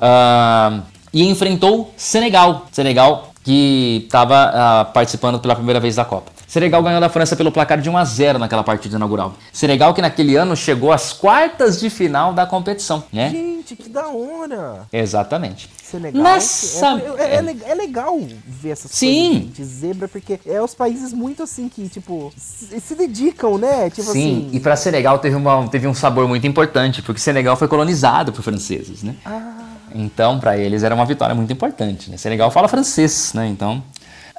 Uh, 0.00 0.82
e 1.12 1.24
enfrentou 1.28 1.94
Senegal. 1.96 2.66
Senegal 2.72 3.32
que 3.44 4.02
estava 4.04 4.34
uh, 4.34 4.50
ah, 4.54 4.90
participando 4.92 5.38
pela 5.38 5.54
primeira 5.54 5.78
vez 5.78 5.94
da 5.94 6.04
Copa. 6.04 6.35
Senegal 6.56 6.82
ganhou 6.82 7.02
da 7.02 7.10
França 7.10 7.36
pelo 7.36 7.52
placar 7.52 7.78
de 7.78 7.90
1 7.90 7.96
a 7.98 8.04
0 8.06 8.38
naquela 8.38 8.64
partida 8.64 8.96
inaugural. 8.96 9.34
Senegal 9.52 9.92
que 9.92 10.00
naquele 10.00 10.36
ano 10.36 10.56
chegou 10.56 10.90
às 10.90 11.12
quartas 11.12 11.78
de 11.78 11.90
final 11.90 12.32
da 12.32 12.46
competição, 12.46 13.04
né? 13.12 13.28
Gente, 13.28 13.76
que 13.76 13.90
da 13.90 14.08
hora! 14.08 14.86
Exatamente. 14.90 15.68
Senegal. 15.82 16.22
Nossa, 16.22 16.86
é, 17.18 17.24
é, 17.24 17.44
é, 17.44 17.72
é, 17.72 17.74
legal 17.74 18.18
ver 18.46 18.70
essas 18.70 18.90
Sim. 18.90 19.32
coisas 19.32 19.54
de 19.54 19.64
zebra, 19.64 20.08
porque 20.08 20.40
é 20.46 20.62
os 20.62 20.74
países 20.74 21.12
muito 21.12 21.42
assim 21.42 21.68
que, 21.68 21.90
tipo, 21.90 22.32
se, 22.34 22.80
se 22.80 22.94
dedicam, 22.94 23.58
né? 23.58 23.90
Tipo 23.90 24.10
Sim, 24.12 24.46
assim... 24.46 24.56
e 24.56 24.58
para 24.58 24.76
Senegal 24.76 25.18
teve, 25.18 25.36
uma, 25.36 25.68
teve 25.68 25.86
um 25.86 25.92
sabor 25.92 26.26
muito 26.26 26.46
importante, 26.46 27.02
porque 27.02 27.20
Senegal 27.20 27.54
foi 27.56 27.68
colonizado 27.68 28.32
por 28.32 28.40
franceses, 28.40 29.02
né? 29.02 29.14
Ah. 29.26 29.58
Então, 29.94 30.40
para 30.40 30.56
eles 30.56 30.82
era 30.82 30.94
uma 30.94 31.04
vitória 31.04 31.34
muito 31.34 31.52
importante. 31.52 32.10
Né? 32.10 32.16
Senegal 32.16 32.50
fala 32.50 32.66
francês, 32.66 33.32
né? 33.34 33.46
Então. 33.46 33.82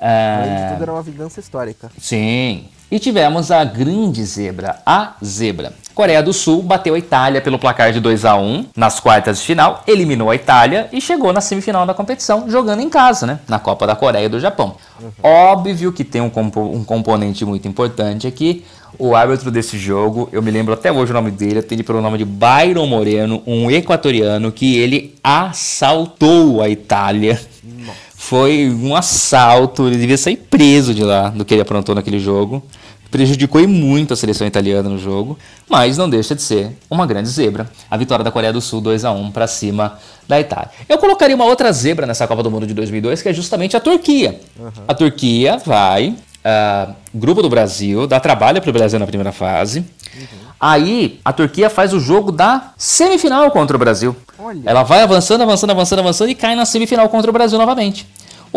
É... 0.02 0.70
tudo 0.72 0.84
era 0.84 0.94
uma 0.94 1.02
vingança 1.02 1.40
histórica. 1.40 1.90
Sim. 2.00 2.66
E 2.90 3.00
tivemos 3.00 3.52
a 3.52 3.66
grande 3.66 4.24
zebra, 4.24 4.78
a 4.86 5.16
zebra. 5.24 5.74
Coreia 5.94 6.24
do 6.24 6.32
Sul 6.32 6.62
bateu 6.62 6.94
a 6.94 6.98
Itália 6.98 7.42
pelo 7.42 7.60
placar 7.60 7.92
de 7.92 8.00
2 8.00 8.24
a 8.24 8.38
1 8.38 8.68
nas 8.76 9.00
quartas 9.00 9.40
de 9.40 9.46
final, 9.46 9.84
eliminou 9.88 10.30
a 10.30 10.36
Itália 10.36 10.88
e 10.94 11.02
chegou 11.02 11.34
na 11.34 11.42
semifinal 11.42 11.86
da 11.86 11.94
competição 11.94 12.50
jogando 12.50 12.82
em 12.82 12.90
casa, 12.90 13.26
né? 13.26 13.40
Na 13.48 13.60
Copa 13.60 13.86
da 13.86 13.96
Coreia 13.96 14.28
e 14.28 14.30
do 14.30 14.40
Japão. 14.40 14.76
Uhum. 15.02 15.10
Óbvio 15.22 15.92
que 15.92 16.04
tem 16.04 16.22
um, 16.22 16.30
compo 16.30 16.62
um 16.62 16.84
componente 16.84 17.44
muito 17.44 17.68
importante 17.68 18.26
aqui. 18.26 18.64
O 18.98 19.16
árbitro 19.16 19.52
desse 19.52 19.78
jogo, 19.78 20.30
eu 20.32 20.42
me 20.42 20.50
lembro 20.50 20.74
até 20.74 20.92
hoje 20.92 21.12
o 21.12 21.16
nome 21.16 21.32
dele, 21.32 21.60
atende 21.60 21.84
pelo 21.84 22.02
nome 22.02 22.20
de 22.20 22.26
Byron 22.26 22.88
Moreno, 22.88 23.44
um 23.46 23.70
equatoriano 23.70 24.52
que 24.52 24.78
ele 24.78 25.16
assaltou 25.24 26.62
a 26.62 26.70
Itália. 26.70 27.42
Nossa. 27.64 28.07
Foi 28.28 28.70
um 28.70 28.94
assalto, 28.94 29.88
ele 29.88 29.96
devia 29.96 30.18
sair 30.18 30.36
preso 30.36 30.94
de 30.94 31.02
lá 31.02 31.30
do 31.30 31.46
que 31.46 31.54
ele 31.54 31.62
aprontou 31.62 31.96
naquele 31.96 32.20
jogo. 32.20 32.62
Prejudicou 33.10 33.66
muito 33.66 34.14
a 34.14 34.18
seleção 34.18 34.46
italiana 34.46 34.90
no 34.90 34.98
jogo, 34.98 35.40
mas 35.70 35.98
não 35.98 36.10
deixa 36.10 36.36
de 36.36 36.42
ser 36.42 36.78
uma 36.90 37.08
grande 37.08 37.30
zebra. 37.30 37.70
A 37.90 37.96
vitória 37.96 38.26
da 38.26 38.30
Coreia 38.30 38.52
do 38.52 38.60
Sul 38.60 38.82
2 38.82 39.06
a 39.06 39.12
1 39.14 39.32
para 39.32 39.48
cima 39.48 39.98
da 40.28 40.38
Itália. 40.42 40.70
Eu 40.90 40.98
colocaria 40.98 41.38
uma 41.38 41.46
outra 41.46 41.72
zebra 41.72 42.06
nessa 42.06 42.28
Copa 42.28 42.44
do 42.44 42.52
Mundo 42.52 42.68
de 42.68 42.74
2002, 42.74 43.22
que 43.22 43.30
é 43.30 43.34
justamente 43.34 43.78
a 43.78 43.80
Turquia. 43.80 44.42
Uhum. 44.60 44.72
A 44.86 44.94
Turquia 44.94 45.58
vai 45.66 46.10
uh, 46.10 46.94
grupo 47.14 47.42
do 47.42 47.50
Brasil, 47.50 48.08
dá 48.08 48.20
trabalho 48.20 48.62
para 48.62 48.70
o 48.70 48.74
Brasil 48.74 49.00
na 49.00 49.08
primeira 49.08 49.32
fase. 49.32 49.80
Uhum. 49.80 50.48
Aí 50.60 51.20
a 51.24 51.32
Turquia 51.32 51.70
faz 51.70 51.94
o 51.94 52.00
jogo 52.00 52.32
da 52.32 52.72
semifinal 52.76 53.50
contra 53.52 53.78
o 53.78 53.80
Brasil. 53.80 54.16
Olha. 54.40 54.62
Ela 54.66 54.84
vai 54.84 55.02
avançando, 55.02 55.44
avançando, 55.44 55.70
avançando, 55.70 56.00
avançando 56.00 56.30
e 56.30 56.36
cai 56.36 56.56
na 56.56 56.66
semifinal 56.66 57.08
contra 57.10 57.30
o 57.30 57.34
Brasil 57.34 57.58
novamente. 57.58 58.08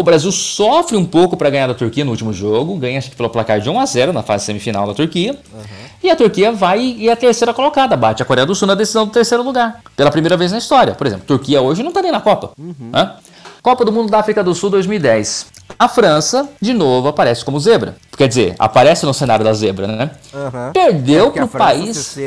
O 0.00 0.02
Brasil 0.02 0.32
sofre 0.32 0.96
um 0.96 1.04
pouco 1.04 1.36
para 1.36 1.50
ganhar 1.50 1.66
da 1.66 1.74
Turquia 1.74 2.06
no 2.06 2.10
último 2.10 2.32
jogo, 2.32 2.74
ganha 2.76 2.98
acho 2.98 3.10
que 3.10 3.16
pelo 3.16 3.28
placar 3.28 3.60
de 3.60 3.68
1 3.68 3.78
a 3.78 3.84
0 3.84 4.14
na 4.14 4.22
fase 4.22 4.46
semifinal 4.46 4.86
da 4.86 4.94
Turquia. 4.94 5.38
Uhum. 5.52 5.60
E 6.02 6.10
a 6.10 6.16
Turquia 6.16 6.50
vai 6.50 6.80
e 6.80 7.10
é 7.10 7.12
a 7.12 7.16
terceira 7.16 7.52
colocada, 7.52 7.98
bate 7.98 8.22
a 8.22 8.24
Coreia 8.24 8.46
do 8.46 8.54
Sul 8.54 8.66
na 8.66 8.74
decisão 8.74 9.04
do 9.04 9.12
terceiro 9.12 9.44
lugar. 9.44 9.82
Pela 9.94 10.10
primeira 10.10 10.38
vez 10.38 10.52
na 10.52 10.56
história. 10.56 10.94
Por 10.94 11.06
exemplo, 11.06 11.26
Turquia 11.26 11.60
hoje 11.60 11.82
não 11.82 11.90
está 11.90 12.00
nem 12.00 12.10
na 12.10 12.18
Copa. 12.18 12.52
Uhum. 12.58 12.92
Copa 13.62 13.84
do 13.84 13.92
Mundo 13.92 14.10
da 14.10 14.20
África 14.20 14.42
do 14.42 14.54
Sul 14.54 14.70
2010. 14.70 15.48
A 15.78 15.86
França, 15.86 16.48
de 16.58 16.72
novo, 16.72 17.08
aparece 17.08 17.44
como 17.44 17.60
zebra. 17.60 17.94
Quer 18.20 18.28
dizer, 18.28 18.54
aparece 18.58 19.06
no 19.06 19.14
cenário 19.14 19.42
da 19.42 19.54
zebra, 19.54 19.86
né? 19.86 20.10
Uhum. 20.34 20.72
Perdeu 20.74 21.28
é 21.28 21.30
pro 21.30 21.48
país. 21.48 22.18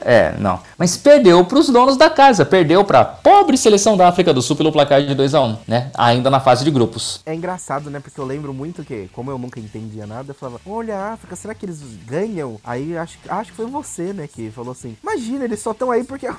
É, 0.00 0.34
não. 0.38 0.58
Mas 0.78 0.96
perdeu 0.96 1.44
pros 1.44 1.68
donos 1.68 1.98
da 1.98 2.08
casa. 2.08 2.46
Perdeu 2.46 2.82
pra 2.86 3.04
pobre 3.04 3.58
seleção 3.58 3.94
da 3.94 4.08
África 4.08 4.32
do 4.32 4.40
Sul 4.40 4.56
pelo 4.56 4.72
placar 4.72 5.02
de 5.02 5.14
2 5.14 5.34
a 5.34 5.42
1 5.42 5.58
né? 5.68 5.90
Ainda 5.92 6.30
na 6.30 6.40
fase 6.40 6.64
de 6.64 6.70
grupos. 6.70 7.20
É 7.26 7.34
engraçado, 7.34 7.90
né? 7.90 8.00
Porque 8.00 8.18
eu 8.18 8.24
lembro 8.24 8.54
muito 8.54 8.82
que, 8.82 9.10
como 9.12 9.30
eu 9.30 9.36
nunca 9.36 9.60
entendia 9.60 10.06
nada, 10.06 10.30
eu 10.30 10.34
falava, 10.34 10.58
olha, 10.66 11.12
África, 11.12 11.36
será 11.36 11.54
que 11.54 11.66
eles 11.66 11.82
ganham? 12.06 12.58
Aí 12.64 12.96
acho, 12.96 13.18
acho 13.28 13.50
que 13.50 13.56
foi 13.58 13.66
você, 13.66 14.14
né, 14.14 14.26
que 14.26 14.50
falou 14.50 14.72
assim: 14.72 14.96
imagina, 15.02 15.44
eles 15.44 15.60
só 15.60 15.72
estão 15.72 15.90
aí 15.90 16.02
porque 16.02 16.26
a, 16.26 16.34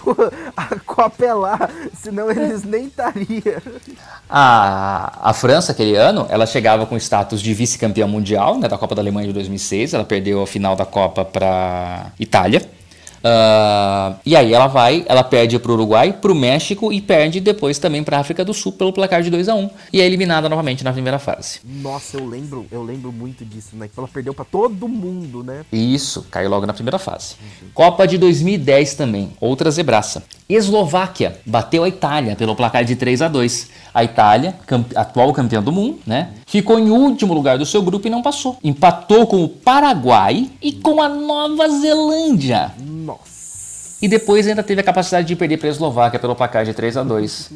a 0.57 0.80
Copa 0.80 1.24
é 1.24 1.34
lá, 1.36 1.70
senão 1.93 2.32
eles 2.32 2.64
nem 2.66 2.86
estariam. 2.86 3.61
A, 4.28 5.30
a 5.30 5.34
França, 5.34 5.72
aquele 5.72 5.95
ano, 5.95 6.26
ela 6.30 6.47
chegava 6.47 6.88
com 6.88 6.97
status 6.97 7.39
de 7.39 7.53
vice-campeã 7.53 8.07
mundial, 8.07 8.57
né, 8.57 8.68
da 8.68 8.78
Copa 8.78 8.95
da 8.95 9.03
Alemanha 9.04 9.28
de 9.28 9.34
2006. 9.34 9.93
Ela 9.93 10.04
perdeu 10.04 10.41
a 10.41 10.47
final 10.47 10.76
da 10.76 10.86
Copa 10.86 11.24
para 11.24 12.12
Itália. 12.20 12.62
Uh, 13.24 14.19
e 14.26 14.36
aí 14.36 14.53
ela 14.53 14.67
vai, 14.67 15.05
ela 15.07 15.24
perde 15.24 15.57
para 15.57 15.71
o 15.71 15.76
Uruguai, 15.76 16.11
para 16.11 16.32
o 16.32 16.36
México 16.36 16.91
e 16.91 16.99
perde 16.99 17.39
depois 17.39 17.80
também 17.80 18.03
para 18.03 18.17
a 18.17 18.19
África 18.19 18.43
do 18.43 18.53
Sul 18.53 18.74
pelo 18.74 18.91
placar 18.91 19.24
de 19.24 19.30
2 19.30 19.47
a 19.47 19.55
1 19.55 19.69
e 19.93 20.01
é 20.01 20.05
eliminada 20.05 20.49
novamente 20.49 20.84
na 20.84 20.91
primeira 20.91 21.17
fase. 21.17 21.61
Nossa, 21.63 22.17
eu 22.17 22.28
lembro, 22.28 22.65
eu 22.69 22.84
lembro 22.84 23.13
muito 23.13 23.45
disso, 23.45 23.78
né? 23.78 23.88
Que 23.88 23.97
ela 23.97 24.09
perdeu 24.09 24.34
para 24.34 24.43
todo 24.43 24.89
mundo, 24.89 25.41
né? 25.41 25.61
Isso, 25.71 26.26
caiu 26.30 26.49
logo 26.49 26.65
na 26.65 26.74
primeira 26.74 26.99
fase. 26.99 27.36
Uhum. 27.41 27.69
Copa 27.74 28.05
de 28.05 28.17
2010 28.17 28.95
também, 28.95 29.32
outra 29.39 29.71
zebraça. 29.71 30.24
Eslováquia 30.49 31.39
bateu 31.45 31.86
a 31.86 31.88
Itália 31.88 32.36
pelo 32.36 32.55
placar 32.55 32.84
de 32.84 32.95
3 32.95 33.21
a 33.21 33.28
2. 33.30 33.69
A 33.93 34.03
Itália, 34.03 34.55
atual 34.95 35.32
campeã 35.32 35.61
do 35.61 35.71
mundo, 35.71 35.99
né? 36.05 36.32
Ficou 36.47 36.80
em 36.80 36.89
último 36.89 37.34
lugar 37.34 37.57
do 37.57 37.65
seu 37.65 37.82
grupo 37.82 38.07
e 38.07 38.09
não 38.09 38.21
passou. 38.21 38.57
Empatou 38.63 39.28
com 39.28 39.43
o 39.43 39.47
Paraguai 39.47 40.49
e 40.61 40.74
com 40.74 41.01
a 41.01 41.07
Nova 41.07 41.69
Zelândia. 41.69 42.71
Nossa. 42.78 42.93
E 44.04 44.08
depois 44.10 44.45
ainda 44.45 44.62
teve 44.62 44.82
a 44.82 44.84
capacidade 44.84 45.26
de 45.26 45.34
perder 45.34 45.56
para 45.56 45.70
a 45.70 45.72
Eslováquia 45.72 46.20
pelo 46.20 46.36
placar 46.36 46.66
de 46.66 46.74
3 46.74 46.97
a 46.97 47.04
2. 47.04 47.51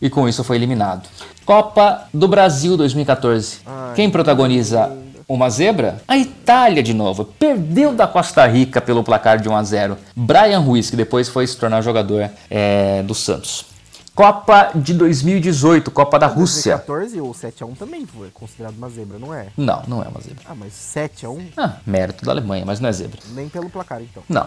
e 0.00 0.08
com 0.08 0.28
isso 0.28 0.44
foi 0.44 0.54
eliminado. 0.54 1.08
Copa 1.44 2.06
do 2.14 2.28
Brasil 2.28 2.76
2014. 2.76 3.58
Ai, 3.66 3.94
Quem 3.96 4.08
protagoniza 4.08 4.96
uma 5.26 5.50
zebra? 5.50 6.00
A 6.06 6.16
Itália 6.16 6.80
de 6.80 6.94
novo. 6.94 7.24
Perdeu 7.24 7.92
da 7.92 8.06
Costa 8.06 8.46
Rica 8.46 8.80
pelo 8.80 9.02
placar 9.02 9.40
de 9.40 9.48
1 9.48 9.56
a 9.56 9.62
0 9.64 9.98
Brian 10.14 10.60
Ruiz, 10.60 10.90
que 10.90 10.96
depois 10.96 11.28
foi 11.28 11.44
se 11.44 11.56
tornar 11.56 11.82
jogador 11.82 12.30
é, 12.48 13.02
do 13.02 13.12
Santos. 13.12 13.66
Copa 14.14 14.70
de 14.76 14.94
2018, 14.94 15.90
Copa 15.90 16.20
da 16.20 16.28
Rússia. 16.28 16.80
2014 16.86 17.20
o 17.20 17.32
7x1 17.32 17.76
também 17.76 18.06
foi 18.06 18.28
considerado 18.32 18.76
uma 18.76 18.88
zebra, 18.90 19.18
não 19.18 19.34
é? 19.34 19.48
Não, 19.56 19.82
não 19.88 20.02
é 20.04 20.06
uma 20.06 20.20
zebra. 20.20 20.44
Ah, 20.48 20.54
mas 20.54 20.72
7x1? 20.72 21.46
Ah, 21.56 21.76
mérito 21.84 22.24
da 22.24 22.30
Alemanha, 22.30 22.64
mas 22.64 22.78
não 22.78 22.88
é 22.88 22.92
zebra. 22.92 23.18
Nem 23.34 23.48
pelo 23.48 23.68
placar, 23.68 24.00
então. 24.00 24.22
Não. 24.28 24.46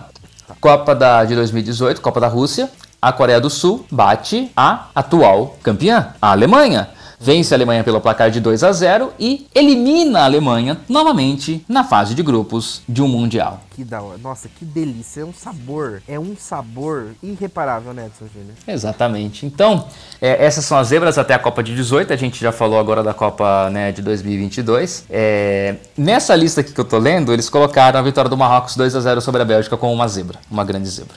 Copa 0.59 0.93
da, 0.95 1.23
de 1.23 1.35
2018, 1.35 2.01
Copa 2.01 2.19
da 2.19 2.27
Rússia. 2.27 2.69
A 3.01 3.11
Coreia 3.11 3.41
do 3.41 3.49
Sul 3.49 3.85
bate 3.91 4.49
a 4.55 4.85
atual 4.95 5.57
campeã, 5.61 6.13
a 6.21 6.31
Alemanha 6.31 6.87
vence 7.23 7.53
a 7.53 7.57
Alemanha 7.57 7.83
pelo 7.85 8.01
placar 8.01 8.29
de 8.29 8.41
2 8.41 8.63
a 8.63 8.71
0 8.73 9.13
e 9.17 9.47
elimina 9.55 10.19
a 10.19 10.25
Alemanha 10.25 10.77
novamente 10.89 11.63
na 11.69 11.85
fase 11.85 12.13
de 12.13 12.21
grupos 12.21 12.81
de 12.87 13.01
um 13.01 13.07
Mundial. 13.07 13.61
Que 13.69 13.83
da 13.83 14.01
hora. 14.01 14.17
Nossa, 14.17 14.49
que 14.49 14.65
delícia. 14.65 15.21
É 15.21 15.25
um 15.25 15.33
sabor. 15.33 16.01
É 16.07 16.19
um 16.19 16.35
sabor 16.37 17.11
irreparável, 17.23 17.93
né, 17.93 18.07
Edson 18.07 18.25
Júnior? 18.33 18.55
Exatamente. 18.67 19.45
Então, 19.45 19.87
é, 20.21 20.45
essas 20.45 20.65
são 20.65 20.77
as 20.77 20.87
zebras 20.87 21.17
até 21.17 21.33
a 21.33 21.39
Copa 21.39 21.63
de 21.63 21.73
18. 21.73 22.11
A 22.11 22.15
gente 22.15 22.39
já 22.39 22.51
falou 22.51 22.79
agora 22.79 23.01
da 23.01 23.13
Copa 23.13 23.69
né, 23.69 23.91
de 23.91 24.01
2022. 24.01 25.05
É, 25.09 25.75
nessa 25.97 26.35
lista 26.35 26.61
aqui 26.61 26.73
que 26.73 26.79
eu 26.79 26.85
tô 26.85 26.97
lendo, 26.97 27.31
eles 27.31 27.49
colocaram 27.49 27.99
a 27.99 28.03
vitória 28.03 28.29
do 28.29 28.37
Marrocos 28.37 28.75
2 28.75 28.95
a 28.95 28.99
0 28.99 29.21
sobre 29.21 29.41
a 29.41 29.45
Bélgica 29.45 29.77
como 29.77 29.93
uma 29.93 30.07
zebra. 30.07 30.39
Uma 30.51 30.63
grande 30.63 30.89
zebra. 30.89 31.15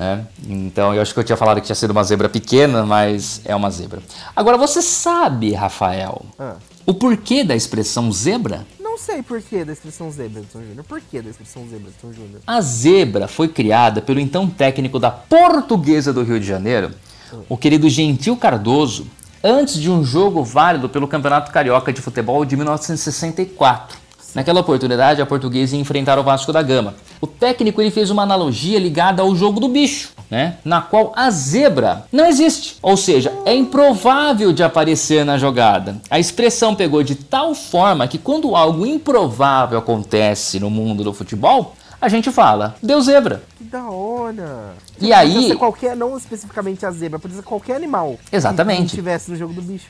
É, 0.00 0.20
então 0.46 0.94
eu 0.94 1.02
acho 1.02 1.12
que 1.12 1.18
eu 1.18 1.24
tinha 1.24 1.36
falado 1.36 1.60
que 1.60 1.66
tinha 1.66 1.74
sido 1.74 1.90
uma 1.90 2.04
zebra 2.04 2.28
pequena, 2.28 2.86
mas 2.86 3.40
é 3.44 3.54
uma 3.56 3.68
zebra. 3.68 4.00
Agora 4.36 4.56
você 4.56 4.80
sabe, 4.80 5.52
Rafael, 5.54 6.22
Ah. 6.38 6.54
o 6.86 6.94
porquê 6.94 7.42
da 7.42 7.56
expressão 7.56 8.12
zebra? 8.12 8.64
Não 8.78 8.96
sei 8.96 9.22
por 9.24 9.42
que 9.42 9.64
da 9.64 9.72
expressão 9.72 10.08
zebra, 10.10 10.40
Edson 10.40 10.60
Júnior. 10.60 10.84
Por 10.84 11.00
que 11.00 11.20
da 11.20 11.30
expressão 11.30 11.62
zebra, 11.68 11.90
Edson 11.90 12.12
Júnior? 12.12 12.40
A 12.46 12.60
zebra 12.60 13.26
foi 13.26 13.48
criada 13.48 14.00
pelo 14.00 14.20
então 14.20 14.48
técnico 14.48 15.00
da 15.00 15.10
Portuguesa 15.10 16.12
do 16.12 16.22
Rio 16.22 16.38
de 16.38 16.46
Janeiro, 16.46 16.92
o 17.48 17.56
querido 17.56 17.88
Gentil 17.88 18.36
Cardoso, 18.36 19.06
antes 19.42 19.74
de 19.80 19.90
um 19.90 20.04
jogo 20.04 20.44
válido 20.44 20.88
pelo 20.88 21.08
Campeonato 21.08 21.50
Carioca 21.50 21.92
de 21.92 22.00
Futebol 22.00 22.44
de 22.44 22.56
1964. 22.56 23.98
Naquela 24.34 24.60
oportunidade, 24.60 25.22
a 25.22 25.26
Portuguesa 25.26 25.74
ia 25.74 25.80
enfrentar 25.80 26.18
o 26.18 26.22
Vasco 26.22 26.52
da 26.52 26.62
Gama. 26.62 26.94
O 27.20 27.26
técnico 27.26 27.80
ele 27.80 27.90
fez 27.90 28.10
uma 28.10 28.22
analogia 28.22 28.78
ligada 28.78 29.22
ao 29.22 29.34
jogo 29.34 29.58
do 29.58 29.68
bicho, 29.68 30.10
né? 30.30 30.56
Na 30.64 30.80
qual 30.82 31.12
a 31.16 31.30
zebra 31.30 32.04
não 32.12 32.26
existe, 32.26 32.76
ou 32.82 32.96
seja, 32.96 33.32
é 33.46 33.54
improvável 33.54 34.52
de 34.52 34.62
aparecer 34.62 35.24
na 35.24 35.38
jogada. 35.38 35.96
A 36.10 36.18
expressão 36.18 36.74
pegou 36.74 37.02
de 37.02 37.14
tal 37.14 37.54
forma 37.54 38.06
que 38.06 38.18
quando 38.18 38.54
algo 38.54 38.84
improvável 38.86 39.78
acontece 39.78 40.60
no 40.60 40.68
mundo 40.70 41.02
do 41.02 41.12
futebol, 41.14 41.74
a 42.00 42.08
gente 42.08 42.30
fala, 42.30 42.76
deu 42.82 43.00
zebra. 43.00 43.42
Que 43.56 43.64
da 43.64 43.84
hora. 43.90 44.74
E 45.00 45.12
aí- 45.12 45.32
Podia 45.32 45.48
ser 45.48 45.56
qualquer, 45.56 45.96
não 45.96 46.16
especificamente 46.16 46.86
a 46.86 46.90
zebra, 46.92 47.18
podia 47.18 47.38
ser 47.38 47.42
qualquer 47.42 47.74
animal. 47.74 48.16
Exatamente. 48.30 48.80
Que 48.80 48.86
estivesse 48.86 49.30
no 49.32 49.36
jogo 49.36 49.52
do 49.54 49.62
bicho. 49.62 49.88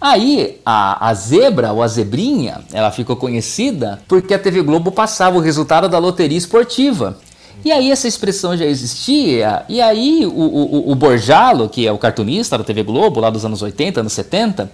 Aí 0.00 0.60
a, 0.64 1.08
a 1.08 1.14
zebra 1.14 1.72
ou 1.72 1.82
a 1.82 1.88
zebrinha, 1.88 2.60
ela 2.72 2.90
ficou 2.90 3.16
conhecida 3.16 4.00
porque 4.06 4.34
a 4.34 4.38
TV 4.38 4.62
Globo 4.62 4.92
passava 4.92 5.36
o 5.36 5.40
resultado 5.40 5.88
da 5.88 5.98
loteria 5.98 6.36
esportiva. 6.36 7.18
E 7.64 7.72
aí 7.72 7.90
essa 7.90 8.06
expressão 8.06 8.56
já 8.56 8.64
existia, 8.64 9.64
e 9.68 9.80
aí 9.80 10.24
o, 10.24 10.30
o, 10.30 10.92
o 10.92 10.94
Borjalo, 10.94 11.68
que 11.68 11.86
é 11.86 11.90
o 11.90 11.98
cartunista 11.98 12.56
da 12.56 12.62
TV 12.62 12.82
Globo, 12.84 13.18
lá 13.18 13.28
dos 13.30 13.44
anos 13.44 13.60
80, 13.60 14.00
anos 14.00 14.12
70, 14.12 14.70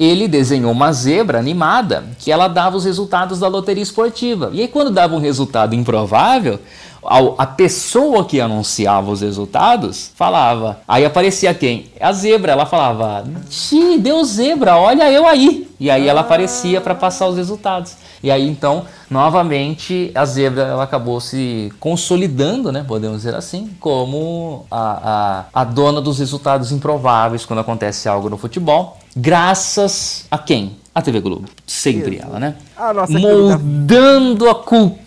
ele 0.00 0.26
desenhou 0.26 0.72
uma 0.72 0.92
zebra 0.92 1.38
animada 1.38 2.04
que 2.18 2.32
ela 2.32 2.48
dava 2.48 2.76
os 2.76 2.84
resultados 2.84 3.38
da 3.38 3.46
loteria 3.46 3.82
esportiva. 3.82 4.50
E 4.52 4.62
aí 4.62 4.68
quando 4.68 4.90
dava 4.90 5.14
um 5.14 5.20
resultado 5.20 5.74
improvável, 5.74 6.58
a 7.06 7.46
pessoa 7.46 8.24
que 8.24 8.40
anunciava 8.40 9.10
os 9.10 9.20
resultados 9.20 10.10
falava. 10.14 10.80
Aí 10.86 11.04
aparecia 11.04 11.52
quem? 11.54 11.86
A 12.00 12.12
zebra. 12.12 12.52
Ela 12.52 12.66
falava: 12.66 13.24
Xi, 13.50 13.98
deu 13.98 14.24
zebra, 14.24 14.76
olha 14.76 15.10
eu 15.10 15.26
aí. 15.26 15.68
E 15.78 15.90
aí 15.90 16.08
ela 16.08 16.22
aparecia 16.22 16.80
para 16.80 16.94
passar 16.94 17.28
os 17.28 17.36
resultados. 17.36 17.96
E 18.22 18.30
aí 18.30 18.48
então, 18.48 18.84
novamente, 19.10 20.10
a 20.14 20.24
zebra 20.24 20.62
ela 20.62 20.84
acabou 20.84 21.20
se 21.20 21.72
consolidando, 21.78 22.72
né? 22.72 22.84
Podemos 22.86 23.18
dizer 23.18 23.34
assim, 23.34 23.70
como 23.80 24.64
a, 24.70 25.44
a, 25.52 25.60
a 25.60 25.64
dona 25.64 26.00
dos 26.00 26.20
resultados 26.20 26.72
improváveis 26.72 27.44
quando 27.44 27.58
acontece 27.58 28.08
algo 28.08 28.30
no 28.30 28.38
futebol. 28.38 28.96
Graças 29.16 30.26
a 30.30 30.38
quem? 30.38 30.76
A 30.94 31.02
TV 31.02 31.20
Globo. 31.20 31.48
Sempre 31.66 32.16
Isso. 32.16 32.24
ela, 32.24 32.38
né? 32.38 32.54
A 32.76 32.94
nossa 32.94 33.18
Moldando 33.18 34.48
a 34.48 34.54
cultura 34.54 35.03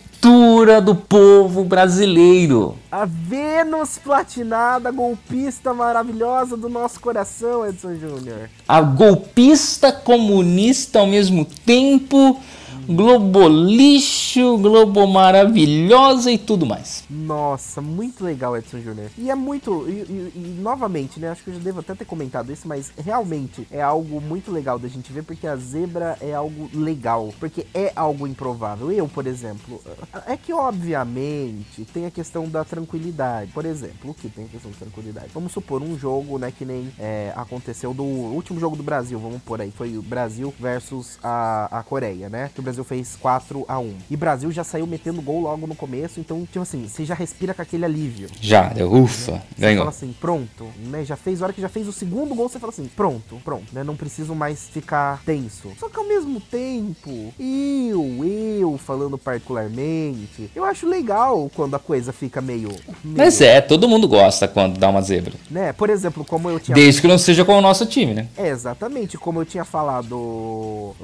do 0.84 0.94
povo 0.94 1.64
brasileiro. 1.64 2.76
A 2.90 3.04
Vênus 3.04 3.98
platinada, 3.98 4.90
golpista 4.90 5.72
maravilhosa 5.72 6.56
do 6.56 6.68
nosso 6.68 7.00
coração, 7.00 7.66
Edson 7.66 7.94
Júnior. 7.94 8.50
A 8.66 8.80
golpista 8.80 9.92
comunista 9.92 10.98
ao 10.98 11.06
mesmo 11.06 11.44
tempo, 11.44 12.40
globolixo, 12.88 14.56
globo 14.58 15.06
maravilhosa 15.06 16.30
e 16.30 16.38
tudo 16.38 16.66
mais. 16.66 17.04
Nossa, 17.10 17.80
muito 17.80 18.24
legal, 18.24 18.56
Edson 18.56 18.80
Júnior. 18.80 19.10
E 19.18 19.30
é 19.30 19.34
muito. 19.34 19.84
E, 19.88 19.92
e- 19.92 20.32
e, 20.34 20.60
novamente, 20.60 21.20
né? 21.20 21.28
Acho 21.30 21.44
que 21.44 21.50
eu 21.50 21.54
já 21.54 21.60
devo 21.60 21.80
até 21.80 21.94
ter 21.94 22.04
comentado 22.04 22.52
isso, 22.52 22.66
mas 22.66 22.92
realmente 22.96 23.66
é 23.70 23.80
algo 23.82 24.20
muito 24.20 24.50
legal 24.50 24.78
da 24.78 24.88
gente 24.88 25.12
ver, 25.12 25.22
porque 25.22 25.46
a 25.46 25.56
zebra 25.56 26.16
é 26.20 26.32
algo 26.34 26.68
legal. 26.72 27.32
Porque 27.38 27.66
é 27.74 27.92
algo 27.94 28.26
improvável. 28.26 28.90
Eu, 28.90 29.06
por 29.08 29.26
exemplo, 29.26 29.80
é 30.26 30.36
que 30.36 30.52
obviamente 30.52 31.84
tem 31.92 32.06
a 32.06 32.10
questão 32.10 32.48
da 32.48 32.64
tranquilidade. 32.64 33.50
Por 33.52 33.64
exemplo, 33.64 34.10
o 34.10 34.14
que 34.14 34.28
tem 34.28 34.44
a 34.44 34.48
questão 34.48 34.70
da 34.70 34.76
tranquilidade? 34.78 35.28
Vamos 35.34 35.52
supor 35.52 35.82
um 35.82 35.98
jogo, 35.98 36.38
né, 36.38 36.52
que 36.56 36.64
nem 36.64 36.90
é, 36.98 37.32
aconteceu 37.36 37.92
do 37.92 38.02
último 38.04 38.58
jogo 38.60 38.76
do 38.76 38.82
Brasil, 38.82 39.18
vamos 39.18 39.42
por 39.42 39.60
aí. 39.60 39.70
Foi 39.70 39.96
o 39.96 40.02
Brasil 40.02 40.52
versus 40.58 41.18
a, 41.22 41.78
a 41.78 41.82
Coreia, 41.82 42.28
né? 42.28 42.50
Que 42.54 42.60
o 42.60 42.62
Brasil 42.62 42.77
fez 42.84 43.16
4 43.20 43.64
a 43.68 43.78
1 43.78 43.94
E 44.10 44.16
Brasil 44.16 44.50
já 44.52 44.64
saiu 44.64 44.86
metendo 44.86 45.20
gol 45.22 45.40
logo 45.40 45.66
no 45.66 45.74
começo, 45.74 46.20
então, 46.20 46.40
tipo 46.46 46.60
assim, 46.60 46.86
você 46.88 47.04
já 47.04 47.14
respira 47.14 47.52
com 47.54 47.62
aquele 47.62 47.84
alívio. 47.84 48.28
Já, 48.40 48.68
deu 48.68 48.92
ufa, 48.92 49.42
Você 49.54 49.60
ganhou. 49.60 49.78
fala 49.78 49.90
assim, 49.90 50.14
pronto, 50.20 50.66
né? 50.86 51.04
Já 51.04 51.16
fez, 51.16 51.40
a 51.42 51.46
hora 51.46 51.52
que 51.52 51.60
já 51.60 51.68
fez 51.68 51.86
o 51.88 51.92
segundo 51.92 52.34
gol, 52.34 52.48
você 52.48 52.58
fala 52.58 52.70
assim, 52.72 52.88
pronto, 52.96 53.36
pronto, 53.44 53.66
né? 53.72 53.82
Não 53.84 53.96
preciso 53.96 54.34
mais 54.34 54.68
ficar 54.68 55.22
tenso. 55.24 55.70
Só 55.78 55.88
que 55.88 55.98
ao 55.98 56.06
mesmo 56.06 56.40
tempo, 56.40 57.32
eu, 57.38 58.24
eu 58.60 58.78
falando 58.78 59.16
particularmente, 59.18 60.50
eu 60.54 60.64
acho 60.64 60.86
legal 60.86 61.50
quando 61.54 61.74
a 61.74 61.78
coisa 61.78 62.12
fica 62.12 62.40
meio. 62.40 62.68
meio 63.02 63.16
Mas 63.16 63.40
é, 63.40 63.60
todo 63.60 63.88
mundo 63.88 64.06
gosta 64.08 64.46
quando 64.48 64.78
dá 64.78 64.88
uma 64.88 65.02
zebra. 65.02 65.34
Né? 65.50 65.72
Por 65.72 65.90
exemplo, 65.90 66.24
como 66.24 66.48
eu 66.50 66.58
tinha 66.60 66.74
Desde 66.74 67.00
que 67.00 67.06
não 67.08 67.18
seja 67.18 67.44
com 67.44 67.56
o 67.56 67.60
nosso 67.60 67.86
time, 67.86 68.14
né? 68.14 68.28
é, 68.36 68.48
exatamente, 68.48 69.16
como 69.18 69.40
eu 69.40 69.44
tinha 69.44 69.64
falado. 69.64 70.94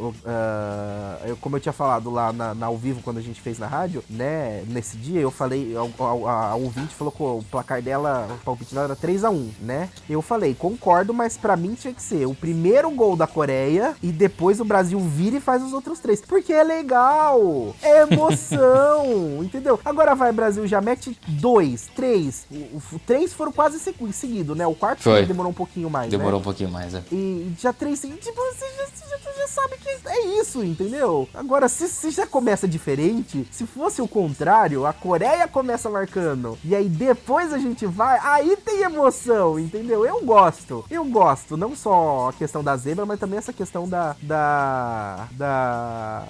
eu- 1.27 1.37
como 1.41 1.57
eu 1.57 1.61
tinha 1.65 1.73
falado 1.73 2.11
lá 2.11 2.33
na, 2.33 2.55
na 2.55 2.67
ao 2.67 2.77
vivo 2.77 3.01
quando 3.03 3.19
a 3.19 3.23
gente 3.23 3.41
fez 3.41 3.59
na 3.59 3.67
rádio, 3.67 4.03
né? 4.09 4.63
Nesse 4.69 4.97
dia 4.97 5.21
eu 5.21 5.31
falei, 5.31 5.75
ao- 5.77 6.27
a, 6.29 6.51
a 6.51 6.55
ouvinte 6.55 6.95
falou 6.95 7.13
que 7.13 7.23
o 7.23 7.43
placar 7.51 7.81
dela, 7.83 8.29
o 8.31 8.45
palpite 8.45 8.75
dela 8.75 8.87
era 8.87 8.97
3x1, 8.97 9.49
né? 9.61 9.89
Eu 10.09 10.21
falei, 10.23 10.55
concordo, 10.55 11.13
mas 11.15 11.37
pra 11.37 11.57
mim 11.57 11.75
tinha 11.75 11.93
que 11.95 12.03
ser 12.03 12.27
o 12.27 12.35
primeiro 12.35 12.91
gol 12.91 13.17
da 13.17 13.27
Coreia 13.27 13.95
e 14.03 14.13
depois 14.13 14.61
o 14.61 14.65
Brasil 14.65 14.99
vira 15.01 15.37
e 15.37 15.41
faz 15.41 15.63
os 15.63 15.73
outros 15.73 15.99
três. 16.01 16.21
Porque 16.21 16.53
é 16.53 16.63
legal! 16.63 17.75
É 17.83 18.03
emoção! 18.03 19.07
entendeu? 19.43 19.79
Agora 19.85 20.15
vai, 20.15 20.33
Brasil, 20.33 20.67
já 20.67 20.81
mete 20.81 21.19
dois, 21.27 21.89
três. 21.95 22.47
O, 22.51 22.57
o- 22.95 22.99
três 23.07 23.33
foram 23.33 23.53
quase 23.53 23.79
segui- 23.79 24.13
seguido, 24.13 24.55
né? 24.55 24.67
O 24.67 24.75
quarto 24.75 25.03
Foi. 25.03 25.25
demorou 25.27 25.51
um 25.51 25.55
pouquinho 25.55 25.91
mais. 25.91 26.11
né? 26.13 26.19
Demorou 26.19 26.41
um 26.41 26.43
pouquinho 26.43 26.71
mais, 26.71 26.95
é. 26.95 27.03
E 27.13 27.53
já 27.59 27.73
três 27.73 27.99
seguidos, 27.99 28.25
tipo, 28.25 28.37
você 28.41 28.67
já, 28.77 28.87
você 28.87 29.09
já- 29.11 29.19
você 29.19 29.39
já 29.41 29.49
sabe 29.49 29.77
que 29.79 29.89
é 30.09 30.27
isso, 30.41 30.63
entendeu? 30.63 31.29
Agora, 31.33 31.54
se 31.69 31.89
você 31.89 32.11
já 32.11 32.27
começa 32.27 32.67
diferente, 32.69 33.47
se 33.51 33.67
fosse 33.67 34.01
o 34.03 34.09
contrário, 34.09 34.87
a 34.87 34.93
Coreia 34.93 35.47
começa 35.49 35.89
marcando, 35.89 36.59
e 36.65 36.75
aí 36.75 36.89
depois 36.89 37.53
a 37.53 37.59
gente 37.59 37.87
vai, 37.87 38.19
aí 38.23 38.57
tem 38.57 38.83
emoção, 38.83 39.59
entendeu? 39.59 40.05
Eu 40.05 40.23
gosto, 40.25 40.85
eu 40.91 41.05
gosto, 41.05 41.57
não 41.57 41.75
só 41.77 42.29
a 42.31 42.33
questão 42.33 42.63
da 42.63 42.77
zebra, 42.77 43.07
mas 43.07 43.19
também 43.21 43.39
essa 43.39 43.53
questão 43.53 43.89
da. 43.89 44.17
da. 44.23 45.29
da. 45.33 46.23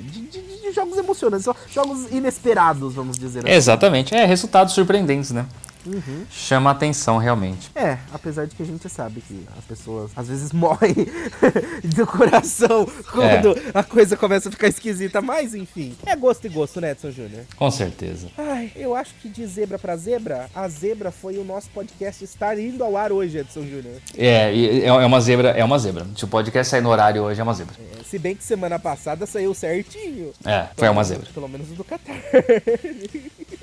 de, 0.00 0.20
de- 0.22 0.56
de 0.66 0.72
jogos 0.72 0.98
emocionantes, 0.98 1.46
jogos 1.70 2.10
inesperados, 2.10 2.94
vamos 2.94 3.16
dizer 3.18 3.40
assim. 3.40 3.50
Exatamente, 3.50 4.14
é 4.14 4.24
resultados 4.24 4.74
surpreendentes, 4.74 5.30
né? 5.30 5.46
Chama 6.30 6.70
atenção 6.70 7.18
realmente. 7.18 7.70
É, 7.74 7.98
apesar 8.12 8.46
de 8.46 8.54
que 8.54 8.62
a 8.62 8.66
gente 8.66 8.88
sabe 8.88 9.20
que 9.20 9.46
as 9.56 9.64
pessoas 9.64 10.10
às 10.16 10.28
vezes 10.28 10.50
morrem 10.52 10.94
do 11.84 12.06
coração 12.06 12.86
quando 13.12 13.56
a 13.72 13.82
coisa 13.82 14.16
começa 14.16 14.48
a 14.48 14.52
ficar 14.52 14.68
esquisita, 14.68 15.20
mas 15.22 15.54
enfim. 15.54 15.96
É 16.04 16.16
gosto 16.16 16.46
e 16.46 16.48
gosto, 16.48 16.80
né, 16.80 16.92
Edson 16.92 17.10
Júnior? 17.10 17.44
Com 17.56 17.70
certeza. 17.70 18.28
Ai, 18.36 18.72
eu 18.74 18.94
acho 18.94 19.14
que 19.20 19.28
de 19.28 19.46
zebra 19.46 19.78
pra 19.78 19.96
zebra, 19.96 20.48
a 20.54 20.68
zebra 20.68 21.10
foi 21.10 21.38
o 21.38 21.44
nosso 21.44 21.70
podcast 21.70 22.24
estar 22.24 22.58
indo 22.58 22.82
ao 22.82 22.96
ar 22.96 23.12
hoje, 23.12 23.38
Edson 23.38 23.62
Júnior. 23.62 24.00
É, 24.16 24.52
é 24.84 24.86
é 24.86 25.06
uma 25.06 25.20
zebra, 25.20 25.50
é 25.50 25.64
uma 25.64 25.78
zebra. 25.78 26.06
Se 26.16 26.24
o 26.24 26.28
podcast 26.28 26.70
sair 26.70 26.80
no 26.80 26.90
horário 26.90 27.22
hoje, 27.22 27.40
é 27.40 27.42
uma 27.42 27.54
zebra. 27.54 27.74
É, 27.78 28.02
se 28.04 28.18
bem 28.18 28.34
que 28.34 28.42
semana 28.42 28.78
passada 28.78 29.26
saiu 29.26 29.54
certinho. 29.54 30.32
É, 30.44 30.66
foi 30.76 30.88
uma 30.88 31.04
zebra. 31.04 31.28
Pelo 31.32 31.48
menos 31.48 31.70
o 31.70 31.74
do 31.74 31.84
Qatar. 31.84 32.16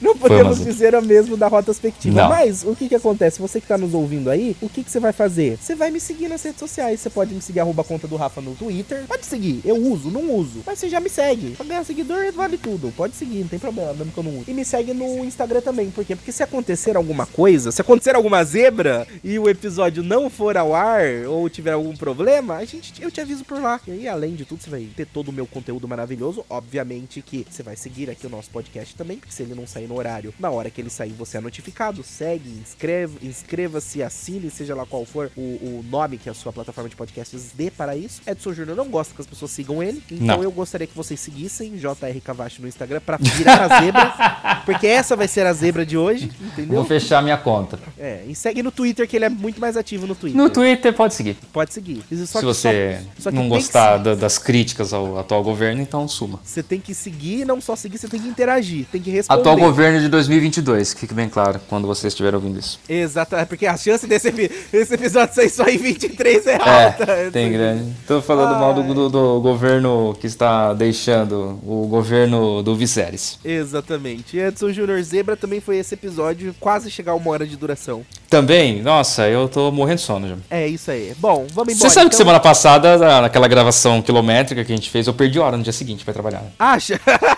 Não 0.00 0.16
podemos 0.16 0.60
dizer 0.62 0.94
o 0.94 1.02
mesmo 1.02 1.36
da 1.36 1.48
Rotaspectiva. 1.48 2.22
Não. 2.22 2.28
Mas 2.28 2.64
o 2.64 2.74
que 2.74 2.88
que 2.88 2.94
acontece? 2.94 3.40
Você 3.40 3.60
que 3.60 3.66
tá 3.66 3.78
nos 3.78 3.94
ouvindo 3.94 4.30
aí, 4.30 4.56
o 4.60 4.68
que 4.68 4.82
que 4.82 4.90
você 4.90 5.00
vai 5.00 5.12
fazer? 5.12 5.58
Você 5.60 5.74
vai 5.74 5.90
me 5.90 6.00
seguir 6.00 6.28
nas 6.28 6.42
redes 6.42 6.60
sociais. 6.60 7.00
Você 7.00 7.10
pode 7.10 7.34
me 7.34 7.40
seguir, 7.40 7.60
arroba 7.60 7.82
a 7.82 7.84
conta 7.84 8.06
do 8.06 8.16
Rafa 8.16 8.40
no 8.40 8.54
Twitter. 8.54 9.04
Pode 9.06 9.26
seguir. 9.26 9.60
Eu 9.64 9.76
uso, 9.76 10.10
não 10.10 10.34
uso. 10.34 10.62
Mas 10.66 10.78
você 10.78 10.88
já 10.88 11.00
me 11.00 11.08
segue. 11.08 11.50
Pra 11.50 11.66
ganhar 11.66 11.84
seguidor, 11.84 12.32
vale 12.32 12.56
tudo. 12.56 12.92
Pode 12.96 13.14
seguir, 13.14 13.40
não 13.40 13.48
tem 13.48 13.58
problema, 13.58 13.92
mesmo 13.92 14.12
que 14.12 14.18
eu 14.18 14.24
não 14.24 14.38
use. 14.38 14.50
E 14.50 14.54
me 14.54 14.64
segue 14.64 14.92
no 14.92 15.24
Instagram 15.24 15.60
também. 15.60 15.90
Por 15.90 16.04
quê? 16.04 16.16
Porque 16.16 16.32
se 16.32 16.42
acontecer 16.42 16.96
alguma 16.96 17.26
coisa, 17.26 17.70
se 17.70 17.80
acontecer 17.80 18.14
alguma 18.14 18.44
zebra 18.44 19.06
e 19.22 19.38
o 19.38 19.48
episódio 19.48 20.02
não 20.02 20.28
for 20.30 20.56
ao 20.56 20.74
ar 20.74 21.04
ou 21.28 21.48
tiver 21.48 21.72
algum 21.72 21.96
problema, 21.96 22.56
a 22.56 22.64
gente, 22.64 23.02
eu 23.02 23.10
te 23.10 23.20
aviso 23.20 23.44
por 23.44 23.60
lá. 23.60 23.80
E 23.86 23.92
aí, 23.92 24.08
além 24.08 24.34
de 24.34 24.44
tudo, 24.44 24.62
você 24.62 24.70
vai 24.70 24.88
ter 24.96 25.06
todo 25.06 25.28
o 25.28 25.32
meu 25.32 25.46
conteúdo 25.46 25.86
maravilhoso. 25.88 26.44
Obviamente 26.48 27.22
que 27.22 27.46
você 27.50 27.62
vai 27.62 27.76
seguir 27.76 28.10
aqui 28.10 28.26
o 28.26 28.30
nosso 28.30 28.50
podcast 28.50 28.94
também, 28.94 29.18
porque 29.18 29.32
se 29.32 29.42
ele 29.42 29.54
não 29.54 29.66
sair 29.66 29.83
no 29.86 29.96
horário, 29.96 30.32
na 30.38 30.50
hora 30.50 30.70
que 30.70 30.80
ele 30.80 30.90
sair, 30.90 31.12
você 31.12 31.36
é 31.38 31.40
notificado. 31.40 32.02
Segue, 32.02 32.48
inscreva, 32.50 33.14
inscreva-se, 33.22 34.02
assine, 34.02 34.50
seja 34.50 34.74
lá 34.74 34.84
qual 34.86 35.04
for 35.04 35.30
o, 35.36 35.40
o 35.40 35.84
nome 35.90 36.18
que 36.18 36.28
a 36.30 36.34
sua 36.34 36.52
plataforma 36.52 36.88
de 36.88 36.96
podcasts 36.96 37.52
dê 37.54 37.70
para 37.70 37.96
isso. 37.96 38.20
Edson 38.26 38.52
Júnior 38.52 38.76
não 38.76 38.88
gosta 38.88 39.14
que 39.14 39.20
as 39.20 39.26
pessoas 39.26 39.50
sigam 39.50 39.82
ele, 39.82 40.02
então 40.10 40.26
Não. 40.36 40.42
eu 40.42 40.50
gostaria 40.50 40.86
que 40.86 40.96
vocês 40.96 41.18
seguissem 41.20 41.76
JR 41.76 42.20
Cavacho 42.22 42.62
no 42.62 42.68
Instagram 42.68 43.00
pra 43.04 43.16
virar 43.18 43.62
a 43.70 43.80
zebra, 43.80 44.62
porque 44.66 44.86
essa 44.86 45.16
vai 45.16 45.28
ser 45.28 45.46
a 45.46 45.52
zebra 45.52 45.84
de 45.84 45.96
hoje, 45.96 46.30
entendeu? 46.40 46.76
Vou 46.76 46.84
fechar 46.84 47.22
minha 47.22 47.36
conta. 47.36 47.78
É, 47.98 48.24
e 48.26 48.34
segue 48.34 48.62
no 48.62 48.70
Twitter, 48.70 49.06
que 49.08 49.16
ele 49.16 49.24
é 49.24 49.28
muito 49.28 49.60
mais 49.60 49.76
ativo 49.76 50.06
no 50.06 50.14
Twitter. 50.14 50.40
No 50.40 50.50
Twitter 50.50 50.92
pode 50.94 51.14
seguir. 51.14 51.36
Pode 51.52 51.72
seguir. 51.72 52.02
Só 52.10 52.26
Se 52.26 52.38
que 52.38 52.44
você 52.44 53.00
só- 53.18 53.24
só 53.24 53.30
não 53.30 53.48
gostar 53.48 53.98
da- 53.98 54.14
das 54.14 54.38
críticas 54.38 54.92
ao 54.92 55.18
atual 55.18 55.42
governo, 55.42 55.80
então 55.82 56.06
suma. 56.08 56.40
Você 56.44 56.62
tem 56.62 56.80
que 56.80 56.94
seguir, 56.94 57.40
e 57.40 57.44
não 57.44 57.60
só 57.60 57.74
seguir, 57.76 57.98
você 57.98 58.08
tem 58.08 58.20
que 58.20 58.28
interagir, 58.28 58.86
tem 58.90 59.00
que 59.00 59.10
responder. 59.10 59.40
Atual 59.40 59.56
governo 59.66 60.00
de 60.00 60.08
2022, 60.08 60.94
que 60.94 61.00
fique 61.00 61.14
bem 61.14 61.28
claro 61.28 61.60
quando 61.68 61.86
vocês 61.86 62.12
estiverem 62.12 62.36
ouvindo 62.36 62.58
isso. 62.58 62.78
Exato, 62.88 63.36
é 63.36 63.44
porque 63.44 63.66
a 63.66 63.76
chance 63.76 64.06
desse, 64.06 64.30
desse 64.30 64.94
episódio 64.94 65.34
sair 65.34 65.48
só 65.50 65.64
em 65.66 65.78
23 65.78 66.46
é 66.46 66.52
É, 66.52 66.84
alta. 66.86 67.30
tem 67.32 67.50
grande. 67.52 67.92
Tô 68.06 68.20
falando 68.22 68.58
mal 68.58 68.74
do, 68.74 68.82
do- 68.94 69.08
do 69.08 69.40
governo 69.40 70.16
que 70.20 70.26
está 70.26 70.72
deixando 70.74 71.58
o 71.66 71.86
governo 71.88 72.62
do 72.62 72.74
Viserys. 72.76 73.38
Exatamente. 73.44 74.36
Edson 74.38 74.72
Júnior 74.72 75.02
Zebra 75.02 75.36
também 75.36 75.60
foi 75.60 75.76
esse 75.78 75.94
episódio, 75.94 76.54
quase 76.60 76.90
chegar 76.90 77.12
a 77.12 77.14
uma 77.14 77.30
hora 77.30 77.46
de 77.46 77.56
duração. 77.56 78.02
Também, 78.28 78.82
nossa, 78.82 79.28
eu 79.28 79.48
tô 79.48 79.70
morrendo 79.70 79.96
de 79.96 80.02
sono 80.02 80.28
já. 80.28 80.36
É 80.50 80.66
isso 80.66 80.90
aí. 80.90 81.12
Bom, 81.18 81.46
vamos 81.52 81.74
embora. 81.74 81.88
Você 81.88 81.90
sabe 81.94 82.08
que 82.10 82.14
então. 82.14 82.24
semana 82.26 82.40
passada, 82.40 82.96
na- 82.98 83.22
naquela 83.22 83.46
gravação 83.48 84.02
quilométrica 84.02 84.64
que 84.64 84.72
a 84.72 84.76
gente 84.76 84.90
fez, 84.90 85.06
eu 85.06 85.14
perdi 85.14 85.38
hora 85.38 85.56
no 85.56 85.62
dia 85.62 85.72
seguinte 85.72 86.04
pra 86.04 86.12
trabalhar. 86.12 86.42
Acha? 86.58 87.00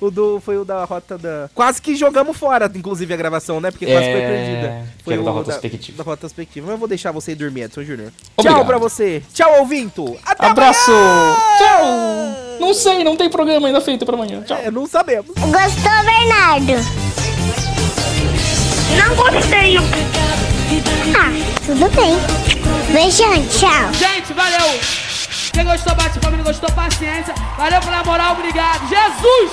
O 0.00 0.10
do, 0.10 0.40
foi 0.40 0.56
o 0.56 0.64
da 0.64 0.84
rota 0.84 1.18
da. 1.18 1.50
Quase 1.54 1.80
que 1.82 1.94
jogamos 1.94 2.34
fora, 2.36 2.70
inclusive, 2.74 3.12
a 3.12 3.16
gravação, 3.16 3.60
né? 3.60 3.70
Porque 3.70 3.84
quase 3.84 4.06
É, 4.06 4.12
foi 4.12 4.20
perdida. 4.22 4.86
que 4.98 5.04
Foi 5.04 5.12
era 5.14 5.22
da 5.22 5.30
o 5.30 5.38
retrospectiva. 5.38 5.98
Da, 5.98 6.04
da 6.04 6.10
retrospectiva. 6.12 6.66
Mas 6.66 6.72
eu 6.72 6.78
vou 6.78 6.88
deixar 6.88 7.12
você 7.12 7.32
ir 7.32 7.34
dormir, 7.34 7.62
Edson 7.64 7.82
Júnior. 7.82 8.10
Tchau 8.40 8.64
pra 8.64 8.78
você. 8.78 9.22
Tchau, 9.34 9.58
ouvinto. 9.60 10.16
Até 10.24 10.46
Abraço! 10.46 10.90
amanhã! 10.90 11.36
Tchau! 11.58 11.86
Não 12.60 12.72
sei, 12.74 13.04
não 13.04 13.16
tem 13.16 13.28
programa 13.28 13.66
ainda 13.66 13.80
feito 13.80 14.06
pra 14.06 14.14
amanhã. 14.14 14.42
Tchau. 14.42 14.56
É, 14.62 14.70
não 14.70 14.86
sabemos. 14.86 15.26
Gostou, 15.36 16.04
Bernardo? 16.04 16.72
Não 18.96 19.16
gostei. 19.16 19.76
Ah, 21.16 21.30
tudo 21.66 21.88
bem. 21.90 22.16
Beijão, 22.92 23.46
tchau. 23.48 23.92
Gente, 23.92 24.32
valeu! 24.32 24.80
Quem 25.52 25.64
gostou, 25.64 25.94
bate 25.94 26.20
família 26.20 26.44
gostou, 26.44 26.70
paciência. 26.72 27.34
Valeu 27.56 27.80
pela 27.80 28.04
moral, 28.04 28.32
obrigado. 28.32 28.88
Jesus! 28.88 29.50